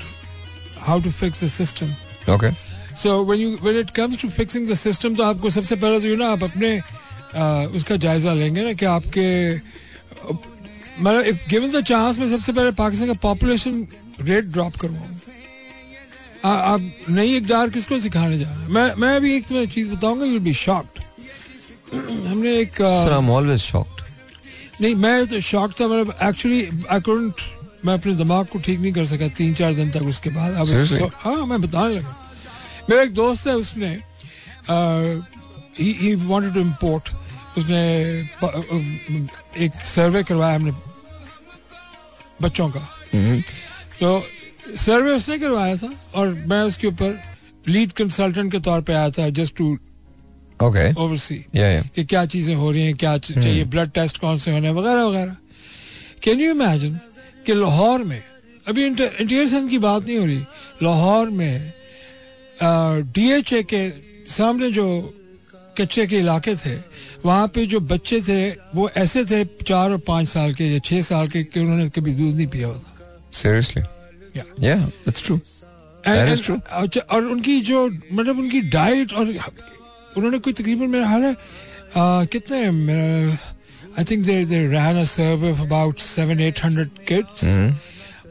how 0.87 1.01
to 1.01 1.11
fix 1.11 1.43
the 1.43 1.47
system 1.47 1.93
okay. 2.27 2.53
So 3.01 3.23
when 3.25 3.41
you 3.41 3.57
when 3.63 3.79
it 3.79 3.89
comes 3.95 4.21
to 4.21 4.29
fixing 4.29 4.69
the 4.69 4.75
system 4.75 5.15
तो 5.15 5.23
आपको 5.23 5.49
सबसे 5.49 5.75
पहले 5.75 5.99
तो 5.99 6.07
यू 6.07 6.15
ना 6.17 6.27
आप 6.31 6.43
अपने 6.43 6.79
uh, 6.79 7.75
उसका 7.75 7.95
जायजा 7.95 8.33
लेंगे 8.33 8.63
ना 8.63 8.73
कि 8.73 8.85
आपके 8.85 9.27
मतलब 11.01 11.25
इफ़ 11.25 11.49
गिवन 11.49 11.69
द 11.71 11.83
चांस 11.83 12.17
मैं 12.19 12.29
सबसे 12.29 12.53
पहले 12.53 12.71
पाकिस्तान 12.79 13.07
का 13.07 13.13
पॉपुलेशन 13.21 13.87
रेट 14.21 14.45
ड्रॉप 14.45 14.75
करवाऊँगा 14.75 15.17
आप 16.43 16.81
नई 17.09 17.35
इकदार 17.37 17.69
किसको 17.69 17.99
सिखाने 17.99 18.37
जा 18.39 18.49
रहे 18.49 18.57
हैं? 18.57 18.67
मैं 18.67 18.93
मैं 18.95 19.15
अभी 19.15 19.35
एक 19.35 19.47
तुम्हें 19.47 19.67
चीज़ 19.69 19.89
बताऊँगा 19.91 20.25
यू 20.25 20.39
बी 20.39 20.53
शॉक्ड 20.53 21.01
हमने 22.27 22.51
एक 22.59 22.81
always 22.81 23.63
shocked. 23.71 24.01
नहीं 24.81 24.95
मैं 24.95 25.27
तो 25.27 25.39
शॉक 25.41 25.71
था 25.79 25.87
मतलब 25.87 26.15
एक्चुअली 26.23 26.61
आई 26.91 27.01
कुडंट 27.01 27.41
मैं 27.85 27.93
अपने 27.93 28.13
दिमाग 28.15 28.45
को 28.45 28.59
ठीक 28.59 28.79
नहीं 28.79 28.93
कर 28.93 29.05
सका 29.05 29.27
तीन 29.37 29.53
चार 29.53 29.73
दिन 29.73 29.91
तक 29.91 30.03
उसके 30.13 30.29
बाद। 30.29 30.53
अब 30.53 31.11
हाँ 31.15 31.45
मैं 31.45 31.61
बताने 31.61 31.93
लगा। 31.93 32.15
मेरा 32.89 33.01
एक 33.01 33.13
दोस्त 33.13 33.47
है 33.47 33.55
उसने 33.55 33.89
ही 35.79 36.15
वांटेड 36.15 36.53
टू 36.53 36.59
इम्पोर्ट 36.59 37.09
उसने 37.57 37.81
एक 39.65 39.83
सर्वे 39.85 40.23
करवाया 40.23 40.55
हमने 40.55 40.71
बच्चों 42.41 42.69
का। 42.69 42.87
तो 43.99 44.23
सर्वे 44.77 45.11
उसने 45.11 45.37
करवाया 45.39 45.75
था 45.75 45.89
और 46.15 46.33
मैं 46.47 46.61
उसके 46.63 46.87
ऊपर 46.87 47.19
लीड 47.67 47.91
कंसल्टेंट 47.93 48.51
के 48.51 48.59
तौर 48.59 48.81
पे 48.81 48.93
आया 48.93 49.09
था 49.09 49.29
जस्ट 49.31 49.55
टू 49.57 49.77
okay. 50.59 50.97
ओवरसी 50.97 51.35
कि 51.55 52.03
क्या 52.05 52.25
चीज़ें 52.25 52.55
हो 52.55 52.71
रही 52.71 52.83
हैं 52.83 52.95
क्या 52.95 53.17
चाहिए 53.19 53.63
ब्लड 53.65 53.91
टेस्ट 53.91 54.17
कौन 54.17 54.37
से 54.37 54.51
होने 54.51 54.69
वगैरह 54.71 55.03
वगैरह। 55.03 55.35
कैन 56.23 56.39
यू 56.39 56.51
इमेजिन 56.51 56.99
कि 57.45 57.53
लाहौर 57.53 58.03
में 58.03 58.21
अभी 58.67 58.85
इंटीरियर 58.85 59.47
सिंध 59.47 59.69
की 59.69 59.77
बात 59.79 60.07
नहीं 60.07 60.17
हो 60.17 60.25
रही। 60.25 60.39
लाहौर 60.83 61.29
में 61.31 61.73
डीएचए 63.13 63.63
के 63.63 63.89
सामने 64.31 64.71
जो 64.71 64.87
कच्चे 65.77 66.05
के 66.07 66.17
इलाके 66.19 66.55
थे 66.55 66.75
वहाँ 67.25 67.47
पे 67.55 67.65
जो 67.73 67.79
बच्चे 67.91 68.21
थे 68.27 68.39
वो 68.75 68.89
ऐसे 68.97 69.23
थे 69.25 69.43
चार 69.67 69.91
और 69.91 69.97
पाँच 70.07 70.27
साल 70.27 70.53
के 70.53 70.65
या 70.73 70.79
छह 70.85 71.01
साल 71.09 71.27
के 71.33 71.43
कि 71.43 71.59
उन्होंने 71.59 71.89
कभी 71.95 72.11
दूध 72.15 72.35
नहीं 72.35 72.47
पिया 72.47 72.67
होता। 72.67 72.87
Is 76.11 76.39
and- 76.39 76.45
true. 76.45 76.59
अच्छा, 76.71 77.01
और 77.15 77.25
उनकी 77.25 77.59
जो 77.61 77.87
मतलब 78.13 78.39
उनकी 78.39 78.61
डाइट 78.75 79.13
और 79.13 79.27
उन्होंने 80.17 80.37
कोई 80.45 80.53
तकरीबन 80.53 80.89
मेरा 80.89 81.07
हाल 81.07 81.23
है 81.23 81.35
कितने 82.33 82.61
I 83.99 84.03
think 84.11 84.25
they 84.25 84.43
they 84.45 84.59
ran 84.67 84.97
a 85.01 85.03
survey 85.13 85.51
of 85.51 85.61
about 85.61 85.99
seven 85.99 86.39
eight 86.39 86.63
hundred 86.63 86.89
kids 87.07 87.43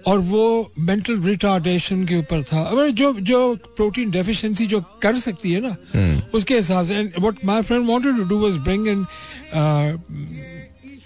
और 0.06 0.18
वो 0.18 0.72
मेंटल 0.78 1.20
रिटार्डेशन 1.22 2.04
के 2.06 2.16
ऊपर 2.16 2.42
था। 2.42 2.60
अब 2.62 2.88
जो 2.90 3.12
जो 3.20 3.38
प्रोटीन 3.76 4.10
डेफिशिएंसी 4.10 4.66
जो 4.66 4.80
कर 5.02 5.16
सकती 5.16 5.52
है 5.52 5.60
ना 5.60 5.76
उसके 6.34 6.54
हिसाब 6.56 6.84
से 6.86 7.02
what 7.18 7.44
my 7.44 7.62
friend 7.62 7.86
wanted 7.88 8.16
to 8.16 8.24
do 8.24 8.38
was 8.38 8.56
bring 8.56 8.88
in 8.88 9.04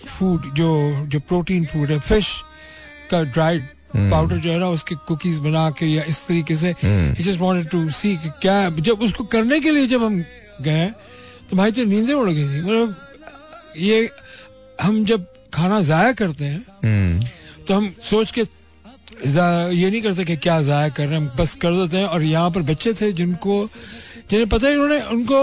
food 0.07 0.55
जो 0.55 0.71
जो 1.07 1.21
प्रोटीन 1.21 1.65
फ़ूड 1.67 1.91
है 1.91 1.99
फ़िश 2.01 2.31
का 3.11 3.23
ड्राइड 3.23 3.63
पाउडर 3.97 4.37
जो 4.37 4.51
है 4.51 4.59
ना 4.59 4.69
उसके 4.69 4.95
कुकीज 5.09 5.39
बना 5.39 5.71
के 5.71 5.87
या 5.87 6.05
इस 6.05 6.27
तरीके 6.27 6.57
से 6.57 6.75
जस्ट 6.85 7.41
वांटेड 7.41 7.71
टू 7.71 7.91
सी 7.91 8.17
क्या 8.43 8.69
जब 8.71 9.03
उसको 9.03 9.25
करने 9.25 9.61
के 9.61 9.71
लिए 9.71 9.87
जब 9.87 10.03
हम 10.05 10.25
गए 10.63 10.87
तो 11.51 11.57
भाई 11.57 11.73
तो 11.73 11.85
नींदें 11.85 12.15
उड़ 12.15 12.31
गई 12.31 12.45
थी। 12.45 12.61
मतलब 12.61 12.97
ये 13.77 14.11
हम 14.83 15.05
जब 15.05 15.27
खाना 15.55 15.81
जाया 15.81 16.13
करते 16.13 16.45
हैं 16.45 16.65
हम्म, 16.85 17.27
तो 17.69 17.75
हम 17.75 17.89
सोच 18.03 18.31
के 18.31 18.43
जा- 18.43 18.63
ये 19.23 19.91
नहीं 19.91 20.03
करते 20.03 20.25
कि 20.25 20.37
क्या 20.37 20.61
जाया 20.63 20.89
कर 20.97 21.07
रहे 21.09 21.19
हैं 21.19 21.31
बस 21.37 21.55
कर 21.63 21.73
देते 21.75 21.97
हैं 21.97 22.07
और 22.07 22.23
यहाँ 22.23 22.51
पर 22.51 22.63
बच्चे 22.71 22.93
थे 23.01 23.13
जिनको 23.13 23.57
जिन्हें 24.31 24.49
पता 24.49 24.69
ही 24.69 24.75
उन्होंने 24.75 25.01
उनको 25.15 25.39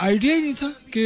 आइडिया 0.00 0.34
ही 0.34 0.40
नहीं 0.42 0.54
था 0.54 0.72
कि 0.96 1.04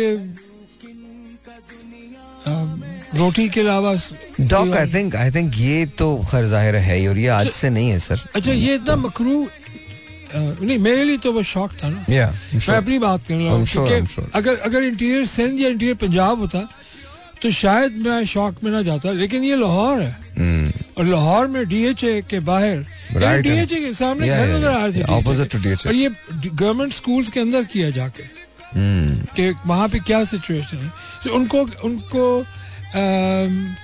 रोटी 3.19 3.49
के 3.49 3.61
अलावा 3.61 3.95
डॉक 4.41 4.77
आई 4.77 4.93
थिंक 4.93 5.17
आई 5.17 5.31
थिंक 5.31 5.53
ये 5.59 5.87
तो 5.99 6.07
खैर 6.31 6.45
ज़ाहिर 6.47 6.77
है 6.77 6.97
ही 6.99 7.07
और 7.07 7.19
ये 7.19 7.29
आज 7.37 7.49
से 7.51 7.71
नहीं 7.71 7.89
है 7.91 7.99
सर 7.99 8.23
अच्छा 8.35 8.53
ये 8.53 8.75
इतना 8.75 8.97
मकरू 8.97 9.47
नहीं 10.35 10.79
मेरे 10.79 11.05
लिए 11.05 11.17
तो 11.19 11.33
वो 11.33 11.43
शौक 11.43 11.73
था 11.83 11.89
ना 11.89 12.05
या 12.11 12.29
मैं 12.55 12.77
अपनी 12.77 12.99
बात 12.99 13.27
कर 13.29 13.35
रहा 13.35 13.53
हूँ 13.53 13.67
sure, 13.67 13.89
sure. 14.07 14.29
अगर 14.35 14.57
अगर 14.59 14.83
इंटीरियर 14.85 15.27
सिंध 15.27 15.61
या 15.61 15.69
इंटीरियर 15.69 15.97
पंजाब 15.97 16.41
होता 16.41 16.69
तो 17.43 17.51
शायद 17.51 17.97
मैं 18.07 18.25
शौक 18.27 18.63
में 18.65 18.71
ना 18.71 18.83
जाता 18.83 19.13
लेकिन 19.13 19.45
ये 19.45 19.57
लाहौर 19.57 20.01
है. 20.03 20.26
और 20.99 21.05
लाहौर 21.07 21.47
में 21.49 21.65
डीएचए 21.69 22.21
के 22.31 22.41
बाहर. 22.49 22.85
डीएचए 23.43 23.81
के 23.81 23.93
सामने 23.95 24.29
घर 24.29 24.49
नज़र 24.57 24.69
आ 24.71 24.85
रहे 24.85 24.93
थे. 24.93 25.03
और 25.89 25.95
ये 25.95 26.09
गवर्नमेंट 26.47 26.93
स्कूल्स 26.93 27.31
के 27.31 27.41
अंदर 27.41 27.65
किया 27.75 27.91
जाके 28.01 28.35
Hmm. 28.67 29.35
कि 29.37 29.51
वहाँ 29.67 29.89
पे 29.89 29.99
क्या 30.07 30.25
सिचुएशन 30.31 30.77
है 30.77 30.91
तो 31.25 31.35
उनको 31.37 31.61
उनको 31.85 32.25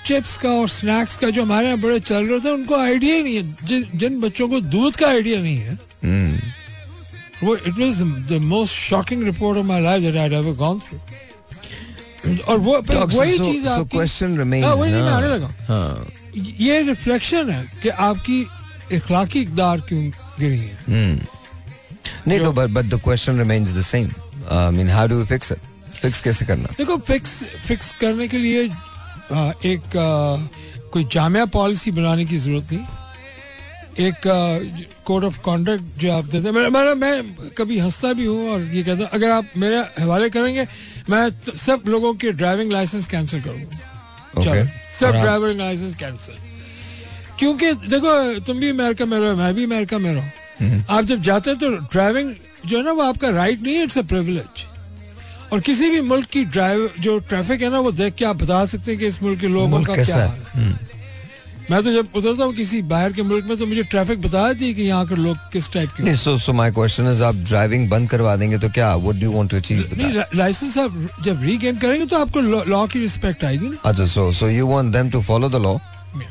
चिप्स 0.06 0.36
का 0.38 0.50
और 0.50 0.68
स्नैक्स 0.68 1.16
का 1.18 1.30
जो 1.36 1.42
हमारे 1.42 1.66
यहाँ 1.66 1.78
बड़े 1.80 1.98
चल 2.00 2.26
रहे 2.26 2.40
थे 2.44 2.50
उनको 2.50 2.76
आइडिया 2.78 3.14
ही 3.14 3.22
नहीं 3.22 3.36
है 3.36 3.96
जिन 3.98 4.20
बच्चों 4.20 4.48
को 4.48 4.60
दूध 4.74 4.96
का 4.96 5.08
आइडिया 5.08 5.40
नहीं 5.40 5.56
है 5.58 5.76
Hmm. 6.04 6.34
वो 7.44 7.56
it 7.56 7.78
was 7.78 8.02
the 8.32 8.40
most 8.42 8.74
shocking 8.74 9.22
report 9.24 9.58
of 9.58 9.66
my 9.66 9.80
life 9.82 10.02
that 10.02 10.16
I 10.16 10.38
ever 10.40 10.54
gone 10.56 10.78
through 10.80 10.98
और 12.48 12.58
वो 12.58 12.72
वही 12.90 13.38
चीज़ 13.38 13.66
आपकी 13.68 13.96
question 13.98 14.36
remains, 14.42 14.64
हाँ, 14.64 14.74
वही 14.74 14.92
मैं 14.92 15.10
आने 15.10 15.28
लगा 15.28 15.54
हाँ. 15.68 16.06
ये 16.36 16.82
रिफ्लेक्शन 16.82 17.50
है 17.50 17.64
कि 17.82 17.88
आपकी 17.88 18.40
इखलाकी 18.96 19.40
इकदार 19.40 19.80
क्यों 19.88 20.02
गिरी 20.40 20.58
है 20.58 20.76
Hmm. 20.86 21.26
नहीं 22.28 22.38
तो 22.40 22.52
but 22.52 22.88
the 22.90 22.98
question 22.98 23.38
remains 23.38 23.72
the 23.74 23.82
same. 23.82 24.14
I 24.50 24.70
mean, 24.70 24.88
how 24.88 25.06
do 25.06 25.18
we 25.18 25.26
fix 25.26 25.50
it? 25.50 25.60
Fix 26.02 26.20
कैसे 26.20 26.44
करना? 26.44 26.74
देखो 26.78 26.96
फिक्स 27.10 27.42
फिक्स 27.66 27.90
करने 28.00 28.28
के 28.28 28.38
लिए 28.38 28.68
आ, 28.68 29.52
एक 29.64 29.96
आ, 29.96 30.36
कोई 30.92 31.04
जामिया 31.12 31.44
पॉलिसी 31.58 31.90
बनाने 31.90 32.24
की 32.26 32.36
ज़रूरत 32.36 32.72
नहीं 32.72 34.06
एक 34.06 34.20
कोड 35.06 35.24
ऑफ़ 35.24 35.38
कॉन्डक्ट 35.44 36.00
जो 36.00 36.12
आप 36.12 36.24
देते 36.24 36.48
हैं 36.48 36.68
मैं, 36.70 36.94
मैं, 36.94 37.50
कभी 37.58 37.78
हंसता 37.78 38.12
भी 38.18 38.26
हूँ 38.26 38.48
और 38.50 38.60
ये 38.74 38.82
कहता 38.82 39.02
हूँ 39.02 39.10
अगर 39.12 39.30
आप 39.30 39.48
मेरे 39.56 39.84
हवाले 40.02 40.30
करेंगे 40.30 40.66
मैं 41.10 41.28
सब 41.66 41.82
लोगों 41.86 42.14
के 42.22 42.32
ड्राइविंग 42.32 42.72
लाइसेंस 42.72 43.06
कैंसिल 43.06 43.42
करूँगा. 43.42 43.91
चलो 44.42 44.52
सब 45.00 45.12
ड्राइवर 45.22 45.54
लाइसेंस 45.54 45.94
कैंसिल 46.00 46.34
क्योंकि 47.38 47.72
देखो 47.88 48.12
तुम 48.46 48.58
भी 48.60 48.68
अमेरिका 48.70 49.04
में 49.06 49.18
रहो 49.18 49.36
मैं 49.36 49.52
भी 49.54 49.64
अमेरिका 49.64 49.98
में 49.98 50.12
रहो। 50.12 50.22
हम्म। 50.60 50.82
आप 50.90 51.04
जब 51.04 51.22
जाते 51.22 51.50
हैं 51.50 51.58
तो 51.58 51.70
ड्राइविंग 51.92 52.34
जो 52.66 52.76
है 52.78 52.84
ना 52.84 52.92
वो 52.92 53.02
आपका 53.02 53.30
राइट 53.30 53.62
नहीं 53.62 53.74
है 53.74 53.82
इट्स 53.84 53.98
अ 53.98 54.02
प्रिविलेज 54.12 54.64
और 55.52 55.60
किसी 55.60 55.88
भी 55.90 56.00
मुल्क 56.00 56.26
की 56.32 56.44
ड्राइव 56.52 56.90
जो 57.00 57.18
ट्रैफ़िक 57.30 57.62
है 57.62 57.70
ना 57.70 57.78
वो 57.86 57.92
देख 57.92 58.14
के 58.14 58.24
आप 58.24 58.36
बता 58.42 58.64
सकते 58.64 58.90
हैं 58.90 59.00
कि 59.00 59.06
इस 59.06 59.22
मुल्क 59.22 59.40
के 59.40 59.48
लोगों 59.48 59.68
का 59.86 59.94
क्या 60.04 60.16
है? 60.24 60.68
है 61.72 61.78
मैं 61.78 61.82
तो 61.82 61.92
जब 61.92 62.16
उतरता 62.16 62.44
हूँ 62.44 62.54
किसी 62.54 62.80
बाहर 62.88 63.12
के 63.12 63.22
मुल्क 63.22 63.46
में 63.48 63.56
तो 63.58 63.66
मुझे 63.66 63.82
ट्रैफ़िक 63.82 64.20
बता 64.22 64.46
देती 64.48 64.66
है 64.66 64.74
कि 64.74 64.82
यहाँ 64.82 65.06
के 65.06 65.16
लोग 65.16 65.36
किस 65.52 65.72
टाइप 65.72 65.90
के 65.96 66.02
नहीं 66.02 66.14
so 66.22 66.36
so 66.46 66.54
my 66.58 66.70
question 66.78 67.10
is 67.12 67.22
आप 67.22 67.34
ड्राइविंग 67.48 67.88
बंद 67.90 68.08
करवा 68.10 68.34
देंगे 68.36 68.58
तो 68.58 68.68
क्या 68.70 68.94
what 68.96 69.16
do 69.20 69.30
want 69.32 69.50
to 69.50 69.56
achieve 69.56 69.96
नहीं 69.96 70.22
लाइसेंस 70.34 70.78
आप 70.78 71.22
जब 71.24 71.42
रीगेन 71.44 71.78
करेंगे 71.78 72.06
तो 72.06 72.18
आपको 72.18 72.40
लॉ 72.70 72.86
की 72.86 73.00
रिस्पेक्ट 73.00 73.44
आएगी 73.44 73.68
ना। 73.68 73.76
अच्छा 73.90 74.06
so 74.06 74.32
so 74.32 74.48
you 74.48 74.66
want 74.66 74.92
them 74.92 75.10
to 75.10 75.22
follow 75.22 75.48
the 75.48 75.62
law 75.62 75.76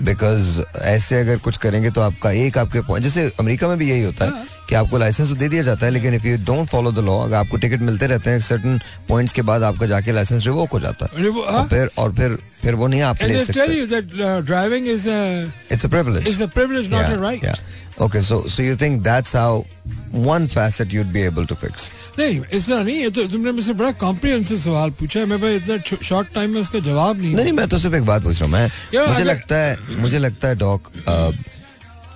because 0.04 0.62
ऐसे 0.78 1.20
अगर 1.20 1.38
कुछ 1.46 1.58
करेंगे 1.58 1.92
तो 1.92 2.02
आपका 2.02 2.32
एक 2.46 2.58
आपके 2.58 2.82
पॉइंट 2.88 3.04
जैसे 3.04 3.32
अमेरिका 3.40 3.68
में 3.68 3.78
भी 3.78 3.90
यही 3.90 4.04
होता 4.04 4.26
है। 4.26 4.32
कि 4.72 4.76
आपको 4.76 4.98
लाइसेंस 4.98 5.30
तो 5.30 5.36
दे 5.36 5.48
दिया 5.50 5.64
जाता 5.64 5.86
है 5.86 5.92
लेकिन 5.92 6.14
if 6.14 6.28
you 6.28 6.38
don't 6.38 6.70
follow 6.70 6.92
the 6.92 7.00
law 7.00 7.18
अगर 7.24 7.36
आपको 7.36 7.58
टिकट 7.58 7.82
मिलते 7.82 8.08
रहते 8.08 8.30
हैं 8.30 8.42
सर्टन 8.42 8.80
पॉइंट्स 9.10 9.34
के 9.34 9.42
बाद 9.42 9.64
आपका 9.64 9.86
जाके 9.86 10.12
लाइसेंस 10.12 10.46
रिवोक 10.46 10.72
हो 10.72 10.80
जाता 10.80 11.06
है। 11.06 11.24
हाँ? 11.24 11.52
और 11.52 11.68
फिर 11.68 11.90
और 11.98 12.14
फिर 12.16 12.38
फिर 12.62 12.76
वो 12.76 12.88
नहीं 12.88 13.02
आप 13.02 13.24
ले 13.24 13.44
सकते। 13.46 13.82
driving 14.48 14.88
is 14.96 15.06
a 15.08 15.20
it's 15.74 15.86
a 15.86 15.90
privilege 15.90 16.28
is 16.28 16.42
a 16.42 16.50
privilege, 16.58 16.90
not 16.94 17.14
a 17.18 17.22
right. 17.26 17.62
Okay, 18.02 18.22
so 18.28 18.38
so 18.52 18.64
you 18.66 18.76
think 18.82 19.02
that's 19.08 19.34
how 19.38 19.50
one 20.28 20.46
facet 20.54 20.94
you'd 20.96 21.12
be 21.16 21.24
able 21.32 21.50
to 21.50 21.58
fix? 21.64 21.92
नहीं 22.20 22.42
इतना 22.54 22.80
नहीं 22.84 22.96
ये 22.96 23.10
तो 23.10 23.24
तुमने 23.24 23.52
मुझसे 23.52 23.74
बड़ा 23.74 23.92
कॉम्प्रिहेंसिव 24.06 24.60
सवाल 24.60 24.90
पूछा 24.90 25.20
है। 25.20 25.26
मैं 25.26 25.42
भाई 25.42 25.56
इतना 25.56 25.98
शॉर्ट 26.04 26.34
टाइम 26.36 26.54
में 26.54 26.62
इसका 26.62 26.80
जवाब 26.80 27.22
नहीं 27.22 27.36
नहीं 27.36 27.52
मैं 27.52 27.68
तो 27.68 27.78
सिर्फ़ 27.78 27.96
एक 27.96 28.06
बात 28.06 28.24
पूछ 28.24 28.42
रहा 28.42 28.46
हूँ। 28.46 28.54
मैं 28.54 29.08
मुझे 29.08 29.24
लगता 29.24 29.56
है 29.56 29.78
मुझे 29.98 30.20
लगता 30.20 30.48
है 30.48 30.56
डॉक 30.56 30.90
अ, 31.08 31.14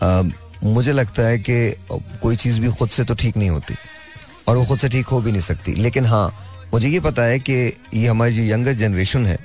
अ, 0.06 0.24
मुझे 0.64 0.91
लगता 0.91 1.24
है 1.24 1.38
कि 1.39 1.76
कोई 2.22 2.36
चीज़ 2.36 2.60
भी 2.62 2.72
खुद 2.72 2.89
से 2.89 3.03
तो 3.03 3.16
ठीक 3.16 3.38
नहीं 3.38 3.49
होती 3.49 3.76
और 4.47 4.58
वो 4.58 4.66
खुद 4.66 4.80
से 4.80 4.89
ठीक 4.89 5.08
हो 5.08 5.22
भी 5.22 5.32
नहीं 5.32 5.41
सकती। 5.41 5.74
लेकिन 5.74 6.06
हाँ 6.06 6.28
मुझे 6.74 6.88
ये 6.88 6.99
पता 6.99 7.24
है 7.24 7.39
कि 7.39 7.53
ये 7.93 8.08
हमारी 8.08 8.36
जो 8.36 8.43
यंगर 8.43 8.74
जनरेशन 8.74 9.26
है 9.26 9.38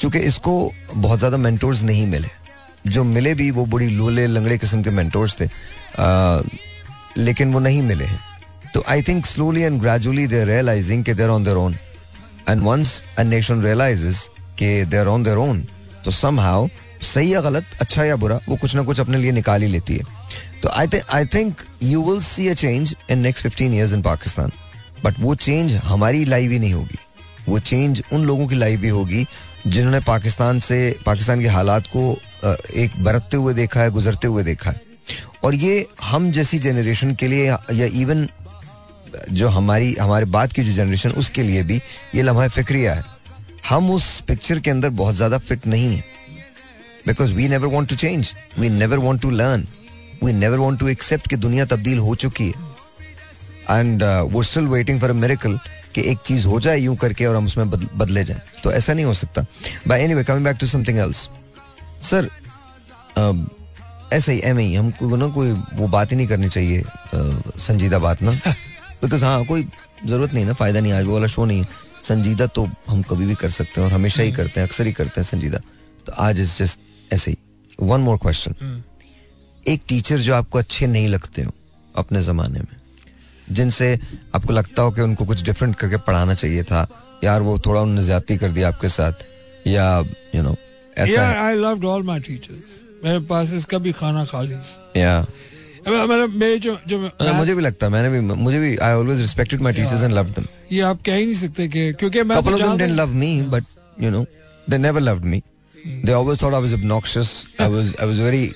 चूँकि 0.00 0.18
इसको 0.18 0.70
बहुत 0.94 1.18
ज़्यादा 1.18 1.36
मेंटोर्स 1.36 1.82
नहीं 1.82 2.06
मिले। 2.06 2.28
जो 2.86 3.04
मिले 3.04 3.34
भी 3.34 3.50
वो 3.50 3.64
बड़ी 3.66 3.88
लोले 3.88 4.26
लंगड़े 4.26 4.58
किस्म 4.58 4.82
के 4.82 4.90
मेंटोर्स 4.90 5.40
थे। 5.40 5.46
अ, 5.46 6.42
लेकिन 7.18 7.52
वो 7.52 7.60
नहीं 7.60 7.82
मिले 7.82 8.04
हैं। 8.04 8.18
तो 8.74 8.84
I 8.88 9.02
think 9.02 9.26
slowly 9.26 9.62
and 9.62 9.80
gradually 9.80 10.26
they're 10.26 10.46
realising 10.46 11.04
they're 11.06 11.28
on 11.28 11.44
their 11.44 11.56
own 11.56 11.76
and 12.48 12.62
once 12.62 13.02
a 13.18 13.22
nation 13.22 13.62
realises 13.62 14.28
कि 14.58 14.84
they 14.84 14.96
are 14.96 15.06
on 15.06 15.22
their 15.22 15.36
own 15.36 15.66
तो 16.04 16.10
समहाउ 16.10 16.66
सही 17.02 17.32
या 17.34 17.40
गलत 17.40 17.64
अच्छा 17.80 18.04
या 18.04 18.16
बुरा, 18.16 18.40
वो 18.48 18.56
कुछ 18.56 18.74
ना 18.74 18.82
कुछ 18.82 19.00
अपने 19.00 19.18
लिए 19.18 19.32
निकाल 19.32 19.62
ही 19.62 19.68
लेती 19.68 19.94
है। 19.94 20.04
तो 20.62 20.68
I 20.70 20.86
think 20.86 21.02
I 21.10 21.24
think 21.26 21.60
you 21.82 22.02
will 22.04 22.20
see 22.22 22.48
a 22.48 22.54
change 22.54 22.94
in 23.10 23.18
next 23.18 23.46
15 23.46 23.74
years 23.74 23.92
in 23.92 24.02
Pakistan 24.02 24.52
but 25.04 25.14
वो 25.20 25.34
चेंज 25.36 25.74
हमारी 25.84 26.24
लाइव 26.24 26.50
ही 26.50 26.58
नहीं 26.58 26.72
होगी। 26.72 26.98
वो 27.48 27.58
चेंज 27.60 28.02
उन 28.12 28.24
लोगों 28.24 28.46
की 28.48 28.54
लाइव 28.54 28.80
भी 28.80 28.88
होगी 28.88 29.26
जिन्होंने 29.66 30.00
पाकिस्तान 30.02 30.60
से, 30.60 30.98
पाकिस्तान 31.06 31.40
के 31.40 31.48
हालात 31.48 31.86
को 31.86 32.18
एक 32.74 33.02
बरतते 33.04 33.36
हुए 33.36 33.54
देखा 33.54 33.80
है, 33.80 33.90
गुजरते 33.90 34.26
हुए 34.26 34.42
देखा 34.42 34.70
है। 34.70 34.80
और 35.44 35.54
ये 35.54 35.86
हम 36.02 36.30
जैसी 36.32 36.58
जनरेशन 36.58 37.14
के 37.14 37.28
लिए 37.28 37.46
या 37.46 37.86
इवन 37.94 38.28
जो 39.30 39.48
हमारी, 39.48 39.92
हमारे 39.94 40.24
बाद 40.26 40.52
की 40.52 40.62
जो 40.64 40.72
जनरेशन 40.74 41.10
उसके 41.12 41.42
लिए 41.42 41.62
भी 41.62 41.80
ये 42.14 42.22
लम्हा 42.22 42.48
फिक्रिया 42.50 42.94
है। 42.94 43.04
हम 43.68 43.90
उस 43.90 44.20
पिक्चर 44.20 44.58
के 44.60 44.70
अंदर 44.70 44.88
बहुत 44.92 45.14
ज़्यादा 45.14 45.38
फिट 45.38 45.66
नहीं 45.66 45.94
है। 45.96 46.04
Because 47.06 47.32
we 47.34 47.48
never 47.48 47.68
want 47.68 47.88
to 47.88 47.96
change 47.96 48.32
we 48.58 48.68
never 48.70 48.98
want 48.98 49.22
to 49.22 49.30
learn 49.30 49.66
we 50.24 50.32
never 50.32 50.58
want 50.58 50.80
to 50.80 50.88
accept 50.88 51.28
कि 51.28 51.36
दुनिया 51.36 51.64
तब्दील 51.66 51.98
हो 51.98 52.14
चुकी 52.16 52.46
है। 52.46 52.72
एंड 53.70 54.02
वो 54.32 54.42
still 54.42 54.66
waiting 54.68 55.00
for 55.00 55.10
a 55.10 55.14
miracle 55.14 55.58
कि 55.94 56.02
एक 56.10 56.18
चीज़ 56.26 56.46
हो 56.46 56.60
जाए 56.60 56.78
यूँ 56.78 56.96
करके 56.96 57.26
और 57.26 57.36
हम 57.36 57.46
उसमें 57.46 57.70
बदले 57.70 58.24
जाएँ। 58.24 58.40
तो 58.62 58.72
ऐसा 58.72 58.94
नहीं 58.94 59.04
हो 59.04 59.14
सकता। 59.14 59.44
By 59.88 60.02
anyway 60.02 60.24
coming 60.24 60.44
back 60.44 60.56
to 60.60 60.66
something 60.66 60.98
else 60.98 61.28
sir 62.02 62.28
ऐसे 64.12 64.32
ही 64.32 64.40
एम 64.44 64.58
ही 64.58 64.74
हमको 64.74 65.16
ना 65.16 65.28
कोई 65.34 65.52
वो 65.74 65.86
बात 65.88 66.12
ही 66.12 66.16
नहीं 66.16 66.26
करनी 66.26 66.48
चाहिए 66.48 66.82
संजीदा 67.14 67.98
बात 67.98 68.22
ना। 68.22 68.30
बिकॉज़ 69.02 69.24
हाँ 69.24 69.44
कोई 69.44 69.62
ज़रूरत 70.06 70.34
नहीं 70.34 70.44
ना 70.46 70.52
फ़ायदा 70.52 70.80
नहीं 70.80 70.92
आज 70.92 71.04
वो 71.04 71.12
वाला 71.12 71.26
शो 71.26 71.44
नहीं 71.44 71.60
है। 71.60 71.68
संजीदा 72.02 72.46
तो 72.46 72.68
हम 72.88 73.02
कभी 73.02 73.26
भी 73.26 73.34
कर 73.34 73.50
सकते 73.50 73.80
हैं 73.80 73.88
और 73.88 73.94
हमेशा 73.94 74.22
ही 74.22 74.32
करते 74.32 74.60
हैं 74.60 74.66
अक्सर 74.68 74.86
ही 74.86 74.92
करते 74.92 75.20
हैं 75.20 75.26
संजीदा। 75.28 75.58
तो 76.06 76.12
आज 76.12 76.40
इज़ 76.40 76.56
जस्ट 76.58 76.78
ऐसे 77.12 77.30
ही। 77.30 77.36
वन 77.80 78.00
मोर 78.00 78.16
क्वेश्चन 78.16 78.82
एक 79.68 79.82
टीचर 79.88 80.18
जो 80.18 80.34
आपको 80.34 80.58
अच्छे 80.58 80.86
नहीं 80.86 81.08
लगते 81.08 81.42
हो 81.42 81.52
अपने 81.96 82.22
जमाने 82.22 82.60
में 82.60 82.76
जिनसे 83.50 84.00
आपको 84.34 84.52
लगता 84.52 84.82
हो 84.82 84.90
कि 84.90 85.00
उनको 85.00 85.24
कुछ 85.24 85.42
डिफरेंट 85.42 85.76
करके 85.76 85.96
पढ़ाना 85.96 86.34
चाहिए 86.34 86.62
था 86.62 86.86
यार 87.24 87.42
वो 87.42 87.58
थोड़ा 87.58 87.80
उन्होंने 87.80 88.04
ज्यादती 88.06 88.36
कर 88.36 88.50
दी 88.50 88.62
आपके 88.62 88.88
साथ 88.88 89.12
या 89.66 90.04
यू 90.34 90.42
नो 90.42 90.56
ऐसा 90.98 91.52
I 91.52 91.54
loved 91.56 91.84
all 91.84 92.02
my 92.02 92.18
teachers. 92.28 92.72
मेरे 93.04 93.20
पास 93.20 93.52
इसका 93.52 93.78
भी 93.78 93.92
खाना 93.92 94.24
खा 94.24 94.42
ली 94.42 94.54
या 95.00 95.26
जो 96.58 96.78
जो 96.88 96.98
मुझे 97.34 97.54
भी 97.54 97.62
लगता 97.62 97.88
मैंने 97.88 98.10
भी 98.10 98.20
मुझे 98.20 98.60
भी 98.60 98.76
I 98.76 98.92
always 98.92 99.20
respected 99.20 99.60
my 99.60 99.72
teachers 99.72 100.02
and 100.02 100.12
loved 100.12 100.28
them 100.28 100.46
ये 100.72 100.80
आप 100.80 101.02
कह 101.06 101.14
ही 101.14 101.24
नहीं 101.24 101.34
सकते 101.34 101.68
कि 101.68 101.92
क्योंकि 101.92 102.22
मैं 102.22 102.36
of 102.36 102.46
them 102.46 102.58
जानता 102.58 102.84
didn't 102.84 102.98
love 103.00 103.14
me, 103.24 103.32
but 103.54 103.64
you 104.04 104.10
know, 104.10 104.26
they 104.70 104.78
never 104.78 105.02
loved 105.10 105.24
me. 105.34 105.42
They 105.84 106.12
always 106.12 106.38
thought 106.40 106.54
I 106.54 106.58
was 106.58 106.72
obnoxious. 106.72 107.46
I 107.58 107.68
was, 107.68 107.94
I 107.96 108.06
was 108.06 108.18
very, 108.18 108.52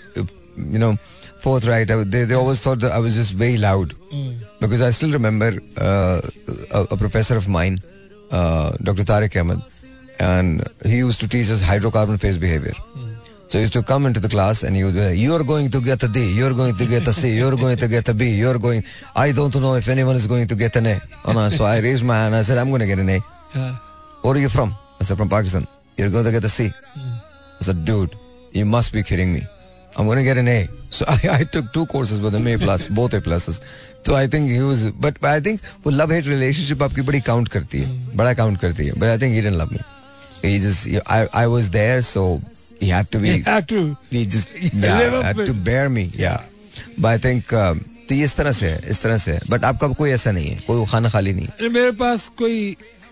you 0.57 0.79
know, 0.79 0.97
forthright. 1.41 1.91
I, 1.91 2.05
they, 2.05 2.25
they 2.25 2.35
always 2.35 2.61
thought 2.61 2.79
that 2.81 2.93
I 2.93 2.99
was 2.99 3.15
just 3.15 3.33
very 3.35 3.59
loud. 3.59 3.95
Because 4.61 4.83
I 4.83 4.91
still 4.91 5.13
remember 5.13 5.51
uh, 5.77 6.21
a, 6.73 6.81
a 6.91 6.97
professor 6.97 7.37
of 7.37 7.49
mine, 7.49 7.79
uh, 8.31 8.73
Dr. 8.83 9.05
Tariq 9.05 9.39
Ahmed, 9.41 9.61
and 10.19 10.65
he 10.85 10.97
used 10.99 11.21
to 11.21 11.29
teach 11.29 11.51
us 11.51 11.63
hydrocarbon 11.63 12.19
phase 12.21 12.39
behavior. 12.39 12.73
So 13.47 13.57
he 13.59 13.63
used 13.63 13.73
to 13.75 13.83
come 13.83 14.05
into 14.05 14.21
the 14.21 14.29
class 14.29 14.63
and 14.63 14.77
he 14.77 14.85
would 14.85 14.95
be 14.95 15.19
You're 15.19 15.43
going 15.43 15.71
to 15.71 15.81
get 15.81 16.03
a 16.03 16.09
D, 16.09 16.33
you're 16.33 16.53
going 16.53 16.75
to 16.77 16.87
get 16.87 17.07
a 17.09 17.13
C, 17.15 17.35
you're 17.37 17.57
going 17.57 17.77
to 17.79 17.89
get 17.89 18.07
a 18.09 18.15
B, 18.15 18.31
you're 18.31 18.59
going. 18.59 18.85
I 19.17 19.33
don't 19.33 19.55
know 19.57 19.75
if 19.75 19.89
anyone 19.89 20.17
is 20.17 20.27
going 20.27 20.47
to 20.49 20.55
get 20.55 20.77
an 20.77 20.87
A. 20.87 21.01
So 21.51 21.65
I 21.65 21.79
raised 21.79 22.05
my 22.05 22.17
hand, 22.17 22.35
I 22.35 22.43
said, 22.43 22.59
I'm 22.59 22.69
going 22.69 22.81
to 22.81 22.87
get 22.87 22.99
an 22.99 23.09
A. 23.09 23.21
Yeah. 23.55 23.77
Where 24.23 24.35
are 24.35 24.39
you 24.39 24.51
from? 24.51 24.75
I 25.01 25.05
said, 25.05 25.17
From 25.17 25.29
Pakistan. 25.31 25.67
You're 25.97 26.11
going 26.11 26.25
to 26.25 26.31
get 26.31 26.45
a 26.45 26.49
C. 26.49 26.71
I 27.60 27.64
said, 27.66 27.86
Dude, 27.86 28.16
you 28.52 28.66
must 28.66 28.94
be 28.94 29.04
kidding 29.04 29.34
me. 29.34 29.42
I'm 29.96 30.06
going 30.06 30.18
to 30.18 30.24
get 30.24 30.38
an 30.38 30.48
A. 30.48 30.68
So 30.90 31.06
I, 31.08 31.20
I 31.40 31.44
took 31.44 31.72
two 31.74 31.86
courses 31.86 32.20
with 32.20 32.34
him, 32.36 32.48
A 32.48 32.58
plus, 32.58 32.88
both 32.88 33.14
A 33.14 33.22
pluses. 33.22 33.62
So 34.06 34.16
I 34.16 34.28
think 34.28 34.50
he 34.50 34.60
was, 34.60 34.92
but, 34.92 35.20
but 35.22 35.30
I 35.32 35.40
think 35.40 35.62
वो 35.84 35.92
love 35.98 36.10
hate 36.12 36.26
relationship 36.28 36.82
आपकी 36.82 37.02
बड़ी 37.10 37.22
count 37.26 37.50
करती 37.50 37.82
है, 37.82 38.16
बड़ा 38.16 38.34
count 38.36 38.60
करती 38.62 38.88
है. 38.88 38.94
But 39.00 39.10
I 39.10 39.18
think 39.18 39.34
he 39.36 39.42
didn't 39.42 39.58
love 39.58 39.72
me. 39.72 39.80
He 40.42 40.60
just, 40.60 40.88
I, 41.08 41.28
I 41.44 41.48
was 41.48 41.70
there, 41.70 42.02
so 42.02 42.42
he 42.80 42.90
had 42.90 43.10
to 43.12 43.20
be. 43.20 43.30
You 43.30 43.44
have 43.44 43.68
to 43.68 43.98
he 44.10 44.26
just 44.26 44.54
live 44.54 44.74
yeah, 44.84 45.18
up 45.20 45.24
had 45.24 45.38
with- 45.38 45.48
to 45.48 45.54
bear 45.54 45.90
me 45.90 46.04
yeah 46.14 46.42
but 46.98 47.10
I 47.10 47.18
think 47.26 47.54
um, 47.54 47.80
तो 48.10 48.16
ये 48.16 48.24
इस 48.24 48.36
तरह 48.36 48.52
से 48.52 48.70
है 48.70 48.80
इस 48.90 49.02
तरह 49.02 49.18
से 49.18 49.32
है 49.32 49.40
बट 49.50 49.64
आपका 49.66 49.88
कोई 50.00 50.10
ऐसा 50.12 50.32
नहीं 50.32 50.48
है 50.50 50.56
कोई 50.68 50.86
खाना 50.92 51.10
खाली 51.10 51.34
नहीं 51.34 51.48
अरे 51.48 51.70
मेरे 51.70 51.92
पास 52.02 52.28
कोई 52.38 52.58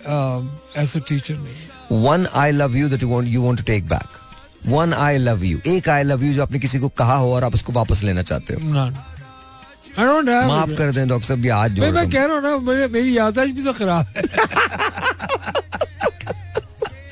um, 0.05 0.47
ऐसा 0.77 0.99
टीचर 1.09 1.37
नहीं 1.37 1.53
है 1.53 2.01
one 2.07 2.25
I 2.41 2.51
love 2.51 2.75
you 2.77 2.89
that 2.89 3.03
you 3.03 3.09
want 3.09 3.27
you 3.27 3.43
want 3.43 3.57
to 3.57 3.63
take 3.71 3.87
back 3.89 4.19
one 4.68 4.92
I 4.94 5.18
love 5.18 5.44
you 5.44 5.58
एक 5.74 5.88
आई 5.88 6.02
लव 6.02 6.24
यू 6.24 6.32
जो 6.34 6.42
आपने 6.42 6.58
किसी 6.58 6.78
को 6.78 6.88
कहा 6.98 7.16
हो 7.16 7.32
और 7.34 7.44
आप 7.44 7.54
उसको 7.54 7.72
वापस 7.72 8.02
लेना 8.04 8.22
चाहते 8.30 8.54
हो 8.54 8.60
आई 8.78 10.46
माफ़ 10.46 10.74
कर 10.78 10.90
दें 10.92 11.06
डॉक्टर 11.08 11.26
साहब 11.26 11.44
ये 11.44 11.50
आज 11.50 11.80
मैं 11.80 11.90
मैं 11.92 12.08
कह 12.10 12.24
रहा 12.24 12.34
हूँ 12.34 12.42
ना 12.42 12.56
मेरे 12.72 12.88
मेरी 12.98 13.16
याददाश्त 13.18 13.54
भी 13.54 13.64
तो 13.64 13.72
खराब 13.72 14.06
है 14.16 14.22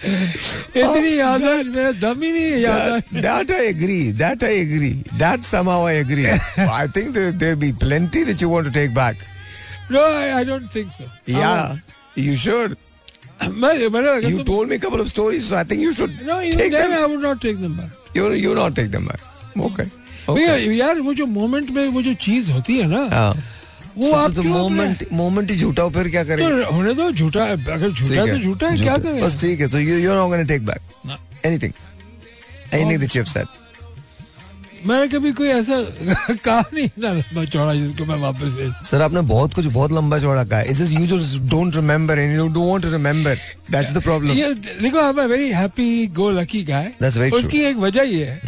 इतनी 0.05 1.19
याददाश्त 1.19 1.69
मेरा 1.75 1.91
दम 2.01 2.23
ही 2.23 2.31
नहीं 2.33 3.23
That 3.27 3.51
I 3.51 3.61
agree. 3.69 4.11
That 4.23 4.43
I 4.43 4.55
agree. 4.65 4.97
That 5.21 5.47
somehow 5.51 5.87
I 5.87 5.95
agree. 6.01 6.27
I 6.81 6.87
think 6.97 7.15
there 7.15 7.33
there'll 7.43 7.63
be 7.65 7.73
plenty 7.85 8.25
that 8.31 8.45
you 8.45 8.51
want 8.55 8.71
to 8.71 8.75
take 8.79 8.95
back. 8.99 9.23
No 9.93 10.03
I 10.35 10.45
don't 10.45 10.75
think 10.75 10.93
so 10.93 11.09
Yeah, 11.39 11.79
you 12.27 12.37
should. 12.45 12.77
मैं 13.43 13.89
मैंने 13.89 14.31
You 14.31 14.37
तुम 14.39 14.45
told 14.47 14.69
me 14.69 14.77
a 14.77 14.83
couple 14.85 15.01
of 15.01 15.09
stories, 15.09 15.49
so 15.49 15.57
I 15.57 15.65
think 15.71 15.83
you 15.87 15.93
should 16.01 16.13
no 16.27 16.41
take 16.43 16.71
then 16.71 16.73
them. 16.73 16.93
I 16.93 17.15
would 17.15 17.23
not 17.23 17.41
take 17.43 17.57
them 17.61 17.77
back 17.77 18.17
You 18.17 18.31
you 18.45 18.55
not 18.61 18.75
take 18.79 18.91
them 18.93 19.09
back. 19.11 19.23
Okay. 19.69 19.87
Okay. 20.29 20.43
यार 20.43 20.59
यार 20.73 21.01
वो 21.01 21.15
जो 21.15 21.27
moment 21.27 21.71
में 21.71 21.87
वो 21.97 22.03
जो 22.03 22.15
चीज़ 22.27 22.51
होती 22.53 22.79
है 22.79 22.87
ना 22.89 23.03
हाँ. 23.15 23.35
वो 23.97 24.09
So, 24.09 24.15
आप 24.17 24.31
तो 24.37 24.43
moment 24.43 25.03
moment 25.19 25.51
ही 25.51 25.57
झूठा 25.57 25.89
फिर 25.97 26.09
क्या 26.11 26.23
करेंगे 26.25 26.65
तो 26.65 26.71
होने 26.73 26.95
दो 26.95 27.11
झूठा 27.11 27.45
है 27.45 27.53
अगर 27.73 27.91
झूठा 27.91 28.25
तो 28.27 28.39
झूठा 28.39 28.69
है 28.69 28.79
क्या 28.79 28.97
करें 28.99 29.21
बस 29.23 29.41
ठीक 29.41 29.61
है 29.61 29.69
तो 29.75 29.79
you're 29.81 30.17
not 30.21 30.31
going 30.33 30.47
to 30.47 30.51
take 30.53 30.65
back 30.71 30.81
No. 31.11 31.19
anything 31.51 31.75
anything 32.73 32.99
that 33.05 33.15
you 33.15 33.23
have 33.25 33.31
said 33.35 33.53
मैंने 34.87 35.07
कभी 35.09 35.33
कोई 35.33 35.49
ऐसा 35.49 35.77
कहा 36.45 36.61
नहीं 36.75 36.89
ना 36.99 37.13
लंबा 37.13 37.45
चौड़ा 37.45 37.75
जिसको 37.75 38.05
मैं 38.05 38.17
वापस 38.17 38.89
सर 38.89 39.03
आपने 39.03 39.21
बहुत 39.21 39.55
कुछ 39.55 39.67
बहुत 39.67 39.93
लंबा 39.93 40.19
चौड़ा 40.19 40.45
कहा 40.45 40.61
is 40.63 40.95
you 40.95 41.07
just 41.07 41.39
don't 41.51 41.77
remember 41.77 42.19
and 42.19 42.37
you 42.37 42.49
don't 42.49 42.69
want 42.69 42.83
to 42.83 42.91
remember 42.91 43.39
that's 43.71 43.93
the 43.93 44.03
problem 44.03 44.31
ये 44.31 44.53
देखो 44.55 44.99
I 44.99 45.11
am 45.11 45.21
very 45.21 45.49
happy 45.51 46.07
go 46.07 46.31
lucky 46.31 46.65
guy 46.65 46.93
true. 47.03 47.23
Hmm. 47.23 47.33
उसकी 47.33 47.61
एक 47.61 47.77
वजह 47.77 48.03
ये 48.03 48.25
है 48.25 48.41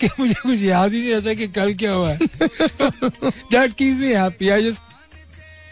कि 0.00 0.08
मुझे 0.20 0.34
कुछ 0.34 0.62
याद 0.62 0.92
ही 0.92 1.00
नहीं 1.00 1.14
रहता 1.14 1.34
कि 1.34 1.48
कल 1.48 1.74
क्या 1.74 1.92
हुआ 1.92 2.10
है। 2.10 2.18
That 3.52 3.74
keeps 3.74 4.00
me 4.00 4.12
happy 4.14 4.48
I 4.48 4.70
just 4.70 4.82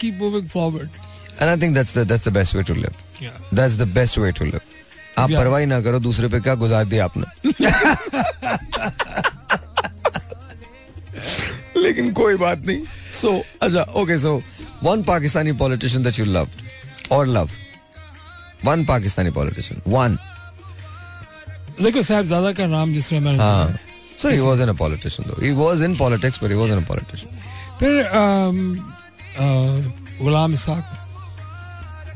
keep 0.00 0.18
moving 0.22 0.48
forward 0.48 0.88
and 1.40 1.50
I 1.50 1.56
think 1.56 1.74
that's 1.74 1.98
the 1.98 2.06
that's 2.08 2.28
the 2.28 2.32
best 2.32 2.54
way 2.54 2.62
to 2.62 2.74
live 2.74 2.92
that's 3.54 3.76
the 3.76 3.88
best 3.94 4.18
way 4.18 4.32
to 4.32 4.44
live 4.44 4.60
आप 5.18 5.30
परवाही 5.30 5.66
ना 5.66 5.80
करो 5.80 5.98
दूसरे 6.00 6.28
पे 6.28 6.40
क्या 6.40 6.54
गुजार 6.54 6.84
दिया 6.84 7.04
आपने? 7.04 7.26
लेकिन 11.82 12.12
कोई 12.20 12.34
बात 12.44 12.64
नहीं 12.66 12.84
सो 13.20 13.32
अच्छा 13.62 13.82
okay 14.02 14.18
so 14.18 14.40
one 14.82 15.02
Pakistani 15.12 15.52
politician 15.62 16.02
that 16.02 16.18
you 16.18 16.24
loved 16.24 16.62
और 17.12 17.26
love 17.36 17.50
one 18.64 18.84
Pakistani 18.84 19.30
politician 19.40 19.82
one 19.92 20.18
देखो 21.82 22.02
साहबजादा 22.02 22.52
का 22.52 22.66
नाम 22.76 22.92
जिस 22.94 23.08
तरह 23.10 23.20
मैंने 23.20 23.38
हाँ 23.38 23.66
सुना 23.66 23.76
है। 23.76 23.88
So 24.22 24.28
he 24.36 24.40
wasn't 24.46 24.70
a 24.70 24.74
politician 24.78 25.24
though. 25.28 25.36
He 25.42 25.50
was 25.58 25.80
in 25.84 25.94
politics, 25.98 26.38
but 26.40 26.50
he 26.54 26.56
wasn't 26.56 26.82
a 26.84 26.86
politician. 26.88 27.30
फिर 27.80 28.02
um, 28.22 28.58
uh, 29.44 29.76
Ghulam 30.22 30.52
Ishaq 30.54 30.96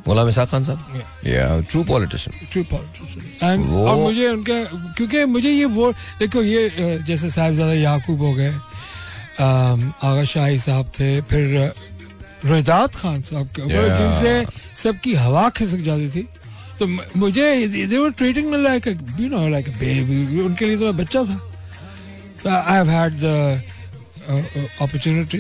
Ghulam 0.07 0.29
Ishaq 0.31 0.51
Khan 0.51 0.65
साहब? 0.65 1.05
Yeah, 1.27 1.63
true 1.73 1.83
politician. 1.91 2.35
True 2.53 2.63
politician 2.73 3.51
and 3.51 3.71
और 3.73 3.97
मुझे 4.01 4.29
उनका 4.31 4.59
क्योंकि 4.97 5.25
मुझे 5.37 5.51
ये 5.51 5.65
वो 5.79 5.91
देखो 6.19 6.43
ये 6.43 6.69
अ, 6.69 6.97
जैसे 7.07 7.31
साहिबजादा 7.31 7.73
याकूब 7.73 8.23
हो 8.23 8.33
गए 8.35 8.51
आगा 9.41 10.25
शाही 10.25 10.59
साहब 10.59 10.91
थे 10.99 11.21
फिर 11.21 11.73
रोहिदात 12.45 12.95
खान 12.95 13.23
साहब 13.23 13.49
के 13.57 13.63
ऊपर 13.63 13.73
Yeah. 13.75 13.99
जिनसे 13.99 14.33
सबकी 14.83 15.15
हवा 15.15 15.49
खिसक 15.57 15.81
जाती 15.85 16.09
थी। 16.11 16.23
तो 16.79 16.87
मुझे 17.19 17.47
they 17.69 17.99
were 17.99 18.11
treating 18.19 18.51
me 18.51 18.63
like 18.63 18.87
you 19.21 19.29
know 19.29 19.49
like 19.49 19.69
baby 19.79 20.41
उनके 20.41 20.65
लिए 20.67 20.77
तो 20.77 20.85
मैं 20.85 20.97
बच्चा 20.97 21.23
था। 21.25 21.39
I 22.47 22.77
have 22.77 22.91
had 22.91 23.13
the 23.21 23.63
opportunity 24.81 25.39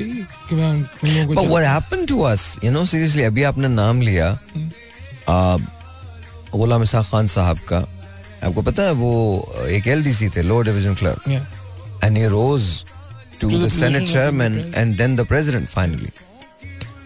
कि 0.48 0.54
मैं 0.54 0.70
उन 0.72 0.86
लोगों 1.04 1.34
को 1.34 1.42
what 1.52 1.64
happened 1.64 2.06
to 2.08 2.16
us? 2.30 2.42
You 2.64 2.70
know, 2.74 2.84
seriously, 2.92 3.24
अभी 3.26 3.42
आपने 3.42 3.68
नाम 3.68 4.00
लिया। 4.00 4.28
आ, 5.28 5.56
गुलाम 6.54 6.82
इसाक 6.82 7.04
खान 7.04 7.26
साहब 7.26 7.58
का। 7.72 7.78
आपको 8.44 8.62
पता 8.62 8.82
है 8.82 8.92
वो 8.92 9.12
एक 9.68 9.86
एलडीसी 9.88 10.28
थे 10.36 10.42
lower 10.42 10.64
division 10.64 10.94
clerk 10.94 11.20
and 12.04 12.16
he 12.16 12.26
rose 12.32 12.84
to, 13.38 13.58
the, 13.58 13.70
Senate 13.70 14.08
chairman 14.08 14.74
and 14.74 14.98
then 14.98 15.16
the 15.16 15.24
president 15.24 15.68
finally. 15.70 16.10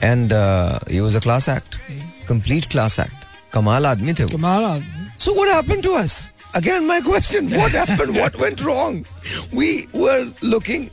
And 0.01 0.33
uh, 0.33 0.79
it 0.89 1.01
was 1.01 1.15
a 1.15 1.21
class 1.21 1.49
act, 1.49 1.79
complete 2.27 2.69
class 2.69 2.99
act. 2.99 3.15
Kamal 3.53 3.83
admi 3.83 4.15
the. 4.15 4.27
Kamal. 4.27 4.83
So 5.17 5.33
what 5.33 5.49
happened 5.49 5.83
to 5.85 5.95
us? 5.95 6.31
Again, 6.55 6.87
my 6.87 7.01
question: 7.01 7.51
What 7.61 7.73
happened? 7.73 8.15
what 8.17 8.37
went 8.37 8.63
wrong? 8.65 9.05
We 9.53 9.89
were 9.93 10.31
looking. 10.43 10.91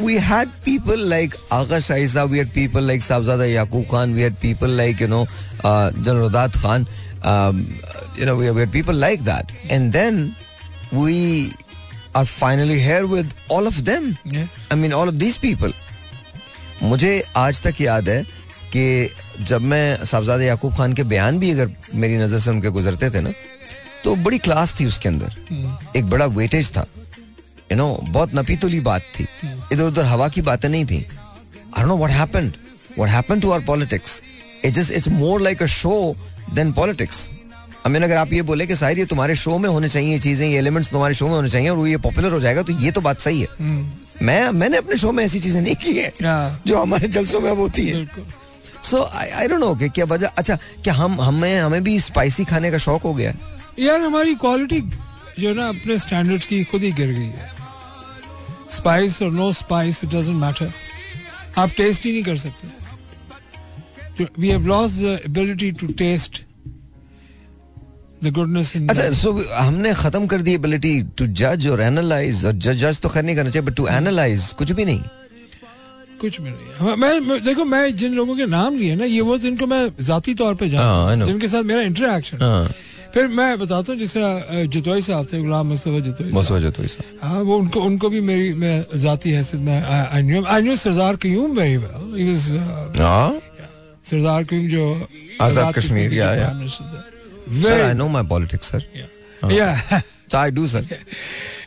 We 0.00 0.14
had 0.14 0.50
people 0.62 0.98
like 0.98 1.34
Agha 1.50 1.78
Shaiza. 1.78 2.28
We 2.28 2.38
had 2.38 2.52
people 2.52 2.82
like 2.82 3.00
Sabzada 3.00 3.48
Yaqub 3.48 3.88
Khan. 3.88 4.12
We 4.12 4.20
had 4.20 4.38
people 4.38 4.68
like 4.68 5.00
you 5.00 5.08
know 5.08 5.26
uh, 5.64 5.90
Jalrodat 5.94 6.60
Khan. 6.60 6.86
Um, 7.22 7.78
you 8.18 8.26
know, 8.26 8.36
we 8.36 8.46
had 8.46 8.72
people 8.72 8.94
like 8.94 9.20
that. 9.24 9.50
And 9.68 9.92
then 9.92 10.36
we 10.92 11.52
are 12.18 12.26
finally 12.28 12.80
here 12.80 13.06
with 13.14 13.34
all 13.56 13.70
of 13.70 13.84
them. 13.88 14.06
I 14.70 14.78
mean, 14.82 14.94
all 15.00 15.14
of 15.14 15.18
these 15.22 15.38
people. 15.44 15.72
मुझे 16.82 17.12
आज 17.36 17.60
तक 17.62 17.80
याद 17.80 18.08
है 18.08 18.22
कि 18.72 18.84
जब 19.40 19.62
मैं 19.70 20.04
साहबजादा 20.04 20.44
याकूब 20.44 20.74
खान 20.76 20.92
के 20.94 21.02
बयान 21.12 21.38
भी 21.38 21.50
अगर 21.50 21.70
मेरी 21.94 22.16
नज़र 22.18 22.40
से 22.40 22.50
उनके 22.50 22.70
गुजरते 22.70 23.10
थे 23.10 23.20
ना 23.20 23.32
तो 24.04 24.14
बड़ी 24.16 24.38
क्लास 24.38 24.74
थी 24.80 24.84
उसके 24.86 25.08
अंदर। 25.08 25.96
एक 25.96 26.04
बड़ा 26.10 26.26
वेटेज 26.38 26.70
था। 26.76 26.86
यू 27.72 27.76
नो 27.76 27.88
बहुत 28.08 28.34
नपीतुली 28.34 28.80
बात 28.80 29.02
थी। 29.18 29.26
इधर 29.72 29.84
उधर 29.84 30.04
हवा 30.04 30.28
की 30.28 30.42
बातें 30.42 30.68
नहीं 30.68 30.84
थी। 30.86 30.98
I 31.78 31.84
know 31.84 31.96
what 31.96 32.10
happened 32.10 32.52
what 32.98 33.10
happened 33.10 33.42
to 33.42 33.50
our 33.50 33.64
politics 33.64 34.20
it 34.64 34.72
just 34.74 34.92
it's 34.92 35.08
more 35.08 35.40
like 35.40 35.62
a 35.62 35.66
show 35.74 35.94
than 36.54 36.72
politics 36.72 37.28
I 37.88 37.92
mean 37.92 38.02
अगर 38.02 38.16
आप 38.16 38.32
ये 38.32 38.40
बोले 38.42 38.66
कि 38.66 38.76
शायद 38.76 38.98
ये 38.98 39.04
तुम्हारे 39.06 39.34
शो 39.36 39.56
में 39.58 39.68
होने 39.68 39.88
चाहिए 39.88 40.12
ये 40.12 40.18
चीज़ें 40.20 40.46
ये 40.48 40.58
एलिमेंट्स 40.58 40.90
तुम्हारे 40.90 41.14
शो 41.14 41.26
में 41.26 41.34
होने 41.34 41.50
चाहिए 41.50 41.68
और 41.68 41.76
वो 41.76 41.86
ये 41.86 41.96
पॉपुलर 41.96 42.32
हो 42.32 42.40
जाएगा 42.40 42.62
तो 42.62 42.72
ये 42.80 42.90
तो 42.90 43.00
बात 43.00 43.20
सही 43.20 43.40
है। 43.40 43.48
मैं 44.22 44.50
मैंने 44.52 44.76
अपने 44.76 44.96
शो 44.96 45.12
में 45.12 45.24
ऐसी 45.24 45.40
चीज़ें 45.40 45.60
नहीं 45.60 45.74
की 45.76 45.92
है 45.92 46.10
Yeah. 46.12 46.68
जो 46.68 46.80
हमारे 46.80 47.08
जलसों 47.08 47.40
में 47.40 47.50
अब 47.50 47.58
होती 47.58 47.86
है। 47.86 48.06
सो 48.84 49.02
आई 49.02 49.28
आई 49.28 49.48
डोंट 49.48 49.60
नो 49.60 49.74
कि 49.74 49.88
क्या 49.88 50.04
वजह 50.04 50.26
अच्छा 50.38 50.56
क्या 50.84 50.94
हम 50.94 51.20
हमें 51.20 51.60
हमें 51.60 51.82
भी 51.84 51.98
स्पाइसी 52.00 52.44
खाने 52.44 52.70
का 52.70 52.78
शौक 52.78 53.02
हो 53.02 53.14
गया 53.14 53.32
यार 53.78 54.00
हमारी 54.00 54.34
क्वालिटी 54.42 54.80
जो 55.40 55.54
ना 55.54 55.68
अपने 55.68 55.98
स्टैंडर्ड्स 55.98 56.46
की 56.46 56.62
खुद 56.64 56.82
ही 56.82 56.90
गिर 56.92 57.08
गई 57.08 57.26
है। 57.26 57.48
स्पाइस 58.70 59.20
और 59.22 59.30
no 59.32 59.50
spice 59.52 60.02
it 60.04 60.10
doesn't 60.10 60.40
matter 60.42 60.72
आप 61.58 61.70
टेस्ट 61.76 62.04
ही 62.04 62.12
नहीं 62.12 62.24
कर 62.24 62.36
सकते। 62.38 64.26
We 64.38 64.48
have 64.48 64.66
lost 64.66 64.96
the 64.96 65.20
ability 65.26 65.72
to 65.80 65.86
taste 66.02 66.42
the 68.24 68.32
goodness 68.34 68.74
in 68.76 68.88
अच्छा 68.88 69.10
सो 69.14 69.32
हमने 69.54 69.94
खत्म 69.94 70.26
कर 70.26 70.42
दी 70.42 70.54
एबिलिटी 70.54 70.94
टू 71.18 71.26
जज 71.40 71.68
और 71.68 71.80
एनालाइज 71.82 72.44
और 72.46 72.52
जज 72.52 72.84
जज 72.84 73.00
तो 73.00 73.08
खैर 73.08 73.24
नहीं 73.24 73.36
करना 73.36 73.50
चाहिए 73.50 73.66
बट 73.68 73.76
टू 73.76 73.86
एनालाइज 73.88 74.52
कुछ 74.58 74.72
भी 74.72 74.84
नहीं। 74.84 75.02
कुछ 76.20 76.40
भी 76.40 76.50
नहीं। 76.50 76.74
हाँ, 76.76 76.96
मैं, 76.96 77.20
मैं 77.20 77.42
देखो 77.44 77.64
मैं 77.64 77.96
जिन 77.96 78.14
लोगों 78.14 78.36
के 78.36 78.46
नाम 78.46 78.76
लिए 78.76 78.94
ना 78.96 79.04
ये 79.04 79.20
वो 79.20 79.38
जिनको 79.38 79.66
मैं 79.66 79.82
जाती 80.02 80.34
तौर 80.34 80.54
पे 80.54 80.66
हाँ, 80.66 80.70
जानता 80.72 81.14
know. 81.14 81.20
हूँ 81.20 81.26
जिनके 81.26 81.48
साथ 81.48 81.62
मेरा 81.62 81.82
इंटरेक्शन 81.82 82.42
हाँ। 82.42 82.68
फिर 83.14 83.28
मैं 83.38 83.58
बताता 83.58 83.92
हूँ 83.92 83.98
जैसे 84.00 84.66
जतोई 84.68 85.02
साहब 85.02 85.26
थे 85.32 85.38
गुलाम 85.42 85.66
मुस्तफ़ा 85.66 86.00
जतोई 86.00 86.26
साहब। 86.26 86.40
बस 86.40 86.50
वजह 86.50 86.70
तो 86.70 86.82
हाँ 87.22 87.40
वो 87.40 87.58
उनको 87.58 87.80
उनको 87.80 88.08
भी 88.10 88.20
मेरी 88.20 88.52
मैं 88.54 88.98
जाती 89.00 89.30
हैसियत 89.30 89.62
में 89.62 89.82
I 89.82 90.22
knew 90.22 90.44
I 90.44 90.62
knew 90.62 90.76
Sardar 90.76 91.16
Qayyum 91.22 91.56
very 91.58 91.76
well 91.76 92.18
he 92.18 92.24
was 92.30 92.98
हाँ? 92.98 93.30
सरदार 94.10 94.44
क्यूम 94.50 94.68
जो 94.68 94.84
Azad 95.40 95.74
Kashmir, 95.74 96.10
yeah. 96.12 97.17
Sir 97.62 97.80
I 97.80 97.94
know 97.94 98.08
my 98.08 98.22
politics 98.28 98.70
sir 98.70 98.84
या 99.52 99.74
आई 100.38 100.50
डू 100.50 100.66
सर 100.68 100.86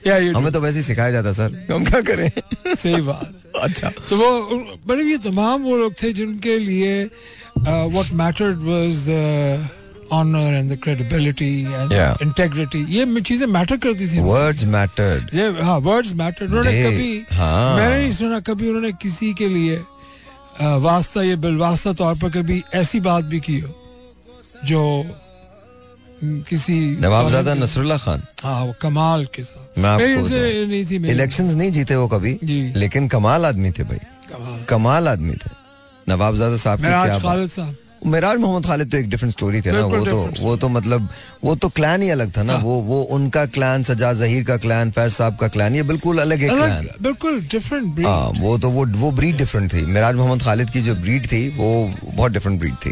या 0.07 0.15
हमें 0.37 0.51
तो 0.51 0.59
वैसे 0.61 0.77
ही 0.77 0.83
सिखाया 0.83 1.11
जाता 1.11 1.31
सर 1.33 1.65
हम 1.71 1.85
क्या 1.85 2.01
करें? 2.01 2.29
सही 2.75 3.01
बात 3.01 3.33
अच्छा। 3.63 3.89
तो 4.09 4.17
वो 4.17 4.57
बड़े 4.87 5.03
ये 5.03 5.17
तमाम 5.25 5.63
वो 5.63 5.77
लोग 5.77 5.93
थे 6.01 6.11
जिनके 6.13 6.57
लिए 6.59 7.03
what 7.59 8.11
mattered 8.21 8.57
was 8.63 9.05
the 9.09 9.69
honour 10.13 10.53
and 10.53 10.71
the 10.71 10.77
credibility 10.83 11.51
and 11.63 11.91
Yeah. 11.93 12.21
Integrity 12.21 12.83
ये 12.89 13.21
चीज़ें 13.21 13.45
मैटर 13.47 13.77
करती 13.85 14.07
थी 14.11 14.19
वर्ड्स 14.21 14.63
मैटर्ड 14.75 15.33
ये 15.35 15.47
हाँ 15.63 15.77
वर्ड्स 15.87 16.13
मैटर 16.15 16.45
उन्होंने 16.45 16.81
कभी 16.83 17.11
हाँ। 17.31 17.75
मैंने 17.77 17.97
नहीं 17.97 18.11
सुना 18.13 18.39
कभी 18.49 18.67
उन्होंने 18.67 18.91
किसी 19.01 19.33
के 19.33 19.47
लिए 19.47 19.77
वास्ता 20.85 21.23
या 21.23 21.35
बिलवास्ता 21.45 21.93
तौर 22.01 22.15
पर 22.21 22.29
कभी 22.31 22.61
ऐसी 22.75 22.99
बात 22.99 23.25
भी 23.25 23.39
की 23.39 23.59
हो 23.59 23.73
जो 24.65 24.81
किसी 26.23 26.75
नवाबजादा 27.01 27.53
नसरुल्ला 27.53 27.97
खान। 27.97 28.23
हाँ 28.43 28.63
वो 28.65 28.73
कमाल 28.81 29.25
के 29.33 29.43
साथ। 29.43 29.79
मैं 29.79 29.89
आपको 29.89 30.23
बताऊँ। 30.23 30.39
नहीं 30.67 31.11
इलेक्शंस 31.11 31.53
नहीं 31.55 31.71
जीते 31.71 31.95
वो 31.95 32.07
कभी 32.07 32.37
लेकिन 32.77 33.07
कमाल 33.07 33.45
आदमी 33.45 33.71
थे 33.71 33.83
भाई। 33.83 33.99
कमाल। 34.29 34.63
कमाल 34.69 35.07
आदमी 35.07 35.33
थे। 35.35 35.49
नवाबजादा 36.07 36.57
साहब 36.57 36.79
की 36.79 36.83
क्या 36.83 37.03
मेराज 37.03 37.21
खालिद 37.21 37.49
साहब। 37.51 37.75
मिराज 38.05 38.37
मोहम्मद 38.39 38.65
खालिद 38.65 38.91
तो 38.91 38.97
एक 38.97 39.09
डिफरेंट 39.09 39.33
स्टोरी 39.33 39.61
थे 39.61 39.71
ना 39.71 39.85
वो 39.85 40.05
तो 40.05 40.19
वो 40.39 40.55
तो 40.57 40.69
मतलब 40.69 41.09
वो 41.43 41.55
तो 41.55 41.69
क्लैन 41.69 42.01
ही 42.01 42.09
अलग 42.09 42.31
था 42.37 42.43
ना। 42.43 42.53
हाँ। 42.53 42.61
वो 42.61 42.79
वो 42.83 43.01
उनका 43.17 43.45
क्लैन 43.47 43.83
सजा 43.83 44.13
जहीर 44.13 44.43
का 44.43 44.57
क्लैन 44.57 44.91
फैज 44.91 45.11
साहब 45.13 45.35
का 45.37 45.47
क्लैन 45.47 45.75
ये 45.75 45.83
बिल्कुल 45.83 46.19
अलग 46.19 46.41
है 46.41 46.49
क्लैन 46.49 46.89
बिल्कुल 47.01 47.39
डिफरेंट 47.51 48.05
हाँ 48.05 48.31
वो 48.39 48.57
तो 48.57 48.69
वो 48.69 48.85
वो 48.97 49.11
ब्रीड 49.11 49.37
डिफरेंट 49.37 49.73
थी। 49.73 49.85
मिराज 49.87 50.15
मोहम्मद 50.15 50.41
खालिद 50.43 50.69
की 50.69 50.81
जो 50.81 50.95
ब्रीड 50.97 51.31
थी 51.31 51.47
वो 51.57 51.69
बहुत 52.05 52.31
डिफरेंट 52.31 52.59
ब्रीड 52.59 52.75
थी। 52.85 52.91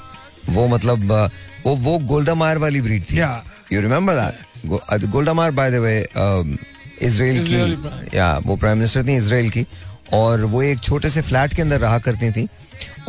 वो 0.49 0.67
मतलब 0.67 1.11
वो 1.65 1.75
वो 1.75 1.97
गोल्डा 2.07 2.33
मायर 2.35 2.57
वाली 2.57 2.81
ब्रीड 2.81 3.03
थी। 3.11 3.17
You 3.73 3.81
remember 3.81 4.15
that 4.15 5.05
गोल्डा 5.11 5.33
Mayar 5.33 5.51
by 5.51 5.71
the 5.71 5.75
way 5.85 5.97
Israel 7.07 7.43
की 7.47 8.17
या 8.17 8.37
वो 8.45 8.55
प्राइम 8.55 8.77
मिनिस्टर 8.77 9.03
थी 9.07 9.15
इसराइल 9.17 9.49
की 9.49 9.65
और 10.13 10.43
वो 10.51 10.61
एक 10.63 10.79
छोटे 10.79 11.09
से 11.09 11.21
फ्लैट 11.21 11.53
के 11.53 11.61
अंदर 11.61 11.79
रहा 11.79 11.97
करती 12.07 12.31
थी 12.31 12.47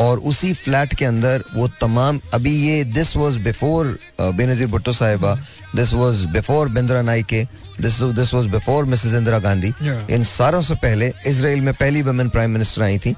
और 0.01 0.19
उसी 0.31 0.53
फ्लैट 0.55 0.95
के 0.95 1.05
अंदर 1.05 1.43
वो 1.55 1.69
तमाम 1.81 2.21
अभी 2.35 2.51
ये 2.67 2.85
this 2.85 3.17
was 3.17 3.37
before 3.47 3.99
Benazir 4.21 4.67
Bhutto 4.67 4.93
साहिबा 4.93 5.35
this 5.77 5.93
was 5.93 6.25
before 6.33 6.69
Bandaranaike 7.03 7.43
this 7.81 8.01
this 8.19 8.35
was 8.35 8.47
before 8.47 8.85
Mrs 8.85 9.15
Indira 9.15 9.39
Gandhi. 9.39 9.73
इन 10.15 10.23
सारों 10.25 10.61
से 10.63 10.75
पहले 10.75 11.13
इसराइल 11.27 11.61
में 11.61 11.73
पहली 11.75 12.03
वुमेन 12.03 12.29
प्राइम 12.29 12.51
मिनिस्टर 12.51 12.83
आई 12.83 12.99
थी 12.99 13.15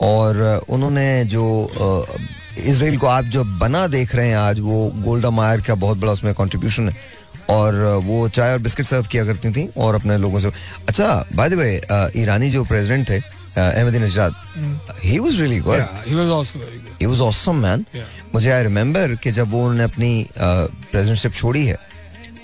और 0.00 0.42
उन्होंने 0.68 1.24
जो 1.24 1.44
अ, 1.64 2.16
इसराइल 2.58 2.96
को 2.96 3.06
आप 3.06 3.24
जो 3.26 3.44
बना 3.58 3.86
देख 3.86 4.14
रहे 4.14 4.28
हैं 4.28 4.36
आज 4.36 4.60
वो 4.60 4.90
गोल्डा 4.96 5.30
मायर 5.30 5.60
का 5.60 5.74
बहुत 5.76 5.98
बड़ा 5.98 6.12
उसमें 6.12 6.32
कंट्रीब्यूशन 6.34 6.88
है। 6.88 6.96
और 7.50 7.74
वो 8.04 8.28
चाय 8.28 8.52
और 8.52 8.58
बिस्किट 8.58 8.86
सर्व 8.86 9.06
किया 9.06 9.24
करती 9.24 9.50
थी 9.52 9.68
और 9.76 9.94
अपने 9.94 10.16
लोगों 10.18 10.40
से। 10.40 10.50
अच्छा 10.88 11.24
बाय 11.34 11.48
द 11.50 11.54
वे 11.54 11.74
ईरानी 12.16 12.50
जो 12.50 12.64
प्रेसिडेंट 12.64 13.08
थे 13.10 13.18
Ahmadinejad 13.56 14.34
he 15.04 15.18
was 15.18 15.40
really 15.40 15.58
good 15.60 15.80
he 16.06 16.14
was 16.14 16.30
also 16.30 16.58
very 16.58 16.78
good 16.78 17.00
he 17.00 17.06
was 17.06 17.20
awesome 17.20 17.56
man 17.56 17.84
मुझे 18.34 18.50
आई 18.50 18.62
रिमेम्बर 18.62 19.14
कि 19.16 19.30
जब 19.32 19.50
वो 19.50 19.60
उन्होंने 19.60 19.84
अपनी 19.84 20.26
प्रेसिडेंटशिप 20.38 21.32
छोड़ी 21.32 21.64
है 21.66 21.78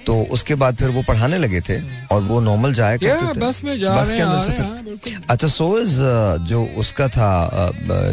तो 0.06 0.20
उसके 0.32 0.54
बाद 0.54 0.76
फिर 0.76 0.88
वो 0.88 1.02
पढ़ाने 1.08 1.38
लगे 1.38 1.60
थे 1.60 1.80
और 2.06 2.22
वो 2.22 2.40
नॉर्मल 2.40 2.72
जाया 2.74 2.96
करते 2.96 3.26
थे। 3.34 3.40
बस 3.40 3.60
में 3.64 3.78
जा 3.80 3.96
बस 3.96 4.10
रहे 4.10 4.18
के 4.18 4.24
हैं 4.24 4.30
अंदर 4.30 4.96
से 5.00 5.10
हैं 5.10 5.22
अच्छा 5.30 5.48
सो 5.48 5.78
इज़ 5.78 5.98
जो 6.44 6.64
उसका 6.76 7.08
था 7.08 7.30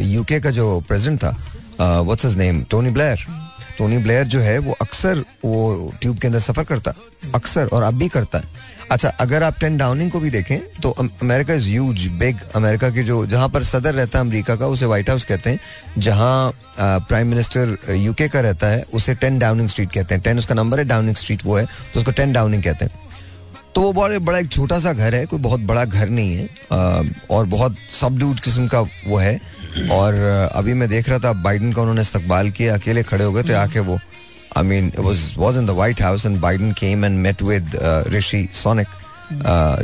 यूके 0.05 0.39
का 0.39 0.51
जो 0.51 0.79
प्रेसिडेंट 0.87 1.19
था 1.19 1.35
what's 1.79 2.25
his 2.25 2.37
name 2.37 2.63
Tony 2.71 2.89
Blair 2.89 3.25
Tony 3.77 3.97
Blair 3.97 4.27
जो 4.27 4.39
है, 4.39 4.57
वो 4.59 4.75
अक्सर 4.81 5.23
वो 5.45 5.93
ट्यूब 6.01 6.17
के 6.19 6.27
अंदर 6.27 6.39
सफ़र 6.39 6.63
करता 6.63 6.93
अक्सर 7.35 7.67
और 7.67 7.83
अब 7.83 7.93
भी 7.93 8.07
करता 8.09 8.37
है। 8.37 8.55
अच्छा 8.91 9.09
अगर 9.19 9.43
आप 9.43 9.59
टेन 9.59 9.77
डाउनिंग 9.77 10.11
को 10.11 10.19
भी 10.19 10.29
देखें 10.29 10.59
तो 10.81 10.89
America 10.91 11.53
is 11.53 11.67
huge 11.67 12.07
big 12.19 12.37
America 12.55 12.89
के 12.89 13.03
जो, 13.03 13.25
जहाँ 13.25 13.49
पर 13.49 13.63
सदर 13.63 13.93
रहता 13.93 14.19
है 14.19 14.25
अमेरिका 14.25 14.55
का, 14.55 14.67
उसे 14.67 14.85
व्हाइट 14.85 15.09
हाउस 15.09 15.25
कहते 15.25 15.49
हैं। 15.49 15.59
जहाँ 15.97 16.51
प्राइम 16.79 17.27
मिनिस्टर 17.27 17.77
यूके 17.95 18.27
का 18.27 18.39
रहता 18.41 18.67
है, 18.67 18.83
उसे 18.93 19.15
टेन 19.15 19.39
डाउनिंग 19.39 19.69
स्ट्रीट 19.69 19.91
कहते 19.91 20.15
हैं। 20.15 20.23
टेन 20.23 20.37
उसका 20.37 20.55
नंबर 20.55 20.79
है 20.79 20.85
डाउनिंग 20.85 21.15
स्ट्रीट 21.15 21.45
वो 21.45 21.57
है 21.57 21.65
तो 21.93 21.99
उसको 21.99 22.11
टेन 22.11 22.33
डाउनिंग 22.33 22.63
कहते 22.63 22.85
हैं। 22.85 23.05
तो 23.75 23.81
वो 23.81 23.91
बड़े, 23.93 24.19
बड़ा 24.19 24.37
एक 24.39 24.49
छोटा 24.51 24.79
सा 24.79 24.93
घर 24.93 25.15
है, 25.15 25.25
कोई 25.25 25.39
बहुत 25.39 25.59
बड़ा 25.61 25.83
घर 25.85 26.09
नहीं 26.09 26.35
है। 26.35 27.15
और 27.31 27.45
बहुत 27.47 27.75
सबड्यूड 27.93 28.39
किस्म 28.39 28.67
का 28.67 28.81
वो 28.81 29.17
है। 29.17 29.39
और 29.91 30.13
अभी 30.55 30.73
मैं 30.73 30.89
देख 30.89 31.09
रहा 31.09 31.19
था 31.19 31.33
बाइडन 31.43 31.71
का 31.73 31.81
उन्होंने 31.81 32.01
इस्तकबाल 32.01 32.49
किया 32.51 32.75
अकेले 32.75 33.03
खड़े 33.03 33.23
हो 33.23 33.31
गए 33.33 33.43
थे 33.43 33.53
आके 33.53 33.79
वो 33.89 33.99
I 34.57 34.63
mean 34.63 34.91
was 34.99 35.33
was 35.37 35.57
in 35.57 35.65
the 35.65 35.69
White 35.79 36.01
House 36.01 36.25
and 36.25 36.39
Biden 36.41 36.71
came 36.79 37.05
and 37.05 37.19
met 37.19 37.41
with 37.43 37.77
Rishi 38.15 38.47
Sunak 38.53 38.87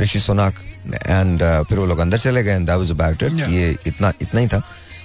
Rishi 0.02 0.20
Sunak 0.20 0.54
and 0.94 1.42
फिर 1.68 1.78
वो 1.78 1.86
लोग 1.86 1.98
अंदर 1.98 2.18
चले 2.18 2.42
गए 2.42 2.54
and 2.54 2.66
that 2.66 2.76
was 2.76 2.90
about 2.90 3.22
it. 3.22 3.32
ये 3.50 3.76
इतना 3.86 4.12
इतना 4.22 4.40
ही 4.40 4.46
था। 4.46 4.62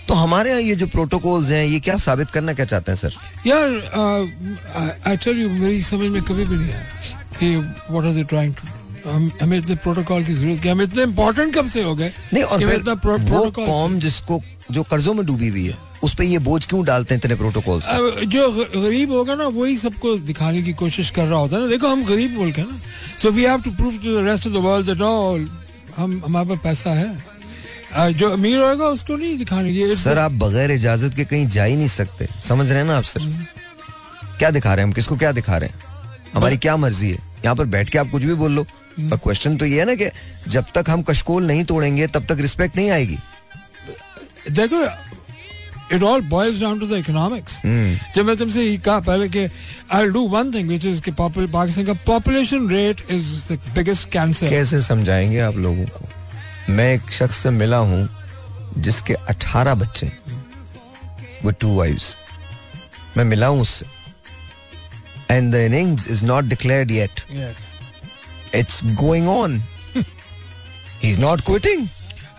तो 0.07 0.13
हमारे 0.13 0.49
यहाँ 0.49 0.61
ये 0.61 0.75
जो 0.75 0.87
प्रोटोकॉल्स 0.87 1.49
हैं 1.51 1.65
ये 1.65 1.79
क्या 1.79 1.95
साबित 2.03 2.29
करना 2.29 2.53
क्या 2.53 2.65
चाहते 2.65 2.91
हैं 2.91 2.97
सर 2.97 3.15
यार 3.47 5.01
आई 5.07 5.17
टेल 5.17 5.41
यू 5.41 5.49
मेरी 5.49 5.81
समझ 5.83 6.09
में 6.11 6.21
कभी 6.23 6.45
भी 6.45 6.55
नहीं 6.55 6.71
आया 6.73 7.21
कि 7.39 7.55
what 7.57 8.05
are 8.05 8.13
they 8.13 8.23
trying 8.23 8.53
to 8.53 8.78
हम 9.10 9.32
हमें 9.41 9.57
इतने 9.57 9.76
प्रोटोकॉल 9.76 10.24
की 10.24 10.34
ज़रूरत 10.34 10.62
क्या 10.62 10.72
हम 10.72 10.82
इतने 10.82 11.03
इंपॉर्टेंट 11.03 11.55
कब 11.55 11.68
से 11.68 11.84
हो 11.84 11.95
गए 11.95 12.12
नहीं 12.34 12.43
और 12.43 12.60
फिर 12.60 12.74
इतना 12.74 12.95
प्रो- 12.95 13.20
वो 13.20 13.51
कौम 13.51 13.99
जिसको 13.99 14.41
जो 14.72 14.84
कर्जों 14.84 15.14
में 15.14 15.26
डूबी 15.26 15.47
हुई 15.47 15.66
है 15.66 15.78
उस 16.03 16.16
पे 16.16 16.26
ये 16.26 16.39
बोझ 16.39 16.68
क्यों 16.68 16.86
डालते 16.86 17.16
हैं 17.16 17.22
इतने 17.24 17.36
प्रोटोकॉल्स 17.36 17.88
जो 18.26 18.51
गरीब 18.82 19.12
होगा 19.12 19.36
ना 19.36 19.47
वही 19.47 19.78
सबको 19.78 20.16
दिखाने 20.16 20.62
की 20.62 20.74
कोशिश 20.74 21.10
कर 21.10 21.26
रहा 21.26 21.39
होता 21.39 21.55
है 21.55 21.62
ना। 21.62 21.68
देखो 21.68 21.88
हम 21.88 22.05
गरीब 22.05 22.39
मुल्क 22.39 22.57
है 22.57 22.64
ना। 22.64 22.78
So 23.22 23.32
we 23.32 23.43
have 23.43 23.62
to 23.62 23.72
prove 23.72 23.91
to 23.91 24.22
the 24.22 24.28
rest 24.28 24.47
of 24.47 24.53
the 24.53 24.57
world 24.57 24.88
that 24.88 25.01
all 25.01 25.49
हम 25.97 26.24
हमारे 26.26 26.47
पास 26.47 26.60
पैसा 26.64 26.89
है। 26.89 28.14
जो 28.14 28.30
अमीर 28.30 28.57
होगा 28.57 28.86
उसको 28.86 29.16
नहीं 29.16 29.38
दिखाने 29.38 29.74
की। 29.74 29.95
सर 29.95 30.18
आप 30.18 30.32
बगैर 30.32 30.72
इजाज़त 30.72 31.16
के 31.16 31.26
कहीं 31.26 31.47
जा 31.47 31.64
ही 31.64 31.76
नहीं 31.76 31.88
सकते। 31.88 32.28
समझ 32.43 32.70
रहे 32.70 32.78
हैं 32.78 32.86
ना 32.86 32.97
आप 32.97 33.03
सर? 33.03 33.47
क्या 34.38 34.51
दिखा 34.51 34.74
रहे 34.74 34.84
हैं 34.84 34.88
हम? 34.88 34.93
किसको 34.93 35.16
क्या 35.18 35.32
दिखा 35.32 35.57
रहे 35.57 35.70
हैं? 35.70 35.80
हमारी 36.34 36.57
क्या 36.57 36.78
मर्ज़ी 36.78 37.12
है? 37.12 37.20
यहाँ 37.45 37.55
पर 37.55 37.66
बैठ 37.66 37.89
के 37.89 37.97
आप 37.97 38.10
कुछ 38.10 38.24
भी 38.24 38.34
बोल 38.34 38.51
लो। 38.51 38.66
पर 39.10 39.18
क्वेश्चन 39.24 39.58
तो 39.58 39.66
ये 39.66 39.80
है 39.80 39.86
ना 39.86 39.95
कि 39.95 40.10
जब 40.47 40.66
तक 40.76 40.89
हम 40.89 41.02
कशकोल 41.02 41.45
नहीं 41.47 41.64
तोड़ेंगे 41.66 42.08
तब 42.08 42.26
तक 42.30 42.41
रिस्पेक्ट 42.41 42.76
नहीं 42.76 42.89
आएगी। 42.91 43.18
देखो 44.52 44.84
it 45.95 46.04
all 46.04 46.22
boils 46.30 46.60
down 46.62 46.80
to 46.80 46.88
the 46.88 46.93
economics 46.93 47.62
जब 48.16 48.26
मैं 48.26 48.36
तुमसे 48.38 48.64
ये 48.64 48.78
कहा 48.78 49.00
पहले 49.00 49.30
कि 49.30 49.47
I 49.93 50.08
do 50.08 50.28
one 50.30 50.52
thing 50.54 50.70
which 50.70 50.86
is 50.86 51.02
Pakistan 51.10 51.86
का 51.86 51.93
population 52.08 52.70
rate 52.70 53.02
is 53.12 53.28
the 53.52 53.60
biggest 53.76 54.10
cancer 54.12 54.50
कैसे 54.50 54.82
समझाएँगे 54.82 55.39
आप 55.41 55.58
लोगों 55.58 55.86
को? 55.86 56.10
मैं 56.70 56.93
एक 56.93 57.12
शख्स 57.12 57.38
से 57.43 57.50
मिला 57.52 57.78
हूँ 57.78 58.08
जिसके 58.78 59.14
18 59.32 59.76
बच्चे 59.76 60.12
विद 61.45 61.56
टू 61.62 61.76
वाइफ्स 61.78 62.16
मैं 63.18 63.24
मिला 63.26 63.47
हूँ 63.47 63.62
उससे। 63.62 63.86
And 65.32 65.52
the 65.54 65.56
innings 65.56 66.08
is 66.12 66.24
not 66.26 66.43
declared 66.45 66.91
yet 66.91 67.22
it's 68.56 68.84
going 68.86 69.28
on 69.30 69.58
he 71.04 71.10
is 71.10 71.20
not 71.20 71.41
quitting 71.41 71.88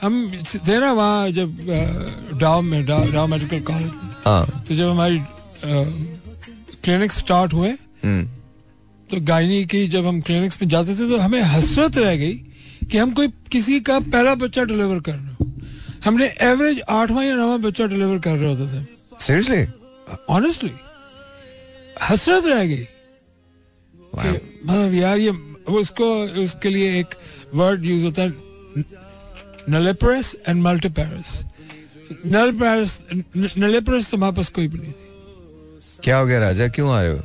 हम 0.02 0.32
थे 0.68 0.78
ना 0.78 0.92
वहाँ 0.92 1.30
जब 1.30 1.56
डाव 2.40 2.60
में 2.62 2.84
डाव, 2.86 3.10
डाव 3.12 3.26
मेडिकल 3.28 3.60
कॉलेज 3.60 3.90
तो 4.68 4.74
जब 4.74 4.88
हमारी 4.88 5.20
क्लिनिक 6.84 7.12
स्टार्ट 7.12 7.52
हुए 7.52 7.70
हम्म, 8.04 8.24
तो 9.10 9.20
गायनी 9.20 9.64
की 9.64 9.86
जब 9.88 10.06
हम 10.06 10.20
क्लिनिक्स 10.20 10.60
में 10.62 10.68
जाते 10.68 10.94
थे 10.94 11.08
तो 11.08 11.18
हमें 11.18 11.40
हसरत 11.42 11.96
रह 11.96 12.16
गई 12.16 12.32
कि 12.90 12.98
हम 12.98 13.10
कोई 13.10 13.28
किसी 13.52 13.80
का 13.80 13.98
पहला 14.00 14.34
बच्चा 14.34 14.64
डिलीवर 14.64 15.00
कर 15.00 15.12
रहे 15.12 15.34
हो। 15.34 15.46
हमने 16.04 16.26
एवरेज 16.42 16.80
आठवां 16.88 17.24
या 17.24 17.34
नवा 17.36 17.56
बच्चा 17.56 17.86
डिलीवर 17.86 18.18
कर 18.18 18.36
रहे 18.36 18.54
होते 18.54 18.66
थे। 18.72 18.84
Seriously? 19.20 19.66
ऑनेस्टली 20.30 20.70
हसरत 22.02 22.46
रह 22.46 22.64
गई। 22.64 22.86
मतलब 24.14 24.94
यार 24.94 25.18
ये 25.18 25.30
उसको, 25.68 26.06
उसके 26.42 26.68
लिए 26.68 26.98
एक 27.00 27.14
वर्ड 27.54 27.84
यूज़ 27.84 28.04
होता 28.04 28.22
है 28.22 28.32
नलेपरस 29.68 30.34
एंड 30.48 30.62
मल्टीपेरस 30.62 31.42
नलेपरस 32.26 33.04
नलेपरस 33.58 34.10
तो 34.10 34.16
हमारे 34.16 34.36
पास 34.36 34.48
कोई 34.50 34.68
भी 34.68 34.78
नहीं 34.78 34.92
थी। 34.92 35.08
क्या 36.04 36.16
हो 36.16 36.26
गया 36.26 36.38
राजा? 36.40 36.68
क्यों 36.68 36.90
आ 36.92 37.02
रहे 37.02 37.12
हो? 37.12 37.20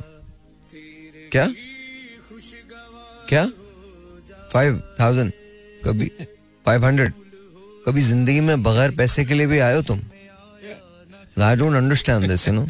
क्या? 1.32 1.46
क्या? 3.28 3.44
फाइव 4.52 4.82
थाउज़ेंड 5.00 5.32
कभी 5.84 6.10
फाइव 6.66 6.84
हंड्रेड 6.84 7.12
कभी 7.86 8.02
ज़िंदगी 8.02 8.40
में 8.40 8.62
बगैर 8.62 8.90
पैसे 8.96 9.24
के 9.24 9.34
लिए 9.34 9.46
भी 9.46 9.58
आयो 9.58 9.82
तुम? 9.82 10.00
I 11.42 11.56
don't 11.56 11.76
understand 11.76 12.28
this 12.28 12.46
you 12.48 12.54
know 12.54 12.66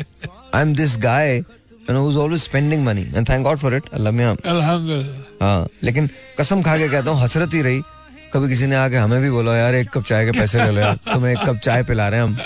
I 0.55 0.62
am 0.62 0.75
this 0.75 0.97
guy 0.99 1.41
know 1.95 2.03
who's 2.05 2.18
always 2.22 2.43
spending 2.49 2.82
money. 2.84 3.07
And 3.14 3.26
thank 3.26 3.47
God 3.49 3.59
for 3.61 3.72
it. 3.78 3.89
Allah 3.95 4.12
मियाँ 4.12 4.37
अल्हम्दुलिल्लाह 4.45 5.45
हाँ 5.45 5.68
लेकिन 5.84 6.11
कसम 6.39 6.62
खा 6.62 6.76
के 6.78 6.89
कहता 6.89 7.11
हूँ 7.11 7.22
हसरत 7.22 7.55
ही 7.55 7.62
रही। 7.62 7.80
कभी 8.34 8.49
किसी 8.49 8.66
ने 8.66 8.76
आके 8.76 8.97
हमें 8.97 9.20
भी 9.22 9.30
बोला 9.30 9.57
यार 9.57 9.74
एक 9.74 9.91
कप 9.95 10.05
चाय 10.05 10.24
के 10.26 10.32
पैसे 10.39 10.64
ले 10.64 10.70
लो 10.70 10.80
यार। 10.80 10.99
तुम्हें 11.12 11.32
एक 11.32 11.47
कप 11.49 11.59
चाय 11.64 11.82
पिला 11.89 12.09
रहे 12.09 12.20
हैं 12.20 12.26
हम। 12.26 12.37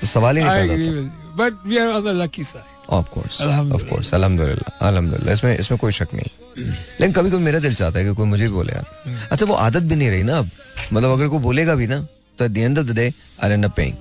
तो 0.00 0.06
सवाल 0.06 0.38
ही 0.38 0.44
नहीं. 0.44 1.08
But 1.36 1.52
we 1.66 1.78
are 1.82 1.90
on 1.98 2.02
the 2.04 2.14
lucky 2.22 2.44
side. 2.44 2.72
Of 2.96 3.08
course 3.14 3.40
of 3.42 3.84
course 3.88 4.12
अल्हम्दुलिल्लाह 4.14 4.86
अल्हम्दुलिल्लाह 4.88 5.32
इसमें 5.34 5.58
इसमें 5.58 5.78
कोई 5.80 5.92
शक 5.92 6.08
नहीं। 6.14 6.66
लेकिन 7.00 7.12
कभी 7.12 7.30
कभी 7.30 7.42
मेरा 7.44 7.58
दिल 7.58 7.74
चाहता 7.74 7.98
है 7.98 8.04
कि 8.04 8.14
कोई 8.14 8.26
मुझे 8.26 8.44
भी 8.44 8.54
बोले 8.54 8.72
यार। 8.72 8.86
अच्छा 9.32 9.46
वो 9.46 9.54
आदत 9.54 9.82
भी 9.82 9.96
नहीं 9.96 10.10
रही 10.10 10.22
ना 10.22 10.38
अब। 10.38 10.50
मतलब 10.92 11.10
अगर 11.12 11.28
कोई 11.28 11.38
बोलेगा 11.48 11.74
भी 11.74 11.86
ना 11.86 11.98
तो 12.38 12.44
at 12.44 12.50
the 12.50 12.56
end 12.58 12.78
of 12.78 12.86
the 12.86 12.94
day 12.96 13.12
I 13.42 13.50
end 13.50 13.64
up 13.64 13.74
paying 13.76 13.94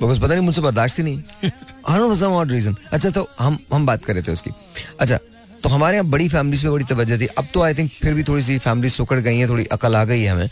because 0.00 0.20
पता 0.20 0.34
नहीं 0.34 0.44
मुझसे 0.44 0.60
बर्दाश्त 0.60 0.98
ही 0.98 1.04
नहीं। 1.04 1.50
आई 1.88 2.48
रीजन 2.48 2.76
अच्छा 2.92 3.10
तो 3.10 3.28
हम 3.38 3.58
हम 3.72 3.86
बात 3.86 4.04
कर 4.04 4.14
रहे 4.14 4.22
थे 4.22 4.32
उसकी। 4.32 4.50
अच्छा 5.00 5.18
तो 5.62 5.68
हमारे 5.68 5.96
यहाँ 5.96 6.08
बड़ी 6.08 6.28
फैमिलीज़ 6.28 6.62
पे 6.62 6.70
बड़ी 6.70 6.84
तवज्जो 6.84 7.18
थी। 7.18 7.26
अब 7.26 7.46
तो 7.54 7.62
आई 7.62 7.74
थिंक 7.74 7.90
फिर 8.02 8.14
भी 8.14 8.22
थोड़ी 8.22 8.42
सी 8.42 8.58
फैमिली 8.58 8.88
सुकड़ 8.88 9.18
गई 9.20 9.38
है 9.38 9.48
थोड़ी 9.48 9.64
अकल 9.64 9.96
आ 9.96 10.04
गई 10.04 10.20
है 10.20 10.28
हमें। 10.28 10.48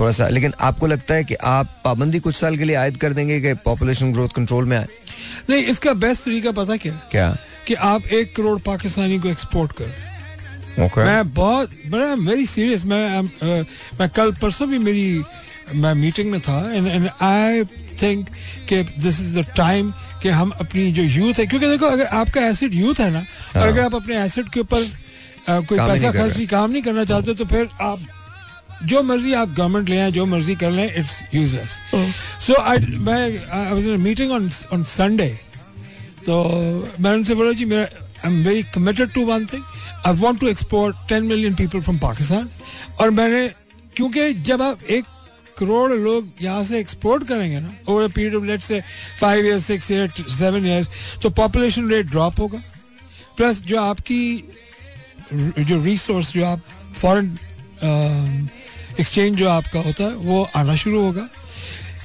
थोड़ा 0.00 0.12
सा 0.12 0.28
लेकिन 0.28 0.52
आपको 0.60 0.86
लगता 0.86 1.14
है 1.14 1.24
कि 1.24 1.34
आप 1.34 1.80
पाबंदी 1.84 2.18
कुछ 2.20 2.36
साल 2.36 2.56
के 2.56 2.64
लिए 2.64 2.76
आयद 2.76 2.96
कर 2.96 3.12
देंगे 3.12 3.40
कि 3.40 3.54
पॉपुलेशन 3.54 4.12
ग्रोथ 4.12 4.28
कंट्रोल 4.28 4.64
में 4.64 4.76
आए? 4.78 4.86
नहीं 5.50 5.62
इसका 5.62 5.92
बेस्ट 5.94 6.24
तरीका 6.24 6.50
पता 6.50 6.76
क्या 6.76 6.92
क्या? 7.10 7.36
कि 7.66 7.74
आप 7.74 8.06
एक 8.06 8.36
करोड़ 8.36 8.58
पाकिस्तानी 8.60 9.18
को 9.18 9.28
एक्सपोर्ट 9.28 9.72
करें। 9.72 10.86
ओके 10.86 11.04
मैं 11.04 11.34
बहुत 11.34 11.70
बड़ा 11.86 12.12
वेरी 12.14 12.46
सीरियस 12.46 12.84
मैं 12.84 13.20
I'm, 13.20 13.28
uh, 13.28 14.00
मैं 14.00 14.08
कल 14.08 14.32
परसों 14.32 14.68
भी 14.68 14.78
मेरी 14.78 15.22
मैं 15.74 15.94
मीटिंग 15.94 16.30
में 16.30 16.40
था 16.40 16.58
एंड 16.72 16.86
एंड 16.86 17.08
आई 17.22 17.64
थिंक 18.02 18.28
कि 18.68 18.82
दिस 18.82 19.20
इज़ 19.20 19.38
द 19.40 19.44
टाइम 19.56 19.90
कि 20.22 20.28
हम 20.28 20.50
अपनी 20.50 20.90
जो 20.92 21.02
यूथ 21.02 21.34
है 21.34 21.46
क्योंकि 21.46 21.66
देखो 21.66 21.86
अगर 21.86 22.06
आपका 22.06 22.46
एसिड 22.46 22.74
यूथ 22.74 23.00
है 23.00 23.10
ना 23.10 23.24
और 23.56 23.68
अगर 23.68 23.80
आप 23.80 23.94
अपने 23.94 24.16
एसिड 24.16 24.48
के 24.48 24.60
ऊपर 24.60 24.86
कोई 25.50 25.78
पैसा 25.78 26.12
खर्च। 26.12 26.40
काम 26.50 26.70
नहीं 26.70 26.82
करना 26.82 27.04
चाहते 27.04 27.34
तो 27.34 27.44
फिर 27.44 27.68
आप 27.80 28.00
जो 28.84 29.02
मर्ज़ी 29.02 29.32
आप 29.32 29.48
गवर्नमेंट 29.48 29.88
ले 29.88 29.98
आए 30.00 30.10
जो 30.12 30.26
मर्ज़ी 30.26 30.54
कर 30.54 30.70
लें 30.70 30.94
इट्स 30.94 31.20
यूजलेस 31.34 31.78
सो 32.46 32.60
आई 32.62 32.78
मैं 32.78 33.96
मीटिंग 33.98 34.32
ऑन 34.32 34.50
ऑन 34.72 34.84
संडे 34.84 35.28
तो 36.26 36.42
मैंने 37.00 37.16
उनसे 37.16 37.34
बोला 37.34 37.52
जी 37.52 37.64
मेरा 37.64 37.82
I 37.82 38.32
am 38.32 38.42
very 38.44 38.62
committed 38.62 39.12
to 39.12 39.24
one 39.26 39.46
thing 39.46 39.62
I 40.06 40.14
want 40.14 40.40
to 40.40 40.48
export 40.48 40.96
ten 41.08 41.24
million 41.24 41.54
people 41.54 41.80
from 41.80 41.98
Pakistan 41.98 42.48
और 43.00 43.10
मैंने 43.10 43.48
क्योंकि 43.96 44.32
जब 44.34 44.62
आप 44.62 44.82
एक 44.90 45.04
करोड़ 45.58 45.92
लोग 45.92 46.28
यहाँ 46.42 46.64
से 46.64 46.78
एक्सपोर्ट 46.80 47.26
करेंगे 47.28 47.60
ना 47.60 47.72
over 47.88 48.08
period 48.08 48.34
of 48.34 48.44
let's 48.44 48.62
say 48.62 48.80
five 49.20 49.46
years 49.46 49.64
six 49.66 49.90
year 49.90 50.10
seven 50.28 50.66
years 50.66 50.88
तो 51.22 51.30
पॉपुलेशन 51.40 51.88
रेट 51.90 52.06
ड्रॉप 52.06 52.40
होगा। 52.40 52.62
प्लस 53.36 53.62
जो 53.62 53.80
आपकी 53.80 54.44
जो 55.32 55.82
रिसोर्स 55.84 56.32
जो 56.32 56.44
आप 56.46 56.60
फॉरेन 56.96 57.36
एक्सचेंज 59.00 59.36
जो 59.38 59.48
आपका 59.48 59.80
होता 59.80 60.04
है 60.04 60.14
वो 60.14 60.48
आना 60.56 60.76
शुरू 60.76 61.00
होगा। 61.00 61.28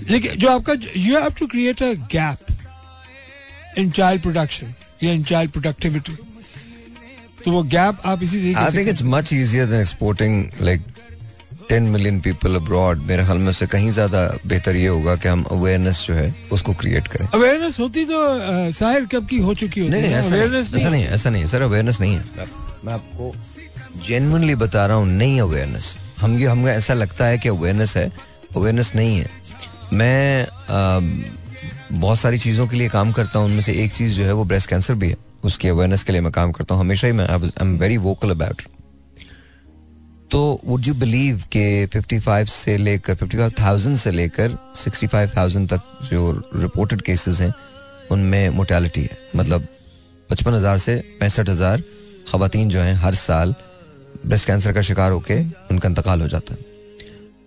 लेकिन 0.09 0.31
जो 0.31 0.49
आपका 0.49 0.73
you 0.97 1.19
have 1.19 1.33
to 1.39 1.47
create 1.47 1.83
a 1.83 1.93
gap 2.11 3.77
in 3.77 3.89
child 3.91 4.21
production 4.21 4.73
या 5.03 5.11
इन 5.11 5.23
चाइल्ड 5.23 5.51
प्रोडक्टिविटी 5.51 6.17
तो 7.45 7.51
वो 7.51 7.61
गैप 7.71 8.01
आप 8.05 8.23
इसी 8.23 8.39
तरीके 8.39 8.71
think 8.71 8.85
से 8.87 8.93
it's 8.93 9.05
much 9.13 9.31
easier 9.37 9.65
than 9.71 9.81
exporting 9.85 10.35
like 10.67 10.83
10 11.73 11.91
million 11.93 12.17
people 12.21 12.61
abroad. 12.61 13.05
मेरे 13.07 13.23
ख्याल 13.25 13.37
में 13.37 13.51
से 13.51 13.67
कहीं 13.67 13.89
ज़्यादा 13.91 14.19
बेहतर 14.47 14.75
ये 14.75 14.87
होगा 14.87 15.15
कि 15.15 15.27
हम 15.27 15.43
अवेयरनेस 15.51 16.05
जो 16.07 16.13
है 16.13 16.33
उसको 16.51 16.73
क्रिएट 16.81 17.07
करें। 17.07 17.27
अवेयरनेस 17.33 17.79
होती 17.79 18.05
तो 18.05 18.19
साहिर 18.79 19.05
कब 19.11 19.27
की 19.27 19.37
हो 19.41 19.53
चुकी 19.53 19.79
होती 19.79 19.91
नहीं 19.91 20.01
नहीं 20.01 20.13
ऐसा 20.13 20.35
नहीं, 20.35 20.61
ऐसा 20.61 20.89
नहीं। 20.89 21.05
ऐसा 21.05 21.29
नहीं 21.29 21.45
सर 21.47 21.61
अवेयरनेस 21.61 22.01
नहीं 22.01 22.15
है। 22.15 22.23
मैं, 22.85 22.93
आपको 22.93 23.33
जेन्युइनली 24.07 24.55
बता 24.55 24.85
रहा 24.85 24.97
हूँ 24.97 25.07
नहीं 25.07 25.39
अवेयरनेस 25.41 25.95
हम 26.19 26.37
ये 26.39 26.47
हमको 26.47 26.69
ऐसा 26.69 26.93
लगता 26.93 27.25
है 27.25 27.37
कि 27.37 27.49
अवेयरनेस 27.49 27.95
है 27.97 28.11
अवेयरनेस 28.55 28.91
नहीं 28.95 29.17
है। 29.17 29.29
मैं 29.93 30.47
बहुत 31.93 32.19
सारी 32.19 32.37
चीज़ों 32.37 32.67
के 32.67 32.77
लिए 32.77 32.89
काम 32.89 33.11
करता 33.11 33.39
हूँ 33.39 33.47
उनमें 33.47 33.61
से 33.61 33.73
एक 33.83 33.93
चीज़ 33.93 34.13
जो 34.17 34.23
है 34.25 34.33
वो 34.33 34.43
ब्रेस्ट 34.45 34.69
कैंसर 34.69 34.93
भी 34.95 35.09
है। 35.09 35.17
उसकी 35.45 35.67
अवेयरनेस 35.69 36.03
के 36.03 36.11
लिए 36.11 36.21
मैं 36.21 36.31
काम 36.31 36.51
करता 36.51 36.75
हूँ 36.75 36.81
हमेशा 36.81 37.07
ही 37.07 37.13
मैं 37.13 37.27
I 37.27 37.51
am 37.61 37.77
very 37.79 37.97
vocal 38.05 38.31
about 38.31 38.61
तो 40.33 40.39
वुड 40.65 40.87
यू 40.87 40.93
बिलीव 40.95 41.41
के 41.51 41.65
55 41.87 42.49
से 42.49 42.77
लेकर 42.77 43.15
55,000 43.15 43.95
से 43.97 44.11
लेकर 44.11 44.57
65,000 44.75 45.67
तक 45.69 45.81
जो 46.03 46.31
रिपोर्टेड 46.55 47.01
केसेस 47.01 47.41
हैं 47.41 47.53
उनमें 48.11 48.49
मोर्टेलिटी 48.49 49.01
है। 49.01 49.17
मतलब 49.35 49.67
पचपन 50.29 50.53
हज़ार 50.53 50.77
से 50.77 50.95
पैंसठ 51.19 51.49
हज़ार 51.49 51.83
खातन 52.27 52.69
जो 52.69 52.79
हैं 52.81 52.95
हर 52.95 53.15
साल 53.15 53.55
ब्रेस्ट 54.25 54.47
कैंसर 54.47 54.73
का 54.73 54.81
शिकार 54.81 55.11
होके 55.11 55.39
उनका 55.71 55.89
इंतकाल 55.89 56.21
हो 56.21 56.27
जाता 56.27 56.53
है। 56.53 56.59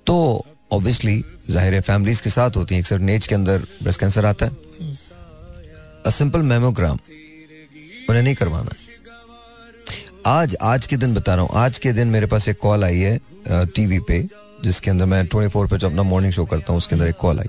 तो 0.06 0.44
ऑब्वियसली 0.72 1.24
ज़ाहिर 1.50 1.80
फैमिलीज़ 1.82 2.22
के 2.22 2.30
साथ 2.30 2.56
होती 2.56 2.74
है 2.74 2.80
एक 2.80 2.86
सर्टन 2.86 3.08
एज 3.08 3.26
के 3.26 3.34
अंदर 3.34 3.66
ब्रेस्ट 3.82 4.00
कैंसर 4.00 4.26
आता 4.26 4.46
है। 4.46 4.52
सिंपल 6.12 6.42
मेमोग्राम 6.44 6.98
उन्हें 8.08 8.22
नहीं 8.22 8.34
करवाना 8.34 8.70
है। 8.72 8.85
आज 10.26 10.56
आज 10.62 10.86
के 10.86 10.96
दिन 10.96 11.12
बता 11.14 11.34
रहा 11.34 11.44
हूँ, 11.44 11.50
आज 11.54 11.78
के 11.78 11.92
दिन 11.92 12.08
मेरे 12.08 12.26
पास 12.26 12.48
एक 12.48 12.58
कॉल 12.58 12.84
आई 12.84 12.98
है 12.98 13.66
टीवी 13.66 13.98
पे, 13.98 14.18
जिसके 14.64 14.90
अंदर 14.90 15.04
मैं 15.04 15.22
24 15.26 15.48
फोर 15.48 15.66
पे 15.68 15.76
जो 15.78 15.88
अपना 15.88 16.02
मॉर्निंग 16.02 16.32
शो 16.32 16.44
करता 16.44 16.72
हूँ, 16.72 16.78
उसके 16.78 16.94
अंदर 16.94 17.08
एक 17.08 17.16
कॉल 17.16 17.40
आई। 17.40 17.46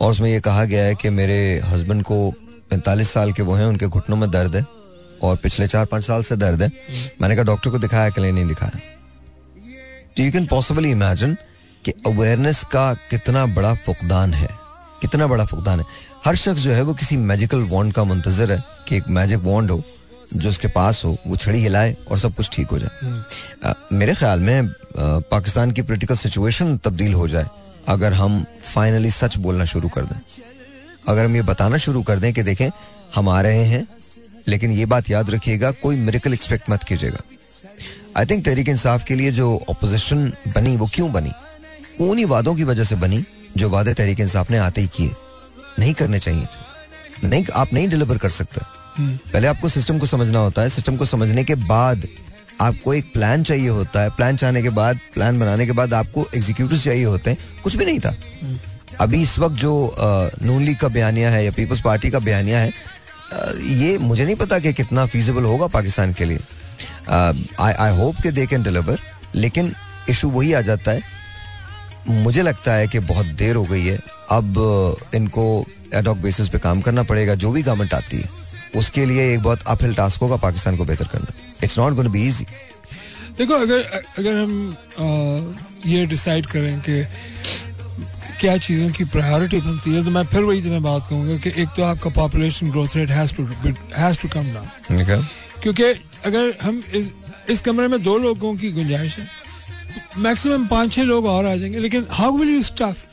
और 0.00 0.10
उसमें 0.10 0.28
यह 0.30 0.40
कहा 0.40 0.64
गया 0.64 0.84
है 0.84 0.94
कि 0.94 1.10
मेरे 1.10 1.38
हस्बैंड 1.64 2.02
को 2.02 2.18
45 2.72 3.10
साल 3.12 3.32
के 3.32 3.42
वो 3.42 3.54
हैं, 3.54 3.66
उनके 3.66 3.86
घुटनों 3.86 4.16
में 4.16 4.30
दर्द 4.30 4.56
है, 4.56 4.64
और 5.22 5.36
पिछले 5.36 5.66
चार 5.68 5.86
पाँच 5.86 6.06
साल 6.06 6.22
से 6.22 6.36
दर्द 6.36 6.62
है। 6.62 6.70
मैंने 7.22 7.34
कहा, 7.34 7.44
डॉक्टर 7.44 7.70
को 7.70 7.78
दिखाया 7.78 8.10
कि 8.10 8.20
नहीं 8.22 8.46
दिखाया। 8.46 8.78
तो 10.16 10.22
यू 10.22 10.32
कैन 10.32 10.46
पॉसिबली 10.46 10.90
इमेजिन 10.90 11.36
कि 11.84 11.92
अवेयरनेस 12.06 12.62
का 12.72 12.92
कितना 13.10 13.44
बड़ा 13.48 13.74
फुकदान 13.76 14.34
है, 14.34 14.48
कितना 15.00 15.26
बड़ा 15.26 15.44
फुकदान 15.44 15.80
है। 15.80 15.86
हर 16.24 16.36
शख्स 16.36 16.60
जो 16.60 16.72
है, 16.72 16.82
वो 16.82 16.94
किसी 16.94 17.16
मैजिकल 17.18 17.62
वॉन्ड 17.66 17.94
का 17.94 18.04
मुंतजर 18.04 18.52
है 18.52 18.62
कि 18.88 18.96
एक 18.96 19.08
मैजिक 19.10 19.40
वॉन्ड 19.40 19.70
हो 19.70 19.82
जो 20.36 20.50
उसके 20.50 20.68
पास 20.68 21.04
हो 21.04 21.16
वो 21.26 21.36
छड़ी 21.36 21.58
हिलाए 21.58 21.96
और 22.10 22.18
सब 22.18 22.34
कुछ 22.34 22.50
ठीक 22.52 22.66
हो 22.66 22.78
जाए। 22.78 23.22
अ, 23.64 23.88
मेरे 23.92 24.14
ख्याल 24.14 24.40
में 24.40 24.68
पाकिस्तान 24.98 25.70
की 25.70 25.82
पोलिटिकल 25.82 26.16
सिचुएशन 26.16 26.78
तब्दील 26.78 27.14
हो 27.14 27.28
जाए 27.28 27.46
अगर 27.88 28.12
हम 28.12 28.46
फाइनली 28.64 29.10
सच 29.10 29.36
बोलना 29.36 29.64
शुरू 29.64 29.88
कर 29.88 30.04
दें। 30.04 30.20
अगर 31.08 31.24
हम 31.24 31.36
ये 31.36 31.42
बताना 31.42 31.76
शुरू 31.76 32.02
कर 32.02 32.18
दें 32.18 32.34
कि 32.34 32.42
देखें 32.42 32.70
हम 33.14 33.28
आ 33.28 33.40
रहे 33.40 33.64
हैं 33.64 33.88
लेकिन 34.48 34.70
ये 34.70 34.86
बात 34.86 35.10
याद 35.10 35.30
रखिएगा 35.30 35.70
कोई 35.70 35.96
मेरिकल 35.96 36.34
एक्सपेक्ट 36.34 36.70
मत 36.70 36.84
कीजिएगा। 36.84 37.20
आई 38.16 38.26
थिंक 38.26 38.44
तहरीक 38.44 38.68
इंसाफ 38.68 39.04
के 39.04 39.14
लिए 39.14 39.32
जो 39.32 39.56
अपोजिशन 39.70 40.32
बनी 40.54 40.76
वो 40.76 40.90
क्यों 40.94 41.12
बनी? 41.12 41.32
उन्हीं 42.00 42.26
वादों 42.26 42.54
की 42.54 42.64
वजह 42.64 42.84
से 42.84 42.94
बनी 42.94 43.24
जो 43.56 43.70
वादे 43.70 43.94
तहरीक 43.94 44.20
इंसाफ 44.20 44.50
ने 44.50 44.58
आते 44.58 44.80
ही 44.80 44.86
किए। 44.86 45.10
नहीं 45.78 45.94
करने 45.94 46.18
चाहिए 46.18 46.44
थे। 46.44 46.72
नहीं 47.28 47.46
आप 47.54 47.72
नहीं 47.72 47.88
डिलीवर 47.88 48.18
कर 48.18 48.30
सकते। 48.30 48.81
पहले 48.98 49.46
आपको 49.46 49.68
सिस्टम 49.68 49.98
को 49.98 50.06
समझना 50.06 50.38
होता 50.38 50.62
है। 50.62 50.68
सिस्टम 50.68 50.96
को 50.96 51.04
समझने 51.04 51.44
के 51.44 51.54
बाद 51.54 52.06
आपको 52.60 52.94
एक 52.94 53.12
प्लान 53.12 53.42
चाहिए 53.42 53.68
होता 53.68 54.02
है। 54.02 54.10
प्लान 54.10 54.36
चाहने 54.36 54.62
के 54.62 54.70
बाद 54.70 54.98
प्लान 55.14 55.38
बनाने 55.40 55.66
के 55.66 55.72
बाद 55.72 55.94
आपको 55.94 56.26
एग्जीक्यूटिव 56.36 56.78
चाहिए 56.78 57.04
होते 57.04 57.30
हैं। 57.30 57.38
कुछ 57.62 57.76
भी 57.76 57.84
नहीं 57.84 58.00
था। 58.00 58.14
अभी 59.00 59.22
इस 59.22 59.38
वक्त 59.38 59.56
जो 59.56 59.94
नून 60.42 60.62
लीग 60.62 60.76
का 60.78 60.88
बयानिया 60.88 61.30
है 61.30 61.44
या 61.44 61.50
पीपल्स 61.50 61.80
पार्टी 61.80 62.10
का 62.10 62.18
बयानिया 62.20 62.58
है 62.58 62.72
ये 63.58 63.96
मुझे 63.98 64.24
नहीं 64.24 64.36
पता 64.36 64.58
कि 64.58 64.72
कितना 64.72 65.04
फीजिबल 65.06 65.44
होगा 65.44 65.66
पाकिस्तान 65.68 66.12
के 66.12 66.24
लिए। 66.24 66.40
आई 67.60 67.96
होप 67.96 68.20
कि 68.22 68.30
दे 68.30 68.46
कैन 68.46 68.62
डिलीवर 68.62 68.98
लेकिन 69.34 69.72
इशू 70.08 70.30
वही 70.30 70.52
आ 70.52 70.60
जाता 70.60 70.90
है। 70.90 71.00
मुझे 72.08 72.42
लगता 72.42 72.72
है 72.74 72.88
कि 72.88 72.98
बहुत 73.00 73.26
देर 73.38 73.56
हो 73.56 73.64
गई 73.64 73.84
है। 73.84 73.98
अब 74.30 74.98
इनको 75.14 75.44
एडॉक 75.94 76.18
बेसिस 76.18 76.48
पे 76.48 76.58
काम 76.58 76.80
करना 76.80 77.02
पड़ेगा, 77.02 77.34
जो 77.34 77.50
भी 77.52 77.62
गवर्नमेंट 77.62 77.94
आती 77.94 78.16
है। 78.16 78.28
उसके 78.76 79.04
लिए 79.06 79.32
एक 79.34 79.40
बहुत 79.42 79.62
अपहिल 79.66 79.94
टास्क 79.94 80.20
होगा 80.20 80.36
पाकिस्तान 80.42 80.76
को 80.76 80.84
बेहतर 80.84 81.06
करना। 81.12 81.32
It's 81.64 81.78
not 81.78 81.94
going 81.94 82.10
be 82.12 82.26
easy 82.28 82.46
देखो 83.38 83.54
अगर 83.54 83.80
अगर 84.18 84.36
हम 84.36 84.76
अ, 84.98 85.88
ये 85.88 86.04
डिसाइड 86.06 86.46
करें 86.46 86.80
कि 86.88 87.04
क्या 88.40 88.56
चीज़ों 88.58 88.90
की 88.92 89.04
प्रायोरिटी 89.04 89.60
बनती 89.60 89.94
है 89.94 90.04
तो 90.04 90.10
मैं 90.10 90.24
फिर 90.26 90.42
वही 90.42 90.62
तुम्हें 90.62 90.82
बात 90.82 91.06
कहूँगा 91.08 91.36
कि 91.36 91.50
एक 91.62 91.68
तो 91.76 91.82
आपका 91.82 92.10
population 92.10 92.70
growth 92.70 92.96
rate 92.96 93.10
has 93.10 93.34
to 93.34 93.44
has 93.96 94.18
to 94.22 94.28
come 94.28 94.52
down 94.54 95.26
क्योंकि 95.62 95.84
अगर 96.24 96.52
हम 96.62 96.82
इस 96.94 97.10
इस 97.50 97.60
कमरे 97.60 97.88
में 97.88 98.02
दो 98.02 98.16
लोगों 98.18 98.54
की 98.56 98.70
गुंजाइश 98.72 99.16
है 99.18 99.28
मैक्सिमम 100.18 100.66
पाँच 100.66 100.92
छह 100.92 101.02
लोग 101.02 101.26
और 101.26 101.46
आ 101.46 101.54
जाएँगे 101.56 101.78
लेकिन 101.78 102.06
how 102.10 102.36
will 102.36 102.48
you 102.48 102.62
stuff 102.62 103.04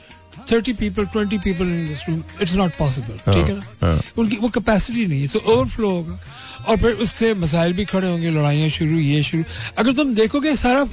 thirty 0.51 0.73
people 0.73 1.05
twenty 1.05 1.37
people 1.37 1.63
in 1.65 1.87
this 1.87 2.07
room 2.09 2.23
it's 2.41 2.55
not 2.55 2.77
possible 2.77 3.17
ठीक 3.33 3.45
है 3.45 3.55
ना? 3.55 3.99
उनकी 4.17 4.37
वो 4.37 4.49
कैपेसिटी 4.49 5.05
नहीं 5.05 5.21
है 5.21 5.27
सो 5.27 5.39
ओवरफ्लो 5.39 5.89
होगा। 5.89 6.19
और 6.67 6.77
फिर 6.77 6.93
उससे 7.03 7.33
मसाइल 7.35 7.73
भी 7.73 7.85
खड़े 7.85 8.07
होंगे 8.07 8.29
लड़ाइयाँ 8.31 8.69
शुरू 8.69 8.97
ये 8.99 9.23
शुरू। 9.23 9.43
अगर 9.77 9.93
तुम 9.93 10.13
देखोगे 10.15 10.55
सारा 10.57 10.83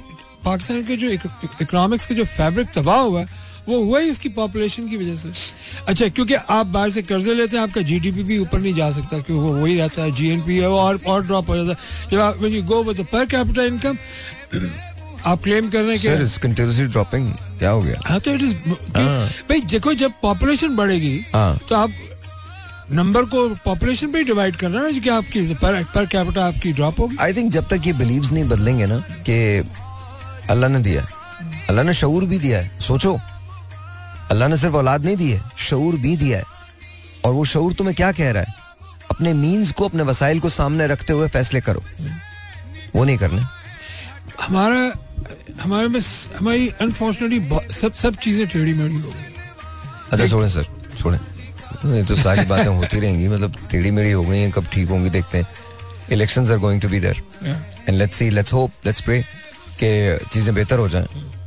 पाकिस्तान 0.44 0.82
के 0.86 0.96
जो 0.96 1.10
इकोनॉमिक्स 1.10 2.06
का 2.06 2.14
जो 2.14 2.24
फैब्रिक 2.26 2.68
तबाह 2.74 3.00
हुआ 3.00 3.20
है 3.20 3.44
वो 3.68 3.78
हुआ 3.84 4.00
ही 4.00 4.08
इसकी 4.08 4.28
पॉपुलेशन 4.28 4.88
की 4.88 4.96
वजह 4.96 5.16
से। 5.16 5.28
अच्छा 5.88 6.08
क्योंकि 6.08 6.34
आप 6.34 6.66
बाहर 6.66 6.90
से 6.90 7.02
कर्जे 7.02 7.34
लेते 7.34 7.56
हैं 7.56 7.62
आपका 7.62 7.80
जीडीपी 7.82 8.22
भी 8.22 8.38
ऊपर 8.38 8.58
नहीं 8.60 8.74
जा 8.74 8.90
सकता 8.92 9.18
क्योंकि 9.20 9.32
वो 9.34 9.52
वही 9.54 9.76
रहता 9.78 10.02
है 10.02 10.10
जीएनपी 10.14 10.56
है 10.56 10.68
और 10.70 11.00
और 11.06 11.24
ड्रॉप 11.26 11.48
हो 11.50 11.56
जाता 11.56 11.70
है। 11.70 12.10
जब 12.10 12.20
आप 12.20 12.44
you 12.44 12.62
go 12.62 12.82
with 12.82 13.06
per 13.12 13.26
capital 13.26 13.66
income 13.66 13.98
आप 15.26 15.42
क्लेम 15.42 15.70
कर 15.70 15.82
रहे 15.82 15.96
हैं 15.96 16.26
सर 16.26 16.40
कंटिन्यूसली 16.42 16.86
ड्रॉपिंग 16.86 17.32
क्या 17.58 17.70
हो 17.70 17.82
गया? 17.82 18.00
हाँ 18.06 18.18
तो 18.20 18.32
इट 18.34 18.42
इज़ 18.42 18.54
हाँ। 18.96 19.28
भाई 19.48 19.60
देखो 19.60 19.94
जब 19.94 20.12
पॉपुलेशन 20.22 20.76
बढ़ेगी 20.76 21.18
हाँ। 21.34 21.58
तो 21.68 21.74
आप 21.74 21.90
नंबर 22.92 23.24
को 23.24 23.48
पॉपुलेशन 23.64 24.12
पे 24.12 24.22
डिवाइड 24.24 24.56
करना 24.56 24.82
ना 24.82 24.90
कि 24.90 25.08
आपकी 25.10 25.54
पर 25.54 25.82
पर 25.94 26.06
कैपिटल 26.06 26.40
आपकी 26.40 26.72
ड्रॉप 26.72 27.00
होगी। 27.00 27.16
आई 27.20 27.32
थिंक 27.34 27.50
जब 27.52 27.68
तक 27.68 27.86
ये 27.86 27.92
बिलीव्स 27.92 28.32
नहीं 28.32 28.44
बदलेंगे 28.48 28.86
ना 28.86 28.98
कि 29.28 29.38
अल्लाह 30.50 30.70
ने 30.70 30.80
दिया 30.80 31.06
अल्लाह 31.68 31.84
ने 31.84 31.94
शऊर 31.94 32.24
भी 32.24 32.38
दिया 32.38 32.58
है। 32.58 32.78
सोचो। 32.80 33.18
अल्लाह 34.30 34.48
ने 34.48 34.56
सिर्फ़ 34.56 34.76
औलाद 34.76 35.04
नहीं 35.04 35.16
दी 35.16 35.30
है 35.30 35.42
शऊर 35.60 35.96
भी 35.96 36.16
दिया 36.16 36.38
है। 36.38 36.44
और 37.24 37.32
वो 37.32 37.44
शऊर 37.44 37.72
तुम्हें 37.72 37.94
क्या 37.96 38.12
कह 38.12 38.30
रहा 38.30 38.42
है? 38.42 38.54
अपने 39.10 39.32
मीन्स 39.32 39.72
को 39.72 39.84
अपने 39.84 40.02
वसाइल 40.02 40.40
को 40.40 40.48
सामने 40.50 40.86
रखते 40.86 41.12
हुए 41.12 41.28
फैसले 41.28 41.60
करो। 41.60 41.82
वो 42.94 43.04
नहीं 43.04 43.18
करने। 43.18 43.42
हमारा 44.40 44.80
हमारे 45.60 45.88
में 45.88 46.00
हमारी 46.36 46.68
अनफॉर्चुनेटली 46.80 47.72
सब 47.74 47.94
सब 47.94 48.16
चीज़ें 48.22 48.46
टेढ़ी 48.48 48.74
मेढ़ी 48.74 48.96
हो 48.96 49.10
गई। 49.10 49.24
अच्छा 50.12 50.26
छोड़ें 50.26 50.48
सर 50.48 50.66
छोड़ें। 50.98 51.18
ये 51.86 52.02
तो 52.04 52.16
सारी 52.16 52.44
बातें 52.52 52.70
होती 52.70 53.00
रहेंगी 53.00 53.28
मतलब 53.28 53.56
टेढ़ी 53.70 53.90
मेढ़ी 53.90 54.10
हो 54.10 54.22
गई 54.24 54.38
हैं 54.38 54.50
कब 54.50 54.66
ठीक 54.72 54.88
होंगी 54.88 55.10
देखते 55.10 55.38
हैं। 55.38 55.46
Elections 56.12 56.50
are 56.50 56.58
going 56.58 56.80
to 56.80 56.88
be 56.88 57.00
there 57.00 57.22
and 57.88 57.96
let's 57.96 58.16
see 58.16 58.30
let's 58.30 58.52
hope 58.52 58.86
let's 58.86 59.00
pray 59.00 59.20
कि 59.82 60.26
चीज़ें 60.32 60.54
बेहतर 60.54 60.78
हो 60.78 60.88
जाएँ। 60.88 61.06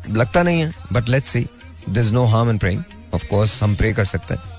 लगता 0.09 0.43
नहीं 0.43 0.61
है 0.61 0.74
but 0.93 1.09
let's 1.09 1.32
see 1.32 1.39
there 1.89 2.05
is 2.05 2.13
no 2.13 2.26
harm 2.26 2.49
in 2.49 2.57
praying 2.57 2.84
of 3.13 3.26
course 3.28 3.61
हम 3.63 3.76
प्रे 3.76 3.93
कर 3.93 4.05
सकते 4.05 4.34
हैं। 4.34 4.57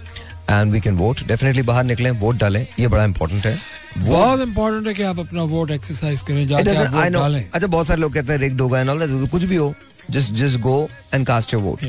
And 0.50 0.72
we 0.72 0.80
can 0.80 0.96
vote 0.96 1.22
definitely 1.26 1.62
बाहर 1.62 1.84
निकलें 1.84 2.10
वोट 2.10 2.36
डालें। 2.36 2.66
ये 2.78 2.88
बड़ा 2.88 3.04
इंपॉर्टेंट 3.04 3.46
है। 3.46 3.58
बहुत 3.98 4.40
इंपॉर्टेंट 4.40 4.86
है 4.86 4.94
कि 4.94 5.02
आप 5.02 5.18
अपना 5.18 5.42
वोट 5.42 5.70
एक्सरसाइज 5.70 6.22
करें 6.22 6.46
जाके 6.48 6.70
आप 6.70 6.92
वोट 6.94 7.12
डालें। 7.12 7.44
अच्छा 7.54 7.66
बहुत 7.66 7.86
सारे 7.86 8.00
लोग 8.00 8.14
कहते 8.14 8.32
हैं 8.32 8.40
रिग्ड 8.40 8.60
होगा 8.60 8.80
एंड 8.80 8.90
ऑल 8.90 9.06
दैट 9.06 9.30
कुछ 9.30 9.44
भी 9.44 9.56
हो 9.56 9.74
just 10.10 10.32
just 10.32 10.58
go 10.60 10.76
and 11.14 11.26
cast 11.26 11.54
your 11.54 11.62
vote 11.62 11.84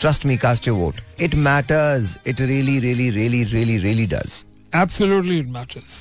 trust 0.00 0.26
me 0.26 0.36
cast 0.36 0.68
your 0.68 0.78
vote 0.78 0.94
it 1.20 1.34
matters 1.34 2.16
it 2.26 2.40
really 2.40 2.78
really 2.80 3.10
really 3.10 3.44
really 3.44 3.78
really 3.78 4.06
does 4.06 4.44
absolutely 4.76 5.38
it 5.38 5.46
matters 5.48 6.00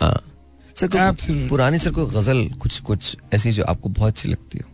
sir 0.79 0.87
कोई 0.87 1.47
पुरानी 1.47 1.79
सर 1.79 1.91
कोई 1.91 2.05
गज़ल 2.05 2.47
कुछ 2.59 2.79
कुछ 2.79 3.17
ऐसी 3.33 3.51
जो 3.51 3.63
आपको 3.63 3.89
बहुत 3.89 4.11
अच्छी 4.11 4.29
लगती 4.29 4.59
हो? 4.59 4.69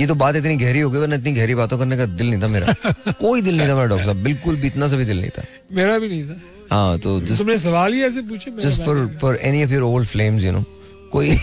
ये 0.00 0.06
तो 0.06 0.14
बात 0.14 0.36
इतनी 0.36 0.56
गहरी 0.56 0.80
हो 0.80 0.90
गई 0.90 0.98
वरना 0.98 1.14
इतनी 1.14 1.32
गहरी 1.32 1.54
बातों 1.54 1.78
करने 1.78 1.96
का 1.96 2.04
दिल 2.06 2.30
नहीं 2.30 2.42
था 2.42 2.46
मेरा। 2.48 2.72
कोई 3.20 3.42
दिल 3.42 3.56
नहीं 3.56 3.68
था 3.68 3.74
मेरा 3.74 3.86
डॉक्टर 3.86 4.04
साहब। 4.04 4.16
बिल्कुल 4.16 4.56
भी 4.56 4.66
इतना 4.66 4.86
सा 4.88 4.96
भी 4.96 5.04
दिल 5.04 5.20
नहीं 5.20 5.30
था। 5.30 5.44
मेरा 5.72 5.98
भी 5.98 6.08
नहीं 6.08 6.24
था। 6.24 6.36
हाँ 6.70 6.98
तो 6.98 7.20
जस्ट 7.20 7.38
तुमने 7.38 7.58
सवाल 7.58 7.92
ही 7.92 8.02
ऐसे 8.04 8.22
पूछे 8.30 8.50
just 8.60 8.82
for 8.84 9.06
for 9.20 9.36
any 9.42 9.64
of 9.64 9.72
your 9.72 9.82
old 9.82 10.08
flames 10.08 10.42
you 10.44 10.52
know 10.52 10.64
कोई 11.12 11.36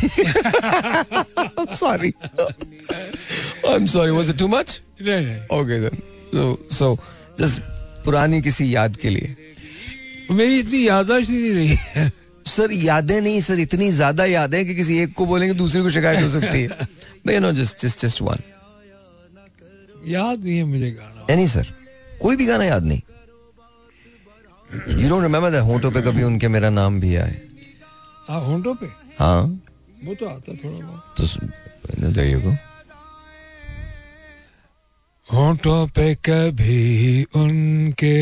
sorry 1.75 2.13
I 2.39 3.73
am 3.73 3.85
sorry 3.87 4.11
was 4.11 4.29
it 4.29 4.37
too 4.39 4.47
much 4.47 4.81
है। 5.01 5.05
नहीं 5.07 5.25
नहीं। 5.25 5.59
Okay 5.59 5.79
then 5.81 6.01
so 6.33 6.67
so 6.71 6.97
just 7.39 7.61
पुरानी 8.05 8.41
किसी 8.41 8.73
याद 8.75 8.95
के 8.97 9.09
लिए। 9.09 9.35
मेरी 10.31 10.59
इतनी 10.59 10.87
याददाश्त 10.87 11.29
ही 11.29 11.37
नहीं 11.37 11.53
रही। 11.53 12.09
सर 12.45 12.71
यादें 12.73 13.19
नहीं 13.21 13.39
सर 13.41 13.59
इतनी 13.59 13.89
ज़्यादा 13.91 14.25
यादें 14.25 14.65
कि 14.65 14.75
किसी 14.75 14.97
एक 15.01 15.13
को 15.13 15.25
बोलेंगे 15.25 15.53
दूसरे 15.53 15.81
को 15.81 15.89
शिकायत 15.89 16.21
हो 16.23 16.27
सकती 16.29 16.61
है। 16.61 16.87
You 17.33 17.39
know 17.39 17.51
just 17.53 17.85
just 17.85 18.05
just 18.05 18.21
one 18.21 18.43
याद 20.07 20.43
नहीं 20.43 20.57
है 20.57 20.63
मुझे 20.63 20.91
गाना। 20.91 21.33
एनी 21.33 21.47
सर 21.47 21.73
कोई 22.21 22.35
भी 22.35 22.45
गाना 22.45 22.63
याद 22.63 22.85
नहीं। 22.85 23.01
यू 24.73 25.09
डोंट 25.09 25.23
रिमेम्बर 25.23 25.51
दैट 25.51 25.63
होंठों 25.63 25.91
पे 25.91 26.01
कभी 26.01 26.23
उनके 26.23 26.47
मेरा 26.47 26.69
नाम 26.69 26.99
भी 26.99 27.15
आए? 27.15 27.35
हाँ 28.27 28.41
होंठों 28.45 28.75
पे? 28.75 28.85
हाँ। 29.19 29.41
वो 30.05 30.15
तो 30.15 30.25
आता 30.25 30.53
थोड़ा 30.53 30.85
बहुत। 30.87 31.15
तो 31.17 32.11
देयर 32.11 32.27
यू 32.27 32.39
गो 32.41 32.55
होंठों 35.29 35.87
पे 35.87 36.15
कभी 36.15 37.23
उनके 37.35 38.15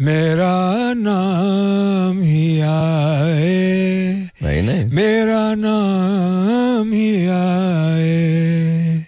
मेरा 0.00 0.54
नाम 0.96 2.20
ही 2.22 2.60
आए। 2.60 4.30
वेरी 4.42 4.62
नाइस 4.62 4.92
मेरा 4.94 5.54
नाम 5.54 6.92
ही 6.92 7.26
आए। 7.26 9.06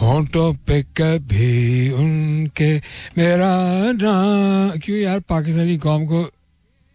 होंठों 0.00 0.52
पे 0.66 0.82
कभी 0.96 1.90
उनके 1.92 2.70
मेरा 3.18 3.52
नाम 4.02 4.78
क्यों 4.84 4.98
यार 4.98 5.20
पाकिस्तानी 5.28 5.76
कौम 5.78 6.04
को 6.06 6.20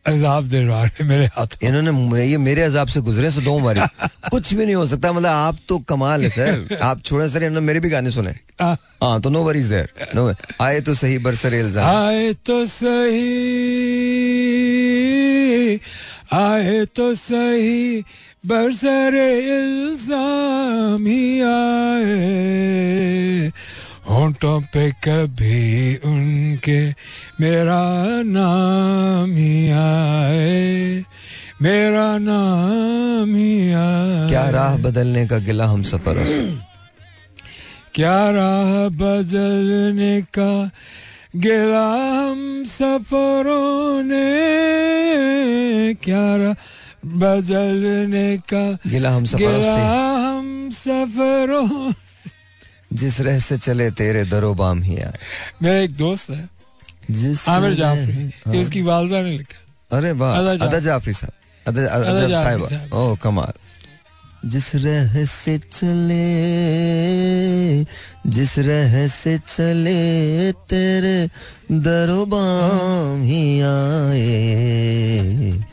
अजाब 0.06 0.48
दे 0.50 0.62
रहा 0.64 0.84
है 0.84 1.04
मेरे 1.08 1.26
हाथ? 1.36 1.48
इन्होंने 1.64 2.24
ये 2.26 2.38
मेरे 2.38 2.62
अजाब 2.62 2.88
से 2.88 3.02
गुजरे 3.02 3.30
सो 3.32 3.42
दो 3.42 3.60
बारी 3.60 3.82
कुछ 4.32 4.54
भी 4.54 4.66
नहीं 4.66 4.76
हो 4.76 4.86
सकता 4.86 5.12
मतलब 5.12 5.30
आप 5.30 5.58
तो 5.70 5.78
कमाल 5.90 6.24
है 6.24 6.30
सर। 6.30 6.78
आप 6.82 7.02
छोड़े 7.06 7.28
सर 7.30 7.44
इन्होंने 7.44 7.66
मेरे 7.68 7.80
भी 7.80 7.90
गाने 7.90 8.12
सुने। 8.12 8.34
हाँ 8.62 9.20
तो 9.22 9.30
नो 9.30 9.44
वरीज 9.44 9.66
देयर 9.68 10.10
नो 10.16 10.34
आए 10.62 10.82
तो 10.82 10.94
सही 10.94 11.18
बरसर 11.24 11.54
इल्ज़ाम। 11.54 11.86
आए 11.88 12.34
तो 12.46 12.66
सही 12.66 13.24
आए 16.34 16.86
तो 16.96 17.14
सही 17.16 18.04
बरसरे 18.48 19.28
इल्ज़ाम 19.40 21.06
ही 21.06 21.42
आए 21.42 22.12
होंठों 24.10 24.62
पे 24.62 24.92
कभी 24.92 25.96
उनके 25.96 26.80
मेरा 27.42 27.84
नाम 28.26 29.32
ही 29.32 29.70
आए 29.70 31.04
मेरा 31.62 32.18
नाम 32.18 33.36
ही 33.36 33.72
आए। 33.72 34.30
क्या 34.30 34.50
राह 34.50 34.78
बदलने 34.78 35.26
का 35.28 35.38
गिला 35.38 35.66
हम 35.66 35.82
सफरों 35.82 36.26
क्या 37.96 38.30
राह 38.30 38.72
बदलने 38.90 40.22
का 40.22 40.72
गिला 41.36 41.88
हम 41.94 42.64
सफरों 42.68 44.04
ने? 44.04 44.30
क्या 46.04 46.26
राह 46.36 46.54
बदलने 47.06 48.38
का 48.38 48.78
गिला 48.88 49.12
हम 49.12 49.26
सफरों 49.26 49.40
गिला 49.40 49.62
से। 49.62 49.70
हम 49.70 50.70
सफरों 50.72 51.94
जिस 52.94 53.22
रह 53.22 53.40
से 53.40 53.58
चले 53.58 53.92
तेरे 53.92 54.26
दरो 54.26 54.54
बाम 54.54 54.84
ही 54.84 54.98
आए। 54.98 55.14
मेरा 55.64 55.80
एक 55.80 55.92
दोस्त 55.92 56.30
है। 56.30 56.50
जिस 57.12 57.50
आमिर 57.50 57.74
जाफरी। 57.74 58.32
हाँ। 58.46 58.56
उसकी 58.56 58.82
वालदा 58.82 59.22
ने 59.22 59.38
लिखा। 59.38 59.98
अरे 59.98 60.12
वाह 60.12 60.38
अदा 60.38 60.80
जाफरी। 60.80 61.14
साहब। 61.14 61.34
अदा। 61.68 62.98
ओ 62.98 63.16
कमाल। 63.16 63.54
जिस 64.50 64.76
रह 64.76 65.26
से 65.26 65.58
चले 65.58 66.24
जिस 68.30 68.60
रह 68.60 69.08
से 69.08 69.38
चले 69.38 70.52
तेरे 70.52 71.30
दरो 71.72 72.26
बाम 72.26 73.24
ही 73.24 73.62
आए। 73.62 75.66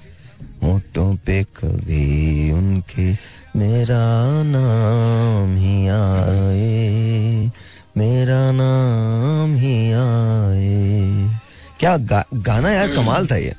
होठों 0.62 1.16
पे 1.16 1.42
कभी 1.42 2.52
उनके 2.52 3.12
मेरा 3.58 4.42
नाम 4.42 5.56
ही 5.56 5.88
आए 5.88 7.50
मेरा 7.96 8.50
नाम 8.50 9.54
ही 9.56 9.92
आए। 9.92 11.40
क्या 11.80 11.96
गा, 11.96 12.24
गाना 12.34 12.70
यार 12.70 12.88
कमाल 12.88 13.26
था 13.26 13.36
ये। 13.36 13.54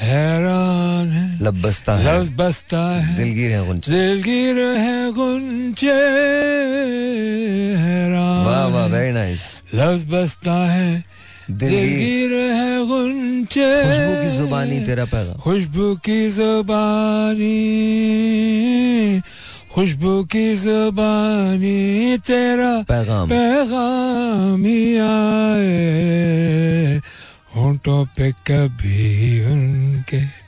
हैरान 0.00 1.08
है। 1.08 1.44
लब 1.44 1.62
बसता 1.62 1.96
है। 1.96 2.20
लफ्ज 2.20 2.32
बसता 2.36 3.00
है। 3.00 3.16
दिलगिर 3.16 3.50
है 3.50 3.66
गुंज। 3.66 3.90
दिलगीर 3.90 4.58
है 4.58 5.12
गुंजे। 5.12 5.92
हैरान 7.78 8.46
वाह 8.46 8.66
वाह 8.66 8.86
वेरी 8.86 9.12
नाइस 9.12 9.40
लफ्ज 9.74 10.04
बसता 10.04 10.54
है। 10.72 11.13
दिलगीर 11.50 12.32
है 12.32 12.86
गुंजे। 12.86 13.82
खुशबू 13.82 14.22
की 14.22 14.38
जुबानी 14.38 14.80
तेरा 14.80 15.04
पैगाम। 15.04 15.36
खुशबू 15.36 15.96
की 15.96 16.28
जुबानी 16.28 17.54
खुशबू 19.74 20.24
की 20.24 20.56
जुबानी 20.56 22.18
तेरा 22.18 22.82
पैगाम। 22.82 23.28
पैगाम 23.28 24.64
आए। 25.04 27.00
होंठों 27.56 28.06
पे 28.06 28.32
कभी 28.32 29.44
उनके 29.44 30.44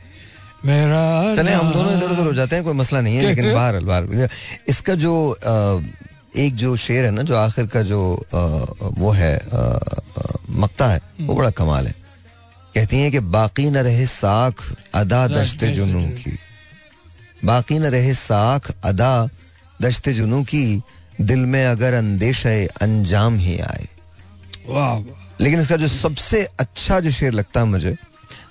मेरा 0.66 1.34
चले 1.34 1.52
हम 1.52 1.72
दोनों 1.72 1.96
इधर 1.98 2.10
उधर 2.10 2.22
हो 2.22 2.32
जाते 2.34 2.56
हैं 2.56 2.64
कोई 2.64 2.74
मसला 2.74 3.00
नहीं 3.00 3.16
है 3.16 3.22
लेकिन? 3.22 3.54
बाहर 3.54 3.80
बाहर 3.80 4.28
इसका 4.68 4.94
जो 4.94 5.30
अ, 5.30 5.80
एक 6.38 6.54
जो 6.54 6.76
शेर 6.76 7.04
है 7.04 7.10
ना 7.10 7.22
जो 7.22 7.36
आखिर 7.36 7.66
का 7.66 7.82
जो 7.82 8.24
अ, 8.34 8.38
वो 8.98 9.10
है 9.10 9.36
अ, 9.36 9.78
है 10.88 11.00
वो 11.20 11.34
बड़ा 11.34 11.50
कमाल 11.50 11.86
है। 11.86 11.94
कहती 12.74 12.96
हैं 12.96 13.12
कि 13.12 13.18
बाकी 13.20 13.70
न 13.70 13.76
रहे 13.76 14.06
साख 14.06 14.54
अदा 14.94 15.28
दश्ते 15.28 15.70
जुनू 15.70 16.06
की। 16.08 16.38
बाकी 17.44 17.78
न 17.78 17.84
रहे 17.84 18.14
साख 18.14 18.74
अदा 18.84 19.28
दश्ते 19.82 20.12
जुनू 20.12 20.44
की 20.44 20.82
दिल 21.20 21.38
में 21.38 21.66
अगर 21.66 21.94
अंदेश 21.94 22.46
अंजाम 22.80 23.36
ही 23.36 23.58
आए। 23.58 23.88
लेकिन 25.40 25.60
इसका 25.60 25.76
जो 25.76 25.88
सबसे 25.88 26.48
अच्छा 26.60 27.00
जो 27.00 27.10
शेर 27.10 27.32
लगता 27.32 27.60
है 27.60 27.66
मुझे 27.66 27.96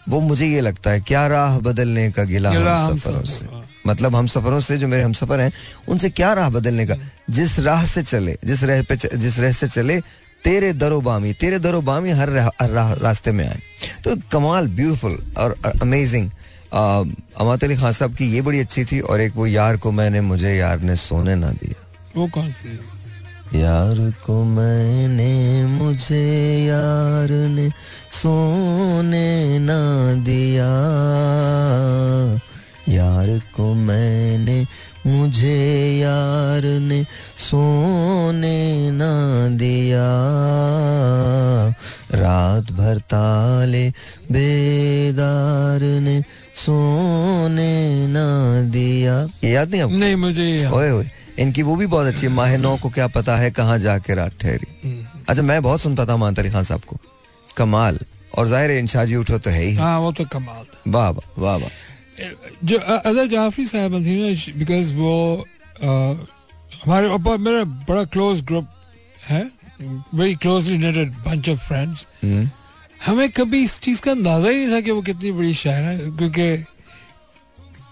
वो 0.09 0.19
मुझे 0.19 0.47
ये 0.47 0.61
लगता 0.61 0.91
है 0.91 0.99
क्या 1.01 1.27
राह 1.27 1.59
बदलने 1.59 2.11
का 2.11 2.23
गिला 2.23 2.49
हम 2.49 2.97
सफरों 2.97 3.23
से। 3.23 3.45
हाँ। 3.45 3.64
मतलब 3.87 4.15
हम 4.15 4.27
सफरों 4.27 4.59
से 4.59 4.77
जो 4.77 4.87
मेरे 4.87 5.03
हम 5.03 5.13
सफ़र 5.13 5.39
हैं 5.39 5.51
उनसे 5.89 6.09
क्या 6.09 6.33
राह 6.33 6.49
बदलने 6.49 6.85
का? 6.85 6.95
जिस 7.29 7.59
राह 7.59 7.85
से 7.85 8.03
चले 8.03 8.37
जिस 8.45 8.63
राह 8.63 8.81
पे 8.81 8.95
जिस 9.17 9.39
राह 9.39 9.51
से 9.51 9.67
चले 9.67 9.99
तेरे 10.43 10.73
दरो 10.73 11.01
बामी 11.01 11.33
तेरे 11.33 11.59
दरो 11.59 11.81
बामी 11.81 12.11
हर 12.11 12.29
राह, 12.29 12.47
हर 12.61 12.97
रास्ते 12.97 13.31
में 13.31 13.47
आए। 13.47 13.59
तो 14.03 14.15
कमाल 14.31 14.67
ब्यूटीफुल 14.67 15.17
और 15.37 15.55
अमेजिंग 15.81 16.29
अमात 16.73 17.63
अली 17.63 17.75
खान 17.75 17.91
साहब 17.91 18.15
की 18.15 18.25
ये 18.33 18.41
बड़ी 18.41 18.59
अच्छी 18.59 18.85
थी 18.85 18.99
और 18.99 19.21
एक 19.21 19.35
वो 19.35 19.47
यार 19.47 19.77
को 19.77 19.91
मैंने 19.91 20.21
मुझे 20.21 20.55
यार 20.55 20.79
ने 20.79 20.95
सोने 20.95 21.35
ना 21.35 21.51
दिया। 21.51 21.81
वो 22.17 22.27
कौन 22.27 22.51
सी? 22.51 22.79
यार 23.61 24.13
को 24.25 24.43
मैंने 24.43 25.65
मुझे 25.65 26.25
यार 26.65 27.29
ने 27.47 27.69
सोने 28.11 29.59
ना 29.59 29.79
दिया। 30.23 30.69
यार 32.89 33.27
को 33.55 33.73
मैंने 33.73 34.65
मुझे 35.05 35.57
यार 35.99 36.63
ने 36.81 37.03
सोने 37.37 38.91
ना 38.91 39.11
दिया। 39.57 40.05
रात 42.15 42.71
भर 42.71 42.99
ताले 43.11 43.89
बेदार 44.31 45.81
ने 46.01 46.21
सोने 46.55 48.07
ना 48.07 48.25
दिया। 48.71 49.19
ये 49.43 49.51
याद 49.51 49.69
नहीं 49.71 49.81
आपको? 49.81 49.95
नहीं 49.95 50.15
मुझे 50.15 50.67
ओए 50.67 50.91
ओए 50.91 51.09
इनकी 51.39 51.63
वो 51.63 51.75
भी 51.75 51.85
बहुत 51.87 52.07
अच्छी 52.07 52.25
है। 52.27 52.33
माह 52.33 52.57
नौ 52.57 52.75
को 52.77 52.89
क्या 52.89 53.07
पता 53.07 53.35
है 53.35 53.51
कहाँ 53.51 53.77
जाके 53.79 54.15
रात 54.15 54.39
ठहरी। 54.41 54.67
अच्छा 55.29 55.41
मैं 55.41 55.61
बहुत 55.63 55.81
सुनता 55.81 56.05
था 56.05 56.17
मान 56.17 56.35
अली 56.35 56.49
खान 56.49 56.63
साहब 56.63 56.81
को। 56.81 56.97
कमाल। 57.57 57.99
और 58.37 58.47
ज़ाहिर 58.47 58.71
है 58.71 58.79
इंशाह 58.79 59.05
जी 59.05 59.15
उठो 59.15 59.37
तो 59.39 59.49
है 59.49 59.63
ही। 59.63 59.75
हाँ 59.75 59.99
वो 59.99 60.11
तो 60.11 60.23
कमाल 60.25 60.65
वाह 60.91 61.09
वाह 61.09 61.41
वाह 61.41 61.55
वाह। 61.55 61.69
जो 62.63 62.77
अदर 62.79 63.25
जाफरी 63.27 63.65
साहब 63.65 63.93
थी 64.05 64.15
ना 64.15 64.57
बिकॉज़ 64.59 64.93
वो 64.95 65.45
हमारे 65.81 67.07
ऊपर 67.09 67.37
मेरा 67.37 67.63
बड़ा 67.63 68.03
क्लोज 68.05 68.41
ग्रुप 68.41 68.67
है 69.23 69.41
very 69.81 70.35
closely 70.35 70.77
knitted 70.77 71.11
bunch 71.25 71.49
of 71.49 71.67
friends 71.67 72.05
हमें 73.05 73.29
कभी 73.31 73.63
इस 73.63 73.79
चीज़ 73.79 74.01
का 74.01 74.11
अंदाज़ा 74.11 74.49
ही 74.49 74.57
नहीं 74.57 74.71
था 74.71 74.79
कि 74.81 74.91
वो 74.91 75.01
कितनी 75.01 75.31
बड़ी 75.31 75.53
शायर 75.53 75.83
है 75.85 75.97
क्योंकि 75.97 76.55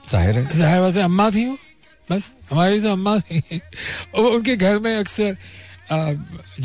ज़ाहिर 0.10 0.40
है। 0.40 0.58
ज़ाहिर 0.58 0.82
बात 0.82 0.96
है 0.96 1.04
अम्मा 1.04 1.30
थी 1.32 1.46
वो 1.46 1.58
बस 2.12 2.34
हमारी 2.52 2.82
तो 2.82 2.92
अम्मा 2.92 3.18
थी। 3.20 3.60
और 4.16 4.26
उनके 4.26 4.56
घर 4.56 4.80
में 4.80 4.96
अक्सर 4.96 5.38
अ, 5.92 5.96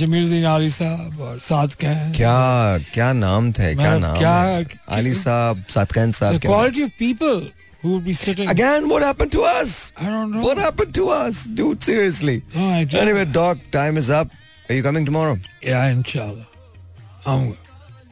जमीलुद्दीन 0.01 0.45
आली 0.47 0.69
साहब 0.71 1.21
और 1.21 1.39
साद 1.43 1.73
कह 1.81 2.11
क्या 2.17 2.79
क्या 2.95 3.13
नाम 3.13 3.51
थे 3.53 3.75
क्या 3.75 3.97
नाम 3.99 4.19
क्या- 4.19 4.45
है? 4.47 4.67
आली 4.97 5.15
साहब 5.15 5.65
सातकैन 5.75 6.11
the 6.13 6.19
साहब 6.19 6.41
quality 6.45 6.85
of 6.87 6.93
people 6.99 7.41
who 7.83 7.95
would 7.95 8.05
be 8.09 8.15
sitting 8.21 8.49
Again, 8.53 8.89
what 8.93 9.03
happened 9.07 9.33
to 9.37 9.43
us? 9.49 9.75
I 9.97 10.05
don't 10.13 10.33
know. 10.37 10.45
What 10.47 10.61
happened 10.65 10.95
to 10.99 11.09
us, 11.17 11.43
dude? 11.61 11.83
Seriously. 11.89 12.37
Oh, 12.55 12.69
I 12.69 12.85
don't- 12.85 13.03
Anyway, 13.03 13.25
Doc, 13.39 13.59
time 13.79 14.01
is 14.03 14.11
up. 14.21 14.33
Are 14.71 14.79
you 14.79 14.83
coming 14.87 15.05
tomorrow? 15.11 15.37
Yeah, 15.69 15.91
इंशाल्लाह 15.97 17.31
आऊँगा 17.31 17.57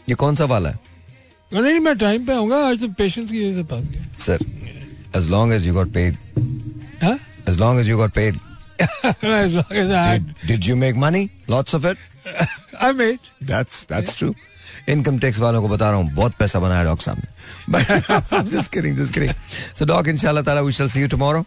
ये 0.09 0.15
कौन 0.25 0.35
सा 0.35 0.45
वाला 0.55 0.71
है? 0.71 0.79
नहीं 1.53 1.79
मैं 1.81 1.97
time 1.99 2.27
पे 2.27 2.33
आऊँगा 2.33 2.57
आज 2.69 2.81
तो 2.81 2.89
पेशेंस 3.01 3.31
की 3.31 3.45
वजह 3.45 3.57
से 3.57 3.63
फंस 3.73 3.89
गया 3.95 4.05
Sir, 4.27 4.39
as 5.21 5.29
long 5.37 5.53
as 5.59 5.67
you 5.69 5.75
got 5.81 5.93
paid. 5.97 6.17
हाँ? 7.03 7.19
As 7.51 7.59
long 7.65 7.79
as 7.83 7.89
you 7.93 7.99
got 8.03 8.15
paid. 8.21 8.39
As 9.23 9.55
long 9.55 9.65
as 9.71 9.93
I 9.93 10.19
Did, 10.19 10.35
did 10.47 10.67
you 10.67 10.77
make 10.77 10.97
money? 10.97 11.31
Lots 11.49 11.75
of 11.75 11.85
it? 11.85 11.99
I 12.81 12.93
made 12.93 13.21
That's 13.41 13.85
that's 13.85 14.13
yeah. 14.13 14.19
true. 14.19 14.35
Income 14.89 15.19
tax 15.19 15.39
वालों 15.41 15.61
को 15.63 15.69
बता 15.69 15.91
रहा 15.91 15.99
हूँ 15.99 16.11
बहुत 16.15 16.35
पैसा 16.39 16.59
बनाया 16.61 16.85
dock 16.85 17.01
साहब 17.03 17.23
ने 17.69 18.45
just 18.51 18.71
kidding, 18.71 18.95
just 18.95 19.13
kidding. 19.15 19.35
So 19.75 19.85
Doc, 19.85 20.07
inshallah 20.07 20.45
ta'ala, 20.45 20.63
we 20.65 20.73
shall 20.73 20.89
see 20.89 21.01
you 21.01 21.09
tomorrow. 21.09 21.45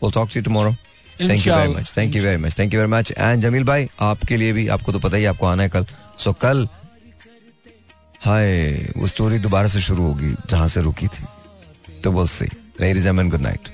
We'll 0.00 0.10
talk 0.10 0.30
to 0.30 0.38
you 0.38 0.42
tomorrow. 0.42 0.76
Thank 1.18 1.44
you 1.44 1.52
very 1.52 1.68
Inshallah. 1.68 1.78
much. 1.78 1.90
Thank 1.90 2.14
you 2.14 2.22
very 2.22 2.38
much. 2.38 2.54
Thank 2.54 2.72
you 2.72 2.80
very 2.80 3.40
Jameel 3.40 3.64
भाई 3.64 3.88
आपके 4.00 4.36
लिए 4.36 4.52
भी 4.52 4.68
आपको 4.76 4.92
तो 4.92 4.98
पता 4.98 5.16
ही 5.16 5.24
आपको 5.24 5.46
आना 5.46 5.62
है 5.62 5.68
कल 5.68 5.86
सो 6.18 6.32
कल 6.32 6.68
हाय 8.24 8.48
वो 8.96 9.06
स्टोरी 9.06 9.38
दोबारा 9.38 9.68
से 9.68 9.80
शुरू 9.80 10.02
होगी 10.02 10.34
जहाँ 10.50 10.68
से 10.68 10.80
रुकी 10.80 11.08
थी 11.08 11.24
तो 12.04 12.12
बोल 12.12 12.26
सी 12.28 12.44
लेडीज़ 12.80 13.08
एंड 13.08 13.30
गुड 13.30 13.40
नाइट 13.40 13.68